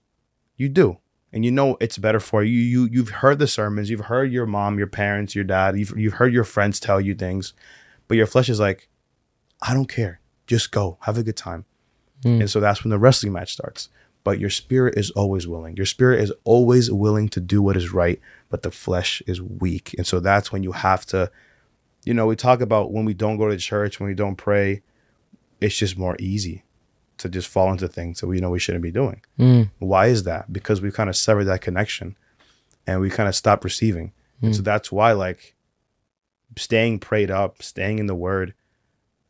You 0.56 0.68
do. 0.68 0.98
And 1.32 1.44
you 1.44 1.50
know 1.50 1.76
it's 1.80 1.98
better 1.98 2.20
for 2.20 2.42
you. 2.42 2.58
You 2.58 2.88
you've 2.90 3.10
heard 3.10 3.38
the 3.38 3.46
sermons, 3.46 3.90
you've 3.90 4.06
heard 4.06 4.32
your 4.32 4.46
mom, 4.46 4.78
your 4.78 4.86
parents, 4.86 5.34
your 5.34 5.44
dad, 5.44 5.78
you've 5.78 5.92
you've 5.96 6.14
heard 6.14 6.32
your 6.32 6.44
friends 6.44 6.80
tell 6.80 7.00
you 7.00 7.14
things, 7.14 7.52
but 8.06 8.16
your 8.16 8.26
flesh 8.26 8.48
is 8.48 8.60
like, 8.60 8.88
I 9.60 9.74
don't 9.74 9.88
care. 9.88 10.20
Just 10.46 10.70
go. 10.70 10.96
Have 11.02 11.18
a 11.18 11.22
good 11.22 11.36
time. 11.36 11.66
Hmm. 12.22 12.40
And 12.40 12.50
so 12.50 12.60
that's 12.60 12.82
when 12.82 12.90
the 12.90 12.98
wrestling 12.98 13.32
match 13.32 13.52
starts. 13.52 13.90
But 14.24 14.38
your 14.38 14.50
spirit 14.50 14.96
is 14.96 15.10
always 15.12 15.46
willing. 15.46 15.76
Your 15.76 15.86
spirit 15.86 16.20
is 16.20 16.32
always 16.44 16.90
willing 16.90 17.28
to 17.30 17.40
do 17.40 17.62
what 17.62 17.76
is 17.76 17.92
right, 17.92 18.20
but 18.48 18.62
the 18.62 18.70
flesh 18.70 19.22
is 19.26 19.40
weak. 19.40 19.94
And 19.96 20.06
so 20.06 20.20
that's 20.20 20.50
when 20.50 20.62
you 20.62 20.72
have 20.72 21.06
to, 21.06 21.30
you 22.04 22.14
know, 22.14 22.26
we 22.26 22.36
talk 22.36 22.60
about 22.60 22.92
when 22.92 23.04
we 23.04 23.14
don't 23.14 23.38
go 23.38 23.48
to 23.48 23.56
church, 23.56 24.00
when 24.00 24.08
we 24.08 24.14
don't 24.14 24.36
pray, 24.36 24.82
it's 25.60 25.76
just 25.76 25.96
more 25.96 26.16
easy 26.18 26.64
to 27.18 27.28
just 27.28 27.48
fall 27.48 27.70
into 27.70 27.88
things 27.88 28.20
that 28.20 28.26
we 28.26 28.40
know 28.40 28.50
we 28.50 28.58
shouldn't 28.58 28.82
be 28.82 28.90
doing. 28.90 29.22
Mm. 29.38 29.70
Why 29.78 30.06
is 30.06 30.24
that? 30.24 30.52
Because 30.52 30.80
we 30.80 30.90
kind 30.90 31.08
of 31.08 31.16
severed 31.16 31.44
that 31.44 31.60
connection 31.60 32.16
and 32.86 33.00
we 33.00 33.10
kind 33.10 33.28
of 33.28 33.34
stopped 33.34 33.64
receiving. 33.64 34.12
And 34.40 34.54
so 34.54 34.62
mm. 34.62 34.64
that's 34.64 34.92
why, 34.92 35.12
like, 35.12 35.56
staying 36.56 37.00
prayed 37.00 37.30
up, 37.30 37.62
staying 37.62 37.98
in 37.98 38.06
the 38.06 38.14
word 38.14 38.54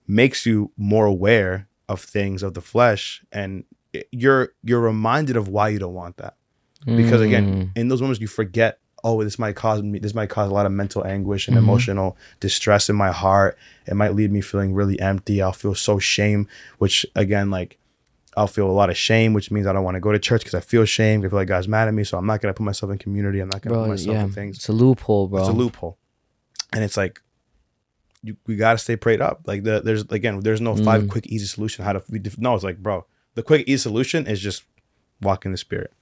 makes 0.07 0.47
you 0.47 0.73
more 0.77 1.07
aware 1.07 1.69
of 1.89 2.01
things 2.01 2.43
of 2.43 2.55
the 2.55 2.61
flesh 2.61 3.23
and 3.33 3.65
you're 4.13 4.51
you're 4.63 4.81
reminded 4.81 5.37
of 5.37 5.49
why 5.49 5.69
you 5.69 5.79
don't 5.79 5.95
want 5.95 6.17
that 6.19 6.35
because 6.85 7.21
again 7.21 7.47
mm. 7.47 7.71
in 7.77 7.89
those 7.89 8.01
moments 8.01 8.21
you 8.21 8.27
forget 8.27 8.79
oh 9.05 9.23
this 9.23 9.39
might 9.39 9.57
cause 9.57 9.83
me 9.83 9.99
this 9.99 10.15
might 10.15 10.29
cause 10.29 10.51
a 10.51 10.55
lot 10.55 10.67
of 10.67 10.73
mental 10.73 11.05
anguish 11.07 11.49
and 11.49 11.57
mm-hmm. 11.57 11.65
emotional 11.65 12.17
distress 12.41 12.89
in 12.89 12.97
my 12.97 13.11
heart 13.11 13.57
it 13.87 13.95
might 13.95 14.15
leave 14.15 14.31
me 14.31 14.41
feeling 14.41 14.75
really 14.75 14.99
empty 15.01 15.41
i'll 15.41 15.53
feel 15.53 15.75
so 15.75 15.99
shame 15.99 16.47
which 16.79 17.07
again 17.15 17.51
like 17.51 17.79
i'll 18.39 18.47
feel 18.47 18.69
a 18.71 18.77
lot 18.81 18.89
of 18.91 18.97
shame 18.97 19.31
which 19.35 19.51
means 19.51 19.67
i 19.67 19.73
don't 19.73 19.85
want 19.85 19.95
to 19.95 20.01
go 20.01 20.13
to 20.13 20.19
church 20.19 20.43
because 20.43 20.55
i 20.55 20.61
feel 20.61 20.85
shame 20.85 21.25
i 21.25 21.29
feel 21.29 21.39
like 21.43 21.49
god's 21.49 21.69
mad 21.69 21.89
at 21.89 21.95
me 21.95 22.05
so 22.05 22.17
i'm 22.19 22.27
not 22.27 22.41
going 22.41 22.53
to 22.53 22.57
put 22.57 22.65
myself 22.65 22.91
in 22.93 22.99
community 22.99 23.41
i'm 23.41 23.49
not 23.49 23.61
going 23.63 23.75
to 23.75 23.81
put 23.81 23.89
myself 23.89 24.15
yeah, 24.15 24.25
in 24.25 24.33
things 24.33 24.57
it's 24.57 24.69
a 24.69 24.73
loophole, 24.73 25.29
bro. 25.29 25.41
it's 25.41 25.49
a 25.49 25.53
loophole 25.53 25.99
and 26.73 26.83
it's 26.85 26.97
like 26.97 27.21
you 28.23 28.37
we 28.47 28.57
got 28.57 28.73
to 28.73 28.79
stay 28.79 28.97
prayed 28.97 29.21
up 29.21 29.41
like 29.47 29.63
the, 29.65 29.81
there's 29.81 30.03
again 30.11 30.41
there's 30.41 30.61
no 30.61 30.75
five 30.77 31.03
Mm. 31.03 31.11
quick 31.11 31.27
easy 31.27 31.47
solution 31.47 31.85
how 31.85 31.93
to 31.93 32.03
we 32.11 32.21
no 32.39 32.55
it's 32.55 32.65
like 32.65 32.79
bro 32.79 33.05
the 33.35 33.43
quick 33.43 33.67
easy 33.69 33.79
solution 33.83 34.27
is 34.27 34.41
just 34.41 34.63
walk 35.21 35.45
in 35.45 35.53
the 35.53 35.59
spirit 35.59 35.93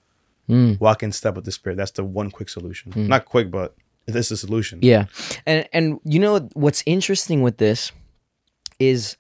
Mm. 0.49 0.79
Walk 0.79 1.03
in 1.03 1.11
step 1.11 1.35
with 1.35 1.45
the 1.45 1.51
spirit. 1.51 1.75
That's 1.75 1.91
the 1.91 2.05
one 2.05 2.31
quick 2.31 2.49
solution. 2.49 2.93
Not 2.95 3.25
quick, 3.25 3.51
but 3.51 3.75
this 4.07 4.27
is 4.31 4.41
the 4.41 4.47
solution. 4.47 4.79
Yeah. 4.81 5.07
And 5.45 5.69
and 5.73 5.99
you 6.05 6.21
know 6.21 6.39
what's 6.55 6.85
interesting 6.87 7.43
with 7.43 7.57
this 7.57 7.91
is 8.79 9.17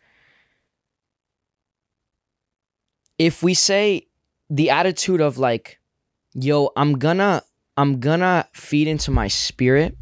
if 3.18 3.42
we 3.42 3.54
say 3.54 4.06
the 4.50 4.70
attitude 4.70 5.20
of 5.20 5.38
like 5.38 5.78
yo, 6.34 6.70
I'm 6.76 6.98
gonna 6.98 7.42
I'm 7.76 8.00
gonna 8.00 8.46
feed 8.52 8.88
into 8.88 9.10
my 9.10 9.28
spirit 9.28 9.96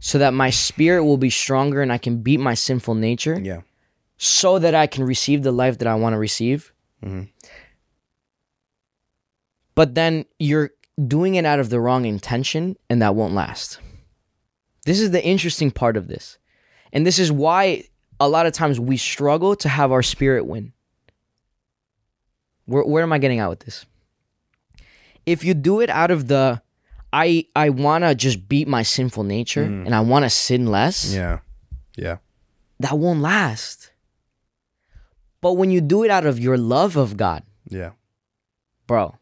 so 0.00 0.18
that 0.18 0.34
my 0.34 0.50
spirit 0.50 1.04
will 1.04 1.16
be 1.18 1.30
stronger 1.30 1.82
and 1.82 1.92
I 1.92 1.98
can 1.98 2.22
beat 2.22 2.40
my 2.40 2.54
sinful 2.54 2.94
nature 2.96 3.38
Yeah. 3.40 3.60
so 4.16 4.58
that 4.58 4.74
I 4.74 4.86
can 4.86 5.04
receive 5.04 5.42
the 5.42 5.52
life 5.52 5.78
that 5.78 5.86
I 5.88 5.94
want 5.94 6.14
to 6.14 6.18
receive. 6.18 6.72
Mhm. 7.04 7.28
But 9.74 9.94
then 9.94 10.24
you're 10.38 10.70
doing 11.06 11.36
it 11.36 11.44
out 11.44 11.60
of 11.60 11.70
the 11.70 11.80
wrong 11.80 12.04
intention 12.04 12.76
and 12.90 13.00
that 13.02 13.14
won't 13.14 13.34
last. 13.34 13.78
This 14.84 15.00
is 15.00 15.10
the 15.12 15.24
interesting 15.24 15.70
part 15.70 15.96
of 15.96 16.08
this. 16.08 16.38
And 16.92 17.06
this 17.06 17.18
is 17.18 17.30
why 17.30 17.84
a 18.18 18.28
lot 18.28 18.46
of 18.46 18.52
times 18.52 18.80
we 18.80 18.96
struggle 18.96 19.54
to 19.56 19.68
have 19.68 19.92
our 19.92 20.02
spirit 20.02 20.46
win. 20.46 20.72
Where, 22.68 22.84
where 22.84 23.02
am 23.02 23.12
I 23.14 23.18
getting 23.18 23.38
out 23.40 23.48
with 23.48 23.60
this? 23.60 23.86
If 25.24 25.42
you 25.42 25.54
do 25.54 25.80
it 25.80 25.88
out 25.90 26.10
of 26.10 26.28
the 26.28 26.60
I 27.12 27.46
I 27.56 27.70
want 27.70 28.04
to 28.04 28.14
just 28.14 28.48
beat 28.48 28.68
my 28.68 28.82
sinful 28.82 29.24
nature 29.24 29.64
mm. 29.64 29.86
and 29.86 29.94
I 29.94 30.00
want 30.00 30.24
to 30.24 30.30
sin 30.30 30.66
less, 30.66 31.12
Yeah. 31.12 31.38
Yeah. 31.96 32.18
that 32.80 32.98
won't 32.98 33.20
last. 33.20 33.90
But 35.40 35.54
when 35.54 35.70
you 35.70 35.80
do 35.80 36.04
it 36.04 36.10
out 36.10 36.26
of 36.26 36.38
your 36.38 36.58
love 36.58 36.96
of 36.96 37.16
God, 37.16 37.42
Yeah. 37.68 37.92
bro. 38.86 39.16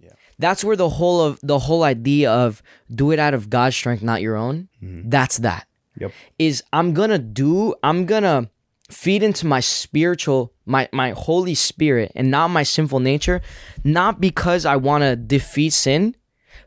Yeah. 0.00 0.10
That's 0.38 0.64
where 0.64 0.76
the 0.76 0.88
whole 0.88 1.20
of 1.22 1.38
the 1.42 1.60
whole 1.60 1.84
idea 1.84 2.32
of 2.32 2.62
do 2.92 3.12
it 3.12 3.18
out 3.20 3.34
of 3.34 3.48
God's 3.50 3.76
strength, 3.76 4.02
not 4.02 4.22
your 4.22 4.34
own. 4.34 4.68
Mm-hmm. 4.82 5.08
That's 5.08 5.38
that. 5.38 5.68
Yep. 6.00 6.10
Is 6.40 6.64
I'm 6.72 6.94
gonna 6.94 7.18
do, 7.18 7.74
I'm 7.84 8.06
gonna 8.06 8.50
feed 8.90 9.22
into 9.22 9.46
my 9.46 9.60
spiritual, 9.60 10.52
my 10.66 10.88
my 10.92 11.10
Holy 11.10 11.54
Spirit 11.54 12.12
and 12.14 12.30
not 12.30 12.48
my 12.48 12.62
sinful 12.62 13.00
nature, 13.00 13.40
not 13.82 14.20
because 14.20 14.64
I 14.64 14.76
wanna 14.76 15.16
defeat 15.16 15.72
sin. 15.72 16.14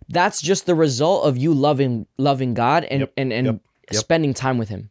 That's 0.10 0.42
just 0.42 0.66
the 0.66 0.76
result 0.76 1.26
of 1.26 1.38
you 1.38 1.54
loving 1.54 2.08
loving 2.18 2.54
God 2.54 2.86
and 2.86 3.02
Yep, 3.02 3.14
and, 3.18 3.34
and 3.34 3.46
yep, 3.46 3.60
yep. 3.92 4.02
spending 4.02 4.34
time 4.34 4.58
with 4.58 4.70
him. 4.70 4.90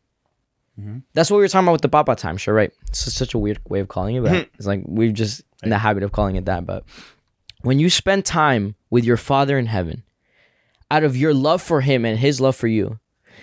Mm-hmm. 0.78 0.98
That's 1.14 1.30
what 1.30 1.38
we 1.38 1.42
were 1.42 1.48
talking 1.48 1.64
about 1.64 1.72
with 1.72 1.82
the 1.82 1.88
Papa 1.88 2.16
time, 2.16 2.36
sure, 2.36 2.52
right? 2.52 2.70
It's 2.88 3.10
such 3.12 3.32
a 3.32 3.38
weird 3.38 3.60
way 3.66 3.80
of 3.80 3.88
calling 3.88 4.16
it, 4.16 4.22
but 4.22 4.32
it's 4.54 4.66
like 4.66 4.82
we've 4.86 5.14
just 5.14 5.42
in 5.62 5.70
the 5.70 5.78
habit 5.78 6.02
of 6.02 6.12
calling 6.12 6.36
it 6.36 6.44
that. 6.44 6.66
But 6.66 6.84
when 7.62 7.78
you 7.78 7.88
spend 7.88 8.24
time 8.24 8.74
with 8.90 9.04
your 9.04 9.16
Father 9.16 9.58
in 9.58 9.66
heaven, 9.66 10.02
out 10.90 11.02
of 11.02 11.16
your 11.16 11.32
love 11.32 11.62
for 11.62 11.80
Him 11.80 12.04
and 12.04 12.18
His 12.18 12.40
love 12.40 12.56
for 12.56 12.68
you, 12.68 13.00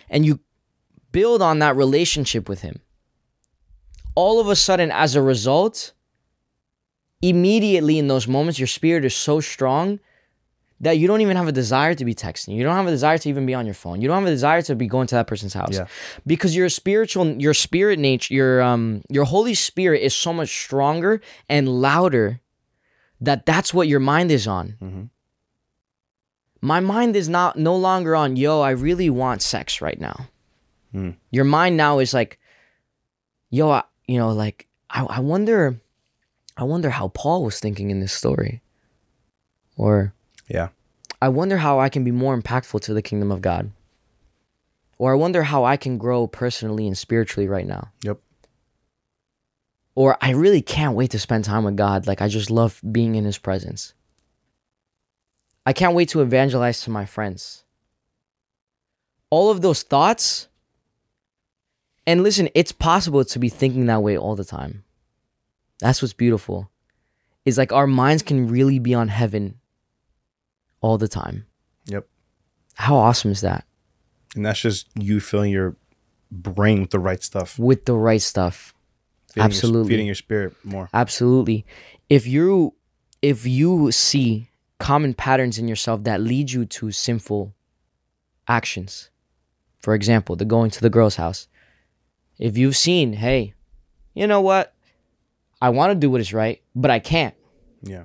and 0.09 0.25
you 0.25 0.39
build 1.11 1.41
on 1.41 1.59
that 1.59 1.75
relationship 1.75 2.47
with 2.47 2.61
Him, 2.61 2.81
all 4.15 4.39
of 4.39 4.47
a 4.47 4.55
sudden, 4.55 4.91
as 4.91 5.15
a 5.15 5.21
result, 5.21 5.93
immediately 7.21 7.97
in 7.97 8.07
those 8.07 8.27
moments, 8.27 8.59
your 8.59 8.67
spirit 8.67 9.05
is 9.05 9.15
so 9.15 9.39
strong 9.39 9.99
that 10.79 10.97
you 10.97 11.07
don't 11.07 11.21
even 11.21 11.37
have 11.37 11.47
a 11.47 11.51
desire 11.53 11.93
to 11.95 12.03
be 12.03 12.13
texting. 12.13 12.55
You 12.55 12.63
don't 12.63 12.75
have 12.75 12.87
a 12.87 12.91
desire 12.91 13.17
to 13.17 13.29
even 13.29 13.45
be 13.45 13.53
on 13.53 13.65
your 13.65 13.73
phone. 13.75 14.01
You 14.01 14.09
don't 14.09 14.17
have 14.19 14.27
a 14.27 14.31
desire 14.31 14.61
to 14.63 14.75
be 14.75 14.87
going 14.87 15.07
to 15.07 15.15
that 15.15 15.27
person's 15.27 15.53
house. 15.53 15.73
Yeah. 15.73 15.87
Because 16.27 16.55
your 16.55 16.67
spiritual 16.67 17.41
your 17.41 17.53
spirit 17.53 17.99
nature, 17.99 18.33
your 18.33 18.61
um 18.61 19.01
your 19.09 19.23
Holy 19.23 19.53
Spirit 19.53 20.01
is 20.01 20.13
so 20.13 20.33
much 20.33 20.49
stronger 20.49 21.21
and 21.47 21.69
louder 21.69 22.41
that 23.21 23.45
that's 23.45 23.73
what 23.73 23.87
your 23.87 24.01
mind 24.01 24.29
is 24.31 24.45
on. 24.45 24.75
Mhm. 24.81 25.09
My 26.61 26.81
mind 26.81 27.15
is 27.15 27.29
not 27.29 27.57
no 27.57 27.75
longer 27.75 28.15
on, 28.15 28.35
yo, 28.35 28.59
I 28.61 28.71
really 28.71 29.09
want 29.09 29.41
sex 29.41 29.81
right 29.81 29.99
now. 29.99 30.27
Mm. 30.93 31.15
Your 31.31 31.45
mind 31.45 31.77
now 31.77 31.99
is 31.99 32.13
like, 32.13 32.39
yo, 33.49 33.69
I, 33.69 33.83
you 34.07 34.17
know, 34.17 34.29
like 34.29 34.67
I, 34.89 35.03
I 35.03 35.19
wonder 35.19 35.79
I 36.55 36.63
wonder 36.63 36.89
how 36.89 37.07
Paul 37.09 37.43
was 37.43 37.59
thinking 37.59 37.89
in 37.89 37.99
this 37.99 38.13
story. 38.13 38.61
Or 39.75 40.13
Yeah. 40.47 40.69
I 41.21 41.29
wonder 41.29 41.57
how 41.57 41.79
I 41.79 41.89
can 41.89 42.03
be 42.03 42.11
more 42.11 42.39
impactful 42.39 42.81
to 42.81 42.93
the 42.93 43.01
kingdom 43.01 43.31
of 43.31 43.41
God. 43.41 43.71
Or 44.97 45.13
I 45.13 45.15
wonder 45.15 45.43
how 45.43 45.63
I 45.63 45.77
can 45.77 45.97
grow 45.97 46.27
personally 46.27 46.85
and 46.85 46.97
spiritually 46.97 47.47
right 47.47 47.65
now. 47.65 47.89
Yep. 48.03 48.19
Or 49.95 50.17
I 50.21 50.31
really 50.31 50.61
can't 50.61 50.95
wait 50.95 51.11
to 51.11 51.19
spend 51.19 51.45
time 51.45 51.63
with 51.63 51.75
God. 51.75 52.07
Like 52.07 52.21
I 52.21 52.27
just 52.27 52.51
love 52.51 52.81
being 52.91 53.15
in 53.15 53.25
his 53.25 53.37
presence. 53.37 53.93
I 55.65 55.73
can't 55.73 55.95
wait 55.95 56.09
to 56.09 56.21
evangelize 56.21 56.81
to 56.81 56.89
my 56.89 57.05
friends. 57.05 57.63
All 59.29 59.49
of 59.49 59.61
those 59.61 59.81
thoughts. 59.81 60.47
And 62.05 62.23
listen, 62.23 62.49
it's 62.53 62.71
possible 62.71 63.23
to 63.25 63.39
be 63.39 63.49
thinking 63.49 63.85
that 63.85 64.01
way 64.03 64.17
all 64.17 64.35
the 64.35 64.43
time. 64.43 64.83
That's 65.79 66.01
what's 66.01 66.13
beautiful. 66.13 66.69
Is 67.45 67.57
like 67.57 67.71
our 67.73 67.87
minds 67.87 68.23
can 68.23 68.47
really 68.49 68.79
be 68.79 68.93
on 68.93 69.07
heaven 69.09 69.59
all 70.81 70.97
the 70.97 71.07
time. 71.07 71.45
Yep. 71.85 72.07
How 72.75 72.95
awesome 72.95 73.31
is 73.31 73.41
that? 73.41 73.65
And 74.35 74.45
that's 74.45 74.61
just 74.61 74.87
you 74.95 75.19
filling 75.19 75.51
your 75.51 75.75
brain 76.31 76.81
with 76.81 76.89
the 76.91 76.99
right 76.99 77.21
stuff. 77.21 77.59
With 77.59 77.85
the 77.85 77.95
right 77.95 78.21
stuff. 78.21 78.73
Feeding 79.27 79.41
your- 79.41 79.45
Absolutely. 79.45 79.89
feeding 79.89 80.05
your 80.05 80.15
spirit 80.15 80.55
more. 80.63 80.89
Absolutely. 80.93 81.65
If 82.09 82.27
you 82.27 82.73
if 83.21 83.45
you 83.45 83.91
see 83.91 84.49
common 84.79 85.13
patterns 85.13 85.57
in 85.57 85.67
yourself 85.67 86.03
that 86.03 86.19
lead 86.21 86.51
you 86.51 86.65
to 86.65 86.91
sinful 86.91 87.53
actions. 88.47 89.09
For 89.79 89.95
example, 89.95 90.35
the 90.35 90.45
going 90.45 90.71
to 90.71 90.81
the 90.81 90.89
girl's 90.89 91.15
house. 91.15 91.47
If 92.39 92.57
you've 92.57 92.75
seen, 92.77 93.13
hey, 93.13 93.53
you 94.13 94.27
know 94.27 94.41
what? 94.41 94.73
I 95.61 95.69
want 95.69 95.91
to 95.91 95.95
do 95.95 96.09
what 96.09 96.19
is 96.21 96.33
right, 96.33 96.61
but 96.75 96.91
I 96.91 96.99
can't. 96.99 97.35
Yeah. 97.83 98.03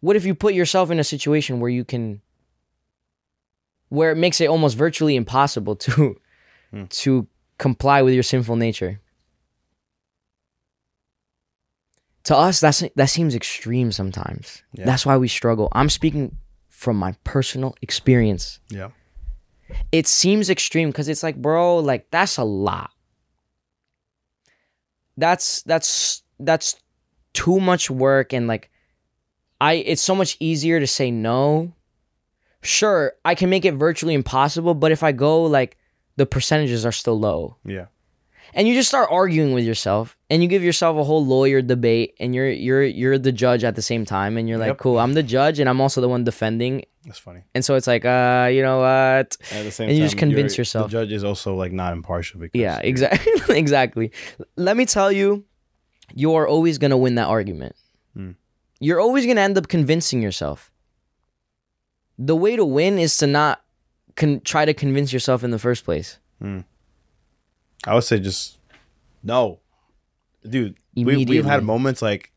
What 0.00 0.16
if 0.16 0.24
you 0.24 0.34
put 0.34 0.54
yourself 0.54 0.90
in 0.90 0.98
a 0.98 1.04
situation 1.04 1.60
where 1.60 1.70
you 1.70 1.84
can 1.84 2.20
where 3.90 4.12
it 4.12 4.16
makes 4.16 4.40
it 4.40 4.48
almost 4.48 4.76
virtually 4.76 5.16
impossible 5.16 5.76
to 5.76 6.16
Hmm. 6.70 6.84
to 6.86 7.26
comply 7.58 8.02
with 8.02 8.14
your 8.14 8.22
sinful 8.22 8.56
nature? 8.56 9.00
To 12.24 12.36
us 12.36 12.60
that's 12.60 12.84
that 12.96 13.10
seems 13.10 13.34
extreme 13.34 13.92
sometimes. 13.92 14.62
Yeah. 14.72 14.84
That's 14.86 15.04
why 15.06 15.16
we 15.16 15.28
struggle. 15.28 15.68
I'm 15.72 15.88
speaking 15.88 16.36
from 16.68 16.96
my 16.96 17.14
personal 17.24 17.74
experience. 17.82 18.60
Yeah. 18.68 18.90
It 19.92 20.06
seems 20.06 20.50
extreme 20.50 20.92
cuz 20.92 21.08
it's 21.08 21.22
like, 21.22 21.36
bro, 21.36 21.78
like 21.78 22.10
that's 22.10 22.36
a 22.36 22.44
lot. 22.44 22.90
That's 25.16 25.62
that's 25.62 26.22
that's 26.38 26.76
too 27.32 27.60
much 27.60 27.90
work 27.90 28.32
and 28.32 28.46
like 28.46 28.70
I 29.60 29.74
it's 29.74 30.02
so 30.02 30.14
much 30.14 30.36
easier 30.40 30.80
to 30.80 30.86
say 30.86 31.10
no. 31.10 31.72
Sure, 32.62 33.12
I 33.24 33.34
can 33.34 33.50
make 33.50 33.64
it 33.64 33.74
virtually 33.74 34.14
impossible, 34.14 34.74
but 34.74 34.92
if 34.92 35.02
I 35.02 35.12
go 35.12 35.44
like 35.44 35.76
the 36.16 36.26
percentages 36.26 36.84
are 36.84 36.92
still 36.92 37.18
low. 37.18 37.56
Yeah. 37.64 37.86
And 38.54 38.66
you 38.66 38.74
just 38.74 38.88
start 38.88 39.08
arguing 39.10 39.52
with 39.52 39.64
yourself 39.64 40.16
and 40.28 40.42
you 40.42 40.48
give 40.48 40.62
yourself 40.64 40.96
a 40.96 41.04
whole 41.04 41.24
lawyer 41.24 41.62
debate 41.62 42.14
and 42.18 42.34
you're 42.34 42.50
you're 42.50 42.82
you're 42.84 43.18
the 43.18 43.32
judge 43.32 43.62
at 43.64 43.76
the 43.76 43.82
same 43.82 44.04
time 44.04 44.36
and 44.36 44.48
you're 44.48 44.58
like, 44.58 44.68
Yep. 44.68 44.78
"Cool, 44.78 44.98
I'm 44.98 45.14
the 45.14 45.22
judge 45.22 45.60
and 45.60 45.68
I'm 45.68 45.80
also 45.80 46.00
the 46.00 46.08
one 46.08 46.24
defending." 46.24 46.84
That's 47.04 47.18
funny. 47.18 47.42
And 47.54 47.64
so 47.64 47.76
it's 47.76 47.86
like, 47.86 48.04
uh, 48.04 48.50
you 48.52 48.62
know 48.62 48.78
what? 48.80 49.36
At 49.52 49.64
the 49.64 49.70
same 49.70 49.88
And 49.88 49.96
you 49.96 50.02
time, 50.02 50.06
just 50.08 50.18
convince 50.18 50.58
yourself. 50.58 50.90
The 50.90 50.98
judge 50.98 51.12
is 51.12 51.24
also 51.24 51.54
like 51.54 51.72
not 51.72 51.92
impartial 51.92 52.40
because 52.40 52.60
Yeah, 52.60 52.78
exactly. 52.82 53.32
exactly. 53.58 54.12
Let 54.56 54.76
me 54.76 54.84
tell 54.84 55.10
you, 55.10 55.44
you're 56.14 56.46
always 56.46 56.76
going 56.78 56.90
to 56.90 56.96
win 56.98 57.14
that 57.14 57.28
argument. 57.28 57.74
Hmm. 58.14 58.32
You're 58.80 59.00
always 59.00 59.24
going 59.24 59.36
to 59.36 59.42
end 59.42 59.56
up 59.56 59.68
convincing 59.68 60.20
yourself. 60.22 60.70
The 62.18 62.36
way 62.36 62.56
to 62.56 62.64
win 62.64 62.98
is 62.98 63.16
to 63.18 63.26
not 63.26 63.62
con- 64.16 64.40
try 64.44 64.64
to 64.66 64.74
convince 64.74 65.12
yourself 65.12 65.42
in 65.42 65.52
the 65.52 65.58
first 65.58 65.84
place. 65.84 66.18
I 67.86 67.94
would 67.94 68.04
say 68.04 68.18
just 68.18 68.58
no, 69.22 69.60
dude. 70.48 70.76
We, 70.94 71.24
we've 71.24 71.44
had 71.44 71.64
moments 71.64 72.02
like 72.02 72.32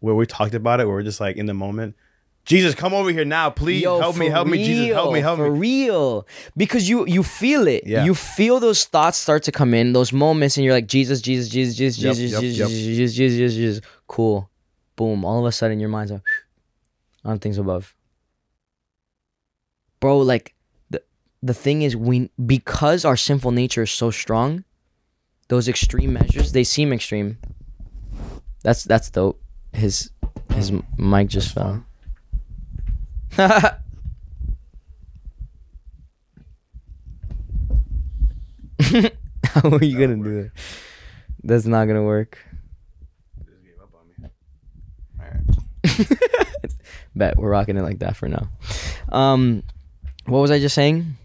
where 0.00 0.14
we 0.14 0.26
talked 0.26 0.54
about 0.54 0.80
it, 0.80 0.86
where 0.86 0.96
we're 0.96 1.02
just 1.02 1.20
like 1.20 1.36
in 1.36 1.46
the 1.46 1.54
moment. 1.54 1.96
Jesus, 2.44 2.74
come 2.74 2.92
over 2.92 3.10
here 3.10 3.24
now, 3.24 3.50
please 3.50 3.82
Yo, 3.82 4.00
help 4.00 4.16
me, 4.16 4.26
for 4.26 4.32
help 4.32 4.48
me, 4.48 4.64
Jesus, 4.64 4.92
help 4.92 5.12
me, 5.12 5.20
help 5.20 5.38
for 5.38 5.48
me. 5.52 5.58
real. 5.60 6.26
Because 6.56 6.88
you 6.88 7.06
you 7.06 7.22
feel 7.22 7.68
it. 7.68 7.86
Yeah. 7.86 8.04
You 8.04 8.14
feel 8.14 8.58
those 8.58 8.84
thoughts 8.84 9.18
start 9.18 9.44
to 9.44 9.52
come 9.52 9.74
in, 9.74 9.92
those 9.92 10.12
moments, 10.12 10.56
and 10.56 10.64
you're 10.64 10.74
like, 10.74 10.88
Jesus, 10.88 11.20
Jesus, 11.20 11.48
Jesus, 11.48 11.76
Jesus, 11.76 12.02
Yep, 12.02 12.14
Jesus, 12.16 12.32
yep, 12.32 12.40
Jesus, 12.40 12.58
yep. 12.58 12.68
Jesus, 12.68 12.84
Jesus, 12.84 13.14
Jesus, 13.14 13.36
Jesus, 13.38 13.54
Jesus. 13.54 13.84
Cool. 14.08 14.50
Boom. 14.96 15.24
All 15.24 15.38
of 15.38 15.46
a 15.46 15.52
sudden 15.52 15.78
your 15.78 15.88
mind's 15.88 16.10
like 16.10 16.22
on 17.24 17.38
things 17.38 17.58
above. 17.58 17.94
Bro, 20.00 20.18
like 20.18 20.54
the 20.90 21.00
the 21.42 21.54
thing 21.54 21.82
is 21.82 21.94
we 21.94 22.28
because 22.44 23.04
our 23.04 23.16
sinful 23.16 23.52
nature 23.52 23.82
is 23.82 23.92
so 23.92 24.10
strong, 24.10 24.64
those 25.52 25.68
extreme 25.68 26.14
measures, 26.14 26.52
they 26.52 26.64
seem 26.64 26.94
extreme. 26.94 27.36
That's 28.62 28.84
that's 28.84 29.10
dope. 29.10 29.38
His 29.74 30.08
his 30.54 30.72
mic 30.96 31.28
just 31.28 31.52
fell. 31.52 31.84
How 33.36 33.76
are 39.64 39.84
you 39.84 39.98
gonna 39.98 40.16
do 40.16 40.42
that? 40.42 40.52
That's 41.44 41.66
not 41.66 41.84
gonna 41.84 42.02
work. 42.02 42.38
Just 43.44 43.62
gave 43.62 43.74
up 43.78 43.90
on 43.94 44.08
me. 44.08 44.30
Alright. 45.20 46.72
Bet 47.14 47.36
we're 47.36 47.50
rocking 47.50 47.76
it 47.76 47.82
like 47.82 47.98
that 47.98 48.16
for 48.16 48.26
now. 48.26 48.48
Um, 49.10 49.64
what 50.24 50.38
was 50.38 50.50
I 50.50 50.58
just 50.58 50.74
saying? 50.74 51.18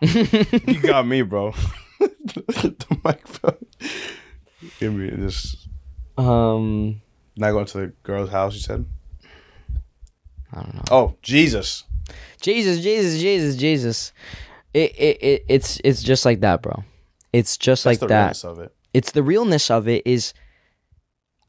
You 0.00 0.80
got 0.80 1.06
me, 1.06 1.20
bro. 1.20 1.52
the 2.00 2.98
microphone. 3.04 3.66
Give 4.80 4.92
me 4.94 5.10
this. 5.10 5.66
Um, 6.16 7.00
Not 7.36 7.52
going 7.52 7.66
to 7.66 7.78
the 7.78 7.86
girl's 8.02 8.30
house, 8.30 8.54
you 8.54 8.60
said? 8.60 8.84
I 10.52 10.62
don't 10.62 10.74
know. 10.74 10.82
Oh, 10.90 11.16
Jesus. 11.22 11.84
Jesus, 12.40 12.82
Jesus, 12.82 13.20
Jesus, 13.20 13.56
Jesus. 13.56 14.12
It, 14.72 14.92
it, 14.98 15.22
it 15.22 15.44
it's 15.48 15.80
it's 15.84 16.02
just 16.02 16.24
like 16.24 16.40
that, 16.40 16.60
bro. 16.62 16.82
It's 17.32 17.56
just 17.56 17.84
That's 17.84 17.94
like 17.94 18.00
the 18.00 18.06
that. 18.08 18.18
realness 18.18 18.44
of 18.44 18.58
it. 18.58 18.74
it's 18.92 19.12
the 19.12 19.22
realness 19.22 19.70
of 19.70 19.88
it 19.88 20.02
is 20.06 20.34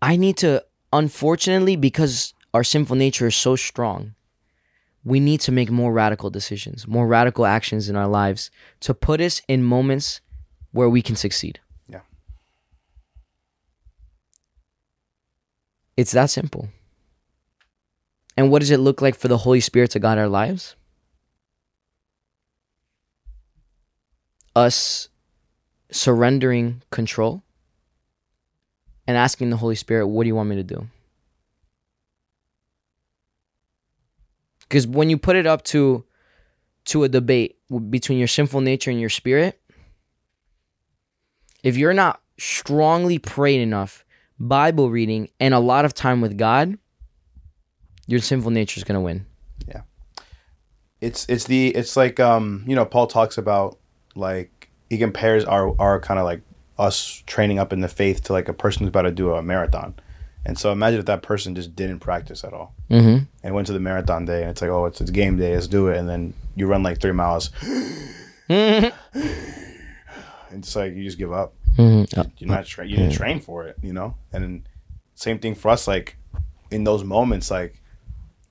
I 0.02 0.16
need 0.16 0.38
to 0.38 0.64
unfortunately 0.94 1.76
because 1.76 2.34
our 2.54 2.64
sinful 2.64 2.96
nature 2.96 3.28
is 3.28 3.36
so 3.36 3.56
strong 3.56 4.14
we 5.04 5.20
need 5.20 5.42
to 5.42 5.52
make 5.52 5.70
more 5.70 5.92
radical 5.92 6.30
decisions 6.30 6.88
more 6.88 7.06
radical 7.08 7.46
actions 7.46 7.90
in 7.90 7.96
our 7.96 8.08
lives 8.08 8.50
to 8.80 8.94
put 8.94 9.20
us 9.22 9.42
in 9.48 9.62
moments 9.64 10.22
where 10.76 10.90
we 10.90 11.02
can 11.02 11.16
succeed 11.16 11.60
Yeah. 11.90 12.02
it's 15.98 16.12
that 16.12 16.30
simple 16.30 16.70
and 18.38 18.52
what 18.52 18.60
does 18.60 18.72
it 18.72 18.80
look 18.80 19.02
like 19.02 19.16
for 19.16 19.30
the 19.30 19.38
holy 19.46 19.62
spirit 19.62 19.92
to 19.92 20.00
guide 20.00 20.18
our 20.18 20.28
lives 20.28 20.76
us 24.56 25.10
surrendering 25.92 26.82
control 26.92 27.44
and 29.08 29.18
asking 29.18 29.50
the 29.50 29.58
Holy 29.58 29.76
Spirit, 29.76 30.08
what 30.08 30.24
do 30.24 30.28
you 30.28 30.36
want 30.36 30.50
me 30.50 30.56
to 30.56 30.64
do? 30.64 30.88
Because 34.62 34.88
when 34.88 35.10
you 35.10 35.18
put 35.18 35.36
it 35.36 35.46
up 35.46 35.64
to 35.66 36.04
to 36.86 37.04
a 37.04 37.10
debate 37.10 37.58
w- 37.70 37.88
between 37.88 38.18
your 38.18 38.28
sinful 38.28 38.62
nature 38.62 38.92
and 38.92 39.00
your 39.00 39.10
spirit, 39.10 39.60
if 41.66 41.76
you're 41.76 41.94
not 41.94 42.22
strongly 42.38 43.20
praying 43.20 43.62
enough, 43.62 44.06
Bible 44.40 44.90
reading, 44.90 45.30
and 45.40 45.54
a 45.54 45.60
lot 45.60 45.84
of 45.84 45.94
time 45.94 46.22
with 46.22 46.38
God, 46.38 46.78
your 48.08 48.20
sinful 48.20 48.52
nature 48.52 48.78
is 48.80 48.84
gonna 48.84 49.02
win. 49.02 49.26
Yeah. 49.68 49.82
It's 51.02 51.26
it's 51.28 51.46
the 51.46 51.70
it's 51.70 51.98
like 51.98 52.20
um 52.20 52.64
you 52.68 52.76
know 52.76 52.86
Paul 52.86 53.08
talks 53.08 53.38
about 53.38 53.78
like 54.16 54.70
he 54.90 54.98
compares 54.98 55.44
our 55.46 55.76
our 55.80 56.00
kind 56.00 56.20
of 56.20 56.26
like 56.26 56.42
us 56.78 57.24
training 57.26 57.58
up 57.60 57.72
in 57.74 57.80
the 57.82 57.88
faith 57.88 58.24
to 58.26 58.34
like 58.34 58.48
a 58.50 58.54
person 58.54 58.82
who's 58.82 58.90
about 58.90 59.04
to 59.04 59.12
do 59.12 59.34
a 59.34 59.42
marathon, 59.42 59.96
and 60.46 60.58
so 60.60 60.72
imagine 60.72 61.00
if 61.00 61.06
that 61.06 61.22
person 61.22 61.56
just 61.56 61.76
didn't 61.76 62.00
practice 62.00 62.44
at 62.44 62.54
all 62.54 62.74
Mm-hmm. 62.92 63.24
and 63.44 63.56
went 63.56 63.66
to 63.68 63.74
the 63.74 63.80
marathon 63.80 64.26
day 64.26 64.42
and 64.42 64.52
it's 64.52 64.62
like 64.62 64.70
oh 64.70 64.86
it's 64.86 65.02
it's 65.02 65.10
game 65.10 65.38
day 65.38 65.54
let's 65.56 65.68
do 65.68 65.88
it 65.88 65.98
and 65.98 66.08
then 66.08 66.34
you 66.56 66.68
run 66.68 66.84
like 66.84 67.00
three 67.02 67.12
miles 67.14 67.50
it's 70.56 70.76
like 70.76 70.94
you 70.94 71.04
just 71.04 71.18
give 71.18 71.32
up 71.34 71.54
Mm-hmm. 71.78 72.22
you're 72.38 72.50
not 72.50 72.66
tra- 72.66 72.88
you 72.88 72.96
didn't 72.96 73.12
train 73.12 73.42
for 73.42 73.68
it 73.68 73.76
you 73.82 73.92
know 73.92 74.16
and 74.32 74.44
then 74.44 74.68
same 75.16 75.40
thing 75.40 75.56
for 75.56 75.70
us 75.70 75.88
like 75.90 76.16
in 76.72 76.86
those 76.86 77.04
moments 77.04 77.52
like 77.52 77.82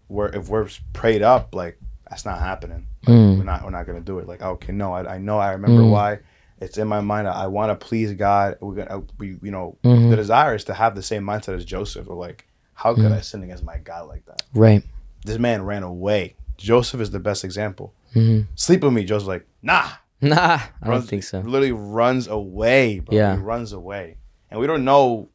we're 0.09 0.27
if 0.29 0.49
we're 0.49 0.69
prayed 0.93 1.23
up 1.23 1.55
like 1.55 1.79
that's 2.11 2.25
not 2.27 2.39
happening 2.39 2.87
Like, 3.07 3.17
Mm. 3.17 3.39
we're 3.39 3.45
not 3.45 3.65
we're 3.65 3.71
not 3.71 3.87
gonna 3.87 4.01
do 4.01 4.19
it 4.19 4.29
like 4.29 4.43
okay 4.43 4.73
no 4.73 4.93
I, 4.93 5.15
I 5.15 5.19
know 5.19 5.39
I 5.39 5.53
remember 5.53 5.83
Mm. 5.83 5.91
why 5.91 6.19
it's 6.61 6.77
in 6.79 6.87
my 6.87 7.01
mind 7.01 7.27
I, 7.27 7.45
I 7.45 7.47
want 7.47 7.71
to 7.79 7.87
please 7.87 8.13
God 8.13 8.57
we're 8.61 8.75
gonna 8.75 9.03
we 9.19 9.39
you 9.43 9.51
know 9.51 9.79
Mhm. 9.83 10.11
the 10.11 10.17
desire 10.17 10.55
is 10.55 10.65
to 10.65 10.75
have 10.75 10.95
the 10.95 11.03
same 11.03 11.23
mindset 11.25 11.55
as 11.57 11.65
Joseph 11.65 12.09
or 12.09 12.17
like 12.17 12.47
how 12.75 12.93
Mm. 12.93 12.97
could 12.97 13.13
I 13.13 13.21
sin 13.21 13.43
against 13.43 13.65
my 13.65 13.79
God 13.79 14.09
like 14.09 14.27
that 14.27 14.43
Right. 14.55 14.83
this 15.25 15.39
man 15.39 15.63
ran 15.65 15.83
away 15.83 16.37
Joseph 16.59 17.01
is 17.01 17.11
the 17.11 17.21
best 17.21 17.43
example 17.45 17.95
Mm-hmm. 18.15 18.43
sleep 18.55 18.83
with 18.83 18.93
me 18.93 19.05
Joseph's 19.05 19.29
like 19.29 19.47
nah 19.63 19.89
Nah, 20.31 20.37
I 20.55 20.61
don't 20.83 20.91
runs- 20.91 21.09
think 21.11 21.23
so. 21.25 21.41
Literally 21.41 21.73
runs 21.73 22.27
away, 22.29 23.01
bro. 23.01 23.17
Yeah. 23.17 23.37
He 23.37 23.43
runs 23.43 23.73
away. 23.73 24.17
And 24.51 24.61
we 24.61 24.67
don't 24.67 24.85
know 24.85 25.29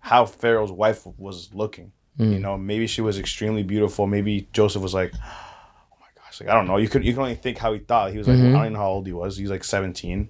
how 0.00 0.26
Pharaoh's 0.26 0.72
wife 0.72 1.06
was 1.18 1.50
looking. 1.54 1.92
Mm. 2.18 2.32
You 2.32 2.38
know, 2.38 2.56
maybe 2.56 2.86
she 2.86 3.00
was 3.02 3.18
extremely 3.18 3.62
beautiful. 3.62 4.06
Maybe 4.06 4.48
Joseph 4.52 4.82
was 4.82 4.94
like, 4.94 5.12
oh 5.24 5.96
my 6.00 6.06
gosh, 6.16 6.40
like 6.40 6.48
I 6.48 6.54
don't 6.54 6.66
know. 6.66 6.76
You 6.76 6.88
could 6.88 7.04
you 7.04 7.12
can 7.12 7.22
only 7.22 7.34
think 7.34 7.58
how 7.58 7.72
he 7.72 7.78
thought. 7.80 8.12
He 8.12 8.18
was 8.18 8.26
like, 8.28 8.36
Mhm. 8.38 8.48
I 8.50 8.52
don't 8.52 8.60
even 8.62 8.72
know 8.74 8.78
how 8.80 8.88
old 8.90 9.06
he 9.06 9.12
was. 9.12 9.36
He's 9.36 9.50
like 9.50 9.64
17, 9.64 10.28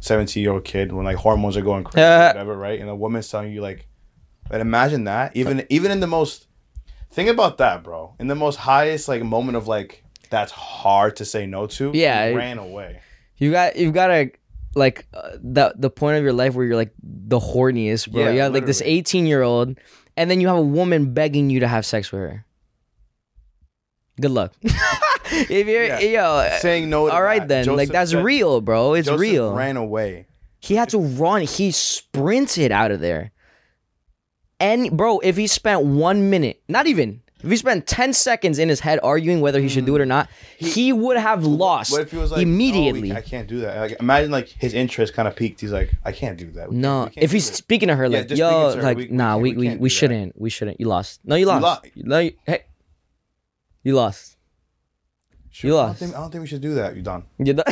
17 0.00 0.42
year 0.42 0.52
old 0.52 0.64
kid 0.64 0.92
when 0.92 1.04
like 1.04 1.16
hormones 1.16 1.56
are 1.56 1.62
going 1.62 1.84
crazy, 1.84 2.04
or 2.04 2.26
whatever, 2.28 2.56
right? 2.56 2.80
And 2.80 2.88
a 2.88 2.94
woman's 2.96 3.28
telling 3.28 3.52
you 3.52 3.60
like, 3.60 3.86
but 4.48 4.60
imagine 4.60 5.04
that. 5.04 5.36
Even 5.36 5.66
even 5.68 5.90
in 5.90 6.00
the 6.00 6.06
most, 6.06 6.46
think 7.10 7.28
about 7.28 7.58
that, 7.58 7.82
bro. 7.84 8.14
In 8.18 8.26
the 8.28 8.34
most 8.34 8.56
highest 8.56 9.08
like 9.08 9.22
moment 9.22 9.56
of 9.56 9.68
like 9.68 10.02
that's 10.30 10.52
hard 10.52 11.16
to 11.16 11.24
say 11.24 11.46
no 11.46 11.66
to. 11.66 11.90
Yeah, 11.94 12.28
he 12.30 12.34
ran 12.34 12.58
away. 12.58 13.00
You 13.38 13.50
got 13.50 13.76
you've 13.76 13.94
got 13.94 14.08
to 14.08 14.30
like 14.74 15.06
uh, 15.14 15.30
the 15.42 15.74
the 15.76 15.90
point 15.90 16.18
of 16.18 16.22
your 16.24 16.32
life 16.32 16.54
where 16.54 16.66
you're 16.66 16.76
like 16.76 16.92
the 17.02 17.38
horniest, 17.38 18.10
bro. 18.12 18.24
Yeah, 18.24 18.30
you 18.30 18.40
have 18.40 18.52
like 18.54 18.66
this 18.66 18.82
18 18.84 19.26
year 19.26 19.42
old, 19.42 19.78
and 20.16 20.30
then 20.30 20.40
you 20.40 20.48
have 20.48 20.56
a 20.58 20.62
woman 20.62 21.14
begging 21.14 21.50
you 21.50 21.60
to 21.60 21.68
have 21.68 21.86
sex 21.86 22.10
with 22.12 22.20
her. 22.22 22.44
Good 24.20 24.32
luck. 24.32 24.52
if 24.62 25.66
you're 25.66 25.84
Yeah. 25.84 26.00
yo, 26.00 26.58
Saying 26.58 26.90
no. 26.90 27.06
To 27.06 27.12
all 27.12 27.22
right 27.22 27.40
that. 27.46 27.64
then, 27.66 27.76
like 27.76 27.88
that's 27.90 28.10
said- 28.10 28.24
real, 28.24 28.60
bro. 28.60 28.94
It's 28.94 29.06
Joseph 29.06 29.20
real. 29.20 29.54
Ran 29.54 29.76
away. 29.76 30.26
He 30.60 30.74
had 30.74 30.88
to 30.90 30.98
run. 30.98 31.42
He 31.42 31.70
sprinted 31.70 32.72
out 32.72 32.90
of 32.90 32.98
there. 33.00 33.30
And 34.58 34.96
bro, 34.96 35.20
if 35.20 35.36
he 35.36 35.46
spent 35.46 35.84
one 35.84 36.30
minute, 36.30 36.60
not 36.68 36.88
even, 36.88 37.22
if 37.42 37.48
he 37.50 37.56
spent 37.56 37.86
10 37.86 38.12
seconds 38.12 38.58
in 38.58 38.68
his 38.68 38.80
head 38.80 38.98
arguing 39.02 39.40
whether 39.40 39.60
he 39.60 39.68
should 39.68 39.86
do 39.86 39.94
it 39.94 40.00
or 40.00 40.04
hmm. 40.04 40.08
not, 40.08 40.28
he, 40.56 40.92
would 40.92 41.16
have 41.16 41.44
lost 41.44 41.92
What 41.92 42.00
if 42.02 42.10
he 42.10 42.16
was 42.16 42.32
like 42.32 42.42
immediately. 42.42 43.08
"No, 43.08 43.14
we- 43.14 43.18
I 43.18 43.20
can't 43.20 43.46
do 43.48 43.60
that. 43.60 43.78
Like, 43.78 44.00
imagine 44.00 44.30
like 44.30 44.48
his 44.48 44.74
interest 44.74 45.14
kind 45.14 45.28
of 45.28 45.36
peaked. 45.36 45.60
He's 45.60 45.72
like, 45.72 45.92
I 46.04 46.12
can't 46.12 46.36
do 46.36 46.50
that. 46.52 46.70
We 46.70 46.76
no, 46.76 46.88
can't- 46.88 47.10
we 47.10 47.14
can't 47.14 47.24
if 47.24 47.30
do 47.30 47.34
he's 47.36 47.48
it." 47.50 47.54
speaking 47.54 47.88
to 47.88 47.96
her 47.96 48.06
Yeah, 48.06 48.18
like, 48.18 48.28
just 48.28 48.38
yo, 48.38 48.48
speaking 48.48 48.70
to 48.70 48.76
her, 48.76 48.82
like, 48.82 48.96
we- 48.96 49.06
we 49.08 49.16
nah, 49.16 49.32
can't- 49.32 49.42
we 49.42 49.50
we 49.50 49.56
we, 49.56 49.66
can't 49.66 49.78
do 49.78 49.84
that. 49.84 49.90
shouldn't, 49.90 50.40
we 50.40 50.50
shouldn't. 50.50 50.80
You 50.80 50.86
lost. 50.88 51.20
No, 51.24 51.36
you 51.36 51.46
lost. 51.46 51.62
lo- 51.62 51.90
no, 51.96 52.18
you, 52.18 52.32
hey, 52.44 52.64
you 53.84 53.94
lost. 53.94 54.36
Shoot, 55.50 55.68
you 55.68 55.74
I 55.74 55.76
don't, 55.80 55.86
lost. 55.88 55.98
think, 56.00 56.14
I 56.14 56.18
don't 56.20 56.30
think 56.30 56.42
we 56.42 56.48
should 56.48 56.60
do 56.60 56.74
that. 56.74 56.96
You 56.96 57.02
done? 57.02 57.24
You 57.38 57.52
done. 57.54 57.64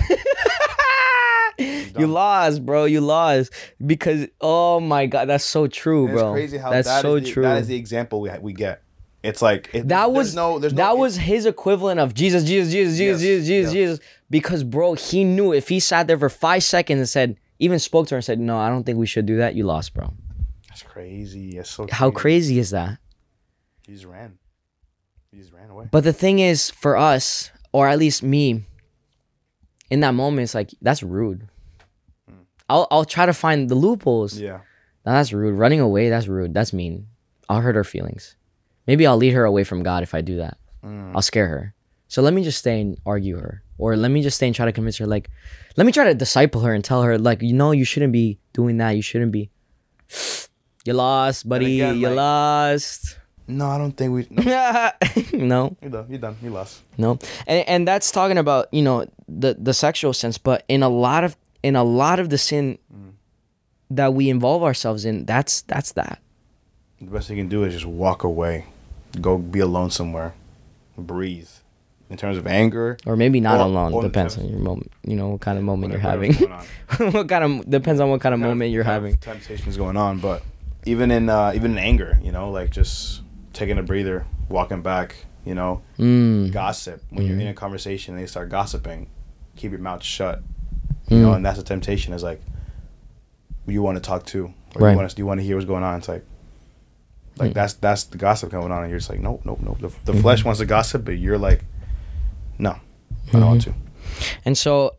you 1.98 2.06
lost, 2.06 2.64
bro. 2.64 2.84
You 2.84 3.00
lost 3.00 3.52
because 3.84 4.26
oh 4.40 4.80
my 4.80 5.06
god, 5.06 5.28
that's 5.28 5.44
so 5.44 5.66
true, 5.66 6.06
And 6.06 6.14
bro. 6.14 6.28
It's 6.28 6.34
crazy 6.34 6.58
how 6.58 6.70
that's 6.70 6.86
that 6.88 6.96
is 6.98 7.02
so 7.02 7.18
the, 7.20 7.30
true. 7.32 7.42
That 7.42 7.58
is 7.58 7.68
the 7.68 7.76
example 7.76 8.20
we 8.20 8.30
we 8.40 8.52
get. 8.52 8.82
It's 9.26 9.42
like 9.42 9.70
it, 9.72 9.88
that 9.88 10.12
was 10.12 10.36
no. 10.36 10.60
There's 10.60 10.72
no 10.72 10.76
that 10.76 10.98
was 10.98 11.16
his 11.16 11.46
equivalent 11.46 11.98
of 11.98 12.14
Jesus, 12.14 12.44
Jesus, 12.44 12.72
Jesus, 12.72 12.96
Jesus, 12.96 13.20
Yes, 13.20 13.20
Jesus, 13.20 13.46
Jesus. 13.46 13.72
Jesus. 13.72 14.00
Because 14.30 14.62
bro, 14.62 14.94
he 14.94 15.24
knew 15.24 15.52
if 15.52 15.68
he 15.68 15.80
sat 15.80 16.06
there 16.06 16.18
for 16.18 16.28
five 16.28 16.62
seconds 16.62 16.98
and 17.00 17.08
said, 17.08 17.36
even 17.58 17.80
spoke 17.80 18.06
to 18.08 18.14
her 18.14 18.18
and 18.18 18.24
said, 18.24 18.38
"No, 18.38 18.56
I 18.56 18.68
don't 18.68 18.84
think 18.84 18.98
we 18.98 19.06
should 19.06 19.26
do 19.26 19.38
that," 19.38 19.56
you 19.56 19.64
lost, 19.64 19.94
bro. 19.94 20.12
That's 20.68 20.82
crazy. 20.82 21.58
It's 21.58 21.70
so. 21.70 21.88
How 21.90 22.12
crazy 22.12 22.60
is 22.60 22.70
that? 22.70 22.98
He 23.84 23.94
just 23.94 24.04
ran. 24.04 24.38
He 25.32 25.38
just 25.38 25.52
ran 25.52 25.70
away. 25.70 25.88
But 25.90 26.04
the 26.04 26.12
thing 26.12 26.38
is, 26.38 26.70
for 26.70 26.96
us, 26.96 27.50
or 27.72 27.88
at 27.88 27.98
least 27.98 28.22
me, 28.22 28.64
in 29.90 30.00
that 30.00 30.12
moment, 30.12 30.44
it's 30.44 30.54
like 30.54 30.70
that's 30.80 31.02
rude. 31.02 31.48
Hmm. 32.28 32.42
I'll 32.68 32.86
I'll 32.92 33.04
try 33.04 33.26
to 33.26 33.34
find 33.34 33.68
the 33.68 33.74
loopholes. 33.74 34.38
Yeah. 34.38 34.60
Now, 35.04 35.14
that's 35.14 35.32
rude. 35.32 35.58
Running 35.58 35.80
away, 35.80 36.10
that's 36.10 36.28
rude. 36.28 36.54
That's 36.54 36.72
mean. 36.72 37.08
I'll 37.48 37.60
hurt 37.60 37.74
her 37.76 37.84
feelings. 37.84 38.36
Maybe 38.86 39.06
I'll 39.06 39.16
lead 39.16 39.32
her 39.32 39.44
away 39.44 39.64
from 39.64 39.82
God 39.82 40.02
if 40.02 40.14
I 40.14 40.20
do 40.20 40.36
that. 40.36 40.58
Mm. 40.84 41.12
I'll 41.14 41.22
scare 41.22 41.48
her. 41.48 41.74
So 42.08 42.22
let 42.22 42.32
me 42.32 42.44
just 42.44 42.58
stay 42.58 42.80
and 42.80 42.98
argue 43.04 43.38
her. 43.38 43.62
Or 43.78 43.96
let 43.96 44.10
me 44.10 44.22
just 44.22 44.36
stay 44.36 44.46
and 44.46 44.54
try 44.56 44.64
to 44.64 44.72
convince 44.72 44.96
her, 44.98 45.06
like, 45.06 45.28
let 45.76 45.84
me 45.86 45.92
try 45.92 46.04
to 46.04 46.14
disciple 46.14 46.62
her 46.62 46.72
and 46.72 46.82
tell 46.82 47.02
her, 47.02 47.18
like, 47.18 47.42
you 47.42 47.52
know, 47.52 47.72
you 47.72 47.84
shouldn't 47.84 48.12
be 48.12 48.38
doing 48.52 48.78
that. 48.78 48.90
You 48.92 49.02
shouldn't 49.02 49.32
be. 49.32 49.50
You 50.86 50.92
lost, 50.92 51.48
buddy. 51.48 51.80
again, 51.80 51.98
you 51.98 52.06
like- 52.06 52.16
lost. 52.16 53.18
No, 53.48 53.66
I 53.66 53.76
don't 53.76 53.90
think 53.90 54.12
we. 54.12 54.28
No, 55.32 55.76
no, 55.76 55.76
you're 55.82 55.90
done. 55.90 56.06
You're 56.08 56.18
done. 56.18 56.36
You 56.40 56.50
lost. 56.50 56.80
no. 56.96 57.18
And, 57.48 57.68
and 57.68 57.88
that's 57.88 58.12
talking 58.12 58.38
about, 58.38 58.72
you 58.72 58.82
know, 58.82 59.06
the, 59.28 59.56
the 59.58 59.74
sexual 59.74 60.12
sense. 60.12 60.38
But 60.38 60.64
in 60.68 60.84
a 60.84 60.88
lot 60.88 61.24
of, 61.24 61.36
in 61.64 61.74
a 61.74 61.82
lot 61.82 62.20
of 62.20 62.30
the 62.30 62.38
sin 62.38 62.78
mm. 62.94 63.12
that 63.90 64.14
we 64.14 64.30
involve 64.30 64.62
ourselves 64.62 65.04
in, 65.04 65.24
that's, 65.26 65.62
that's 65.62 65.90
that. 65.92 66.20
The 67.00 67.10
best 67.10 67.30
you 67.30 67.36
can 67.36 67.48
do 67.48 67.64
is 67.64 67.74
just 67.74 67.86
walk 67.86 68.22
away, 68.22 68.66
go 69.20 69.38
be 69.38 69.60
alone 69.60 69.90
somewhere, 69.90 70.34
breathe. 70.96 71.48
In 72.08 72.16
terms 72.16 72.36
of 72.38 72.46
anger, 72.46 72.96
Or 73.04 73.16
maybe 73.16 73.40
not 73.40 73.58
Or- 73.58 73.64
alone. 73.64 73.92
or 73.92 74.00
depends 74.00 74.38
on 74.38 74.46
your 74.48 74.60
moment. 74.60 74.92
You 75.04 75.16
know 75.16 75.30
what 75.30 75.40
kind 75.40 75.58
of 75.58 75.64
moment 75.64 75.92
you're 75.92 76.00
having. 76.00 76.34
what 76.98 77.28
kind 77.28 77.42
of 77.42 77.68
depends 77.68 78.00
on 78.00 78.10
what 78.10 78.20
kind 78.20 78.32
of 78.32 78.38
kind 78.38 78.44
of- 78.44 78.48
moment 78.56 78.70
you're 78.70 78.84
having. 78.84 79.16
Temptation 79.16 79.68
is 79.68 79.76
going 79.76 79.96
on, 79.96 80.20
but 80.20 80.42
even 80.84 81.10
in 81.10 81.28
uh, 81.28 81.50
even 81.56 81.72
in 81.72 81.78
anger, 81.78 82.16
you 82.22 82.30
know, 82.30 82.50
like 82.52 82.70
just 82.70 83.22
taking 83.52 83.76
a 83.78 83.82
breather, 83.82 84.24
walking 84.48 84.82
back, 84.82 85.16
You 85.44 85.54
know, 85.54 85.82
Mm. 85.98 86.52
gossip 86.52 87.02
when 87.10 87.24
you're 87.26 87.38
in 87.40 87.46
a 87.48 87.54
conversation 87.54 88.14
and 88.14 88.22
they 88.22 88.26
start 88.28 88.48
gossiping, 88.50 89.08
keep 89.56 89.70
your 89.72 89.80
mouth 89.80 90.02
shut. 90.02 90.42
You 91.08 91.18
know, 91.22 91.32
and 91.34 91.44
that's 91.46 91.58
a 91.58 91.62
temptation. 91.64 92.12
Is 92.12 92.22
like 92.24 92.40
you 93.66 93.82
want 93.82 93.96
to 93.96 94.00
talk 94.00 94.26
to, 94.26 94.52
or 94.76 94.82
Right. 94.82 94.90
you 94.92 94.96
want 94.96 95.10
to 95.10 95.16
you 95.18 95.26
want 95.26 95.40
to 95.40 95.44
hear 95.46 95.56
what's 95.56 95.66
going 95.66 95.82
on. 95.82 95.98
It's 95.98 96.08
like 96.08 96.24
like 97.38 97.52
that's 97.54 97.74
that's 97.74 98.04
the 98.04 98.18
gossip 98.18 98.50
coming 98.50 98.70
on, 98.72 98.82
and 98.82 98.90
you're 98.90 98.98
just 98.98 99.10
like, 99.10 99.20
nope, 99.20 99.42
nope, 99.44 99.60
nope. 99.62 99.78
The, 99.80 99.88
the 100.04 100.12
Mm-hmm. 100.12 100.20
flesh 100.22 100.44
wants 100.44 100.60
to 100.60 100.66
gossip, 100.66 101.04
but 101.04 101.18
you're 101.18 101.38
like, 101.38 101.64
no, 102.58 102.70
I 103.28 103.32
don't 103.32 103.46
want 103.46 103.62
to. 103.62 103.74
And 104.44 104.56
so, 104.56 104.96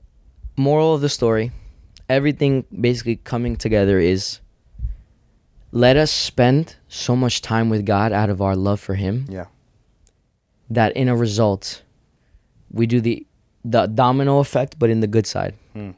moral 0.56 0.94
of 0.96 1.02
the 1.02 1.10
story, 1.10 1.52
everything 2.10 2.66
basically 2.80 3.16
coming 3.18 3.56
together 3.56 4.00
is 4.00 4.40
let 5.72 5.98
us 5.98 6.12
spend 6.12 6.76
so 6.88 7.16
much 7.16 7.42
time 7.42 7.70
with 7.70 7.86
God 7.86 8.12
out 8.14 8.30
of 8.30 8.42
our 8.42 8.56
love 8.56 8.80
for 8.80 8.96
Him 8.96 9.26
Yeah, 9.30 9.46
that 10.70 10.96
in 10.96 11.10
a 11.10 11.16
result, 11.16 11.82
we 12.72 12.86
do 12.88 13.02
the 13.02 13.26
the 13.66 13.88
domino 13.88 14.40
effect, 14.40 14.78
but 14.80 14.90
in 14.90 15.00
the 15.02 15.08
good 15.08 15.26
side. 15.28 15.56
Hmm. 15.74 15.92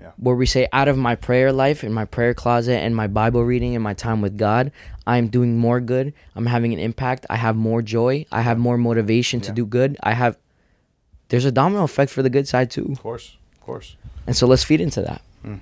Yeah. 0.00 0.10
Where 0.16 0.34
we 0.34 0.46
say, 0.46 0.66
out 0.72 0.88
of 0.88 0.98
my 0.98 1.14
prayer 1.14 1.52
life, 1.52 1.84
in 1.84 1.92
my 1.92 2.04
prayer 2.04 2.34
closet, 2.34 2.78
and 2.78 2.96
my 2.96 3.06
Bible 3.06 3.44
reading, 3.44 3.74
and 3.76 3.82
my 3.84 3.94
time 3.94 4.20
with 4.20 4.36
God, 4.36 4.72
I'm 5.06 5.28
doing 5.28 5.56
more 5.56 5.80
good. 5.80 6.12
I'm 6.34 6.46
having 6.46 6.72
an 6.72 6.80
impact. 6.80 7.26
I 7.30 7.36
have 7.36 7.54
more 7.54 7.80
joy. 7.80 8.26
I 8.32 8.40
have 8.40 8.58
more 8.58 8.76
motivation 8.76 9.40
to 9.42 9.48
Yeah. 9.50 9.54
do 9.54 9.66
good. 9.66 9.96
I 10.02 10.14
have. 10.14 10.36
There's 11.28 11.44
a 11.44 11.52
domino 11.52 11.84
effect 11.84 12.10
for 12.10 12.22
the 12.22 12.30
good 12.30 12.48
side 12.48 12.70
too. 12.70 12.88
of 12.90 13.00
course, 13.00 13.36
of 13.54 13.60
course. 13.60 13.96
And 14.26 14.36
so 14.36 14.46
let's 14.46 14.64
feed 14.64 14.80
into 14.80 15.00
that. 15.02 15.22
Mm. 15.46 15.60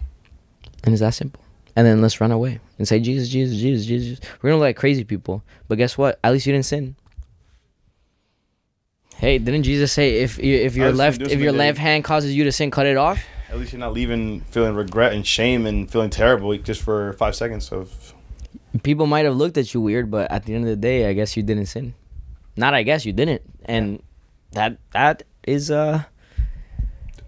And 0.84 0.94
it's 0.94 1.00
that 1.00 1.14
simple. 1.14 1.40
And 1.76 1.86
then 1.86 2.00
let's 2.02 2.20
run 2.20 2.30
away 2.32 2.60
and 2.78 2.86
say, 2.88 3.00
Jesus, 3.00 3.28
Jesus, 3.28 3.58
Jesus, 3.58 3.86
Jesus. 3.86 4.20
We're 4.40 4.50
going 4.50 4.58
to 4.58 4.62
like 4.62 4.76
crazy 4.76 5.04
people. 5.04 5.42
But 5.68 5.78
guess 5.78 5.96
what? 5.96 6.18
At 6.24 6.32
least 6.32 6.46
you 6.46 6.52
didn't 6.52 6.66
sin. 6.66 6.96
Hey, 9.16 9.38
didn't 9.38 9.62
Jesus 9.62 9.92
say 9.92 10.20
if 10.20 10.38
you, 10.38 10.56
if 10.56 10.74
your 10.74 10.88
At 10.88 10.94
least 10.96 11.20
you 11.20 11.24
left 11.26 11.32
if 11.32 11.40
your 11.40 11.52
left 11.52 11.78
hand 11.78 12.02
causes 12.04 12.34
you 12.34 12.44
to 12.44 12.52
sin, 12.52 12.70
cut 12.70 12.86
it 12.86 12.96
off? 12.96 13.22
At 13.52 13.58
least 13.58 13.72
you're 13.74 13.80
not 13.80 13.92
leaving 13.92 14.40
feeling 14.50 14.74
regret 14.74 15.12
and 15.12 15.26
shame 15.26 15.66
and 15.66 15.88
feeling 15.90 16.08
terrible 16.10 16.56
just 16.56 16.80
for 16.80 17.12
five 17.14 17.36
seconds 17.36 17.70
of. 17.70 18.14
People 18.82 19.06
might 19.06 19.26
have 19.26 19.36
looked 19.36 19.58
at 19.58 19.74
you 19.74 19.80
weird, 19.82 20.10
but 20.10 20.30
at 20.32 20.44
the 20.46 20.54
end 20.54 20.64
of 20.64 20.70
the 20.70 20.76
day, 20.76 21.06
I 21.06 21.12
guess 21.12 21.36
you 21.36 21.42
didn't 21.42 21.66
sin. 21.66 21.92
Not 22.56 22.72
I 22.72 22.82
guess 22.82 23.04
you 23.04 23.12
didn't. 23.12 23.42
And 23.66 24.02
that 24.52 24.78
that 24.92 25.24
is 25.46 25.70
uh 25.70 26.04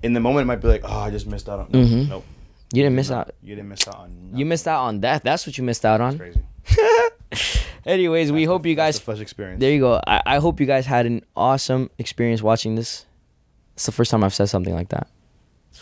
In 0.02 0.14
the 0.14 0.20
moment, 0.20 0.44
it 0.44 0.46
might 0.46 0.60
be 0.62 0.68
like, 0.68 0.82
oh, 0.84 0.98
I 1.00 1.10
just 1.10 1.26
missed 1.26 1.48
out 1.48 1.60
on. 1.60 1.68
Nope, 1.70 1.88
Mhm. 1.88 2.08
nope. 2.08 2.24
you 2.72 2.82
didn't 2.82 2.96
miss 2.96 3.10
No, 3.10 3.16
out. 3.16 3.34
You 3.42 3.54
didn't 3.56 3.68
miss 3.68 3.86
out 3.86 3.96
on. 3.96 4.30
You 4.34 4.46
missed 4.46 4.66
out 4.66 4.80
on 4.84 5.00
that. 5.00 5.24
That's 5.24 5.46
what 5.46 5.58
you 5.58 5.64
missed 5.64 5.84
out 5.84 6.00
on. 6.00 6.18
Crazy. 6.18 6.40
Anyways, 7.86 8.32
we 8.32 8.40
That's 8.44 8.48
hope 8.50 8.64
you 8.66 8.74
guys 8.74 8.98
the 8.98 9.20
experience. 9.20 9.60
There 9.60 9.70
you 9.72 9.80
go. 9.80 10.00
I, 10.06 10.22
I 10.24 10.38
hope 10.38 10.58
you 10.58 10.64
guys 10.66 10.86
had 10.86 11.04
an 11.04 11.22
awesome 11.36 11.90
experience 11.98 12.42
watching 12.42 12.76
this. 12.76 13.04
It's 13.74 13.84
the 13.86 13.92
first 13.92 14.10
time 14.10 14.24
I've 14.24 14.32
said 14.32 14.48
something 14.48 14.72
like 14.74 14.88
that. 14.88 15.06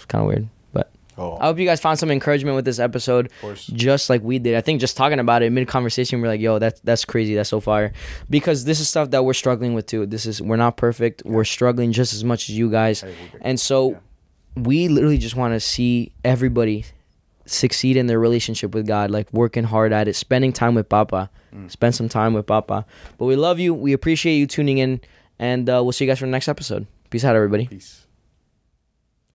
Kind 0.09 0.23
of 0.23 0.29
weird, 0.29 0.49
but 0.73 0.91
Oh, 1.19 1.37
I 1.41 1.45
hope 1.47 1.59
you 1.59 1.67
guys 1.67 1.81
found 1.81 1.99
some 1.99 2.11
encouragement 2.11 2.57
with 2.57 2.65
this 2.65 2.79
episode, 2.79 3.27
of 3.27 3.41
course. 3.41 3.67
just 3.67 4.09
like 4.11 4.23
we 4.23 4.39
did. 4.39 4.55
I 4.57 4.61
think 4.63 4.81
just 4.81 4.97
talking 4.97 5.19
about 5.19 5.43
it 5.43 5.51
mid 5.53 5.69
conversation, 5.69 6.21
we're 6.21 6.29
like, 6.29 6.41
"Yo, 6.41 6.59
that's 6.59 6.81
that's 6.81 7.05
crazy. 7.05 7.35
That's 7.35 7.51
so 7.51 7.61
fire," 7.61 7.93
because 8.31 8.65
this 8.65 8.81
is 8.81 8.89
stuff 8.89 9.11
that 9.11 9.25
we're 9.25 9.35
struggling 9.35 9.75
with 9.75 9.87
too. 9.87 10.07
This 10.07 10.25
is 10.27 10.41
we're 10.41 10.57
not 10.57 10.77
perfect. 10.77 11.23
We're 11.25 11.45
struggling 11.45 11.93
just 11.93 12.15
as 12.15 12.25
much 12.25 12.49
as 12.49 12.57
you 12.57 12.71
guys, 12.71 13.05
and 13.43 13.61
so 13.61 13.91
Yeah. 13.91 13.97
we 14.63 14.89
literally 14.89 15.19
just 15.19 15.37
want 15.37 15.53
to 15.55 15.61
see 15.61 16.13
everybody 16.25 16.87
succeed 17.45 17.97
in 17.97 18.07
their 18.07 18.19
relationship 18.21 18.73
with 18.75 18.87
God, 18.87 19.11
like 19.11 19.31
working 19.33 19.65
hard 19.65 19.93
at 19.93 20.09
it, 20.09 20.15
spending 20.17 20.53
time 20.53 20.75
with 20.75 20.89
Papa. 20.89 21.29
Mm. 21.55 21.71
Spend 21.71 21.95
some 21.95 22.09
time 22.09 22.33
with 22.35 22.47
Papa. 22.47 22.87
But 23.19 23.27
we 23.27 23.37
love 23.37 23.59
you. 23.59 23.75
We 23.75 23.93
appreciate 23.93 24.37
you 24.37 24.47
tuning 24.47 24.79
in, 24.79 25.01
and 25.39 25.69
uh, 25.69 25.81
we'll 25.83 25.93
see 25.93 26.05
you 26.05 26.11
guys 26.11 26.21
for 26.21 26.25
the 26.27 26.31
next 26.31 26.49
episode. 26.49 26.87
Peace 27.11 27.25
out, 27.25 27.37
everybody. 27.37 27.67
Peace. 27.67 28.02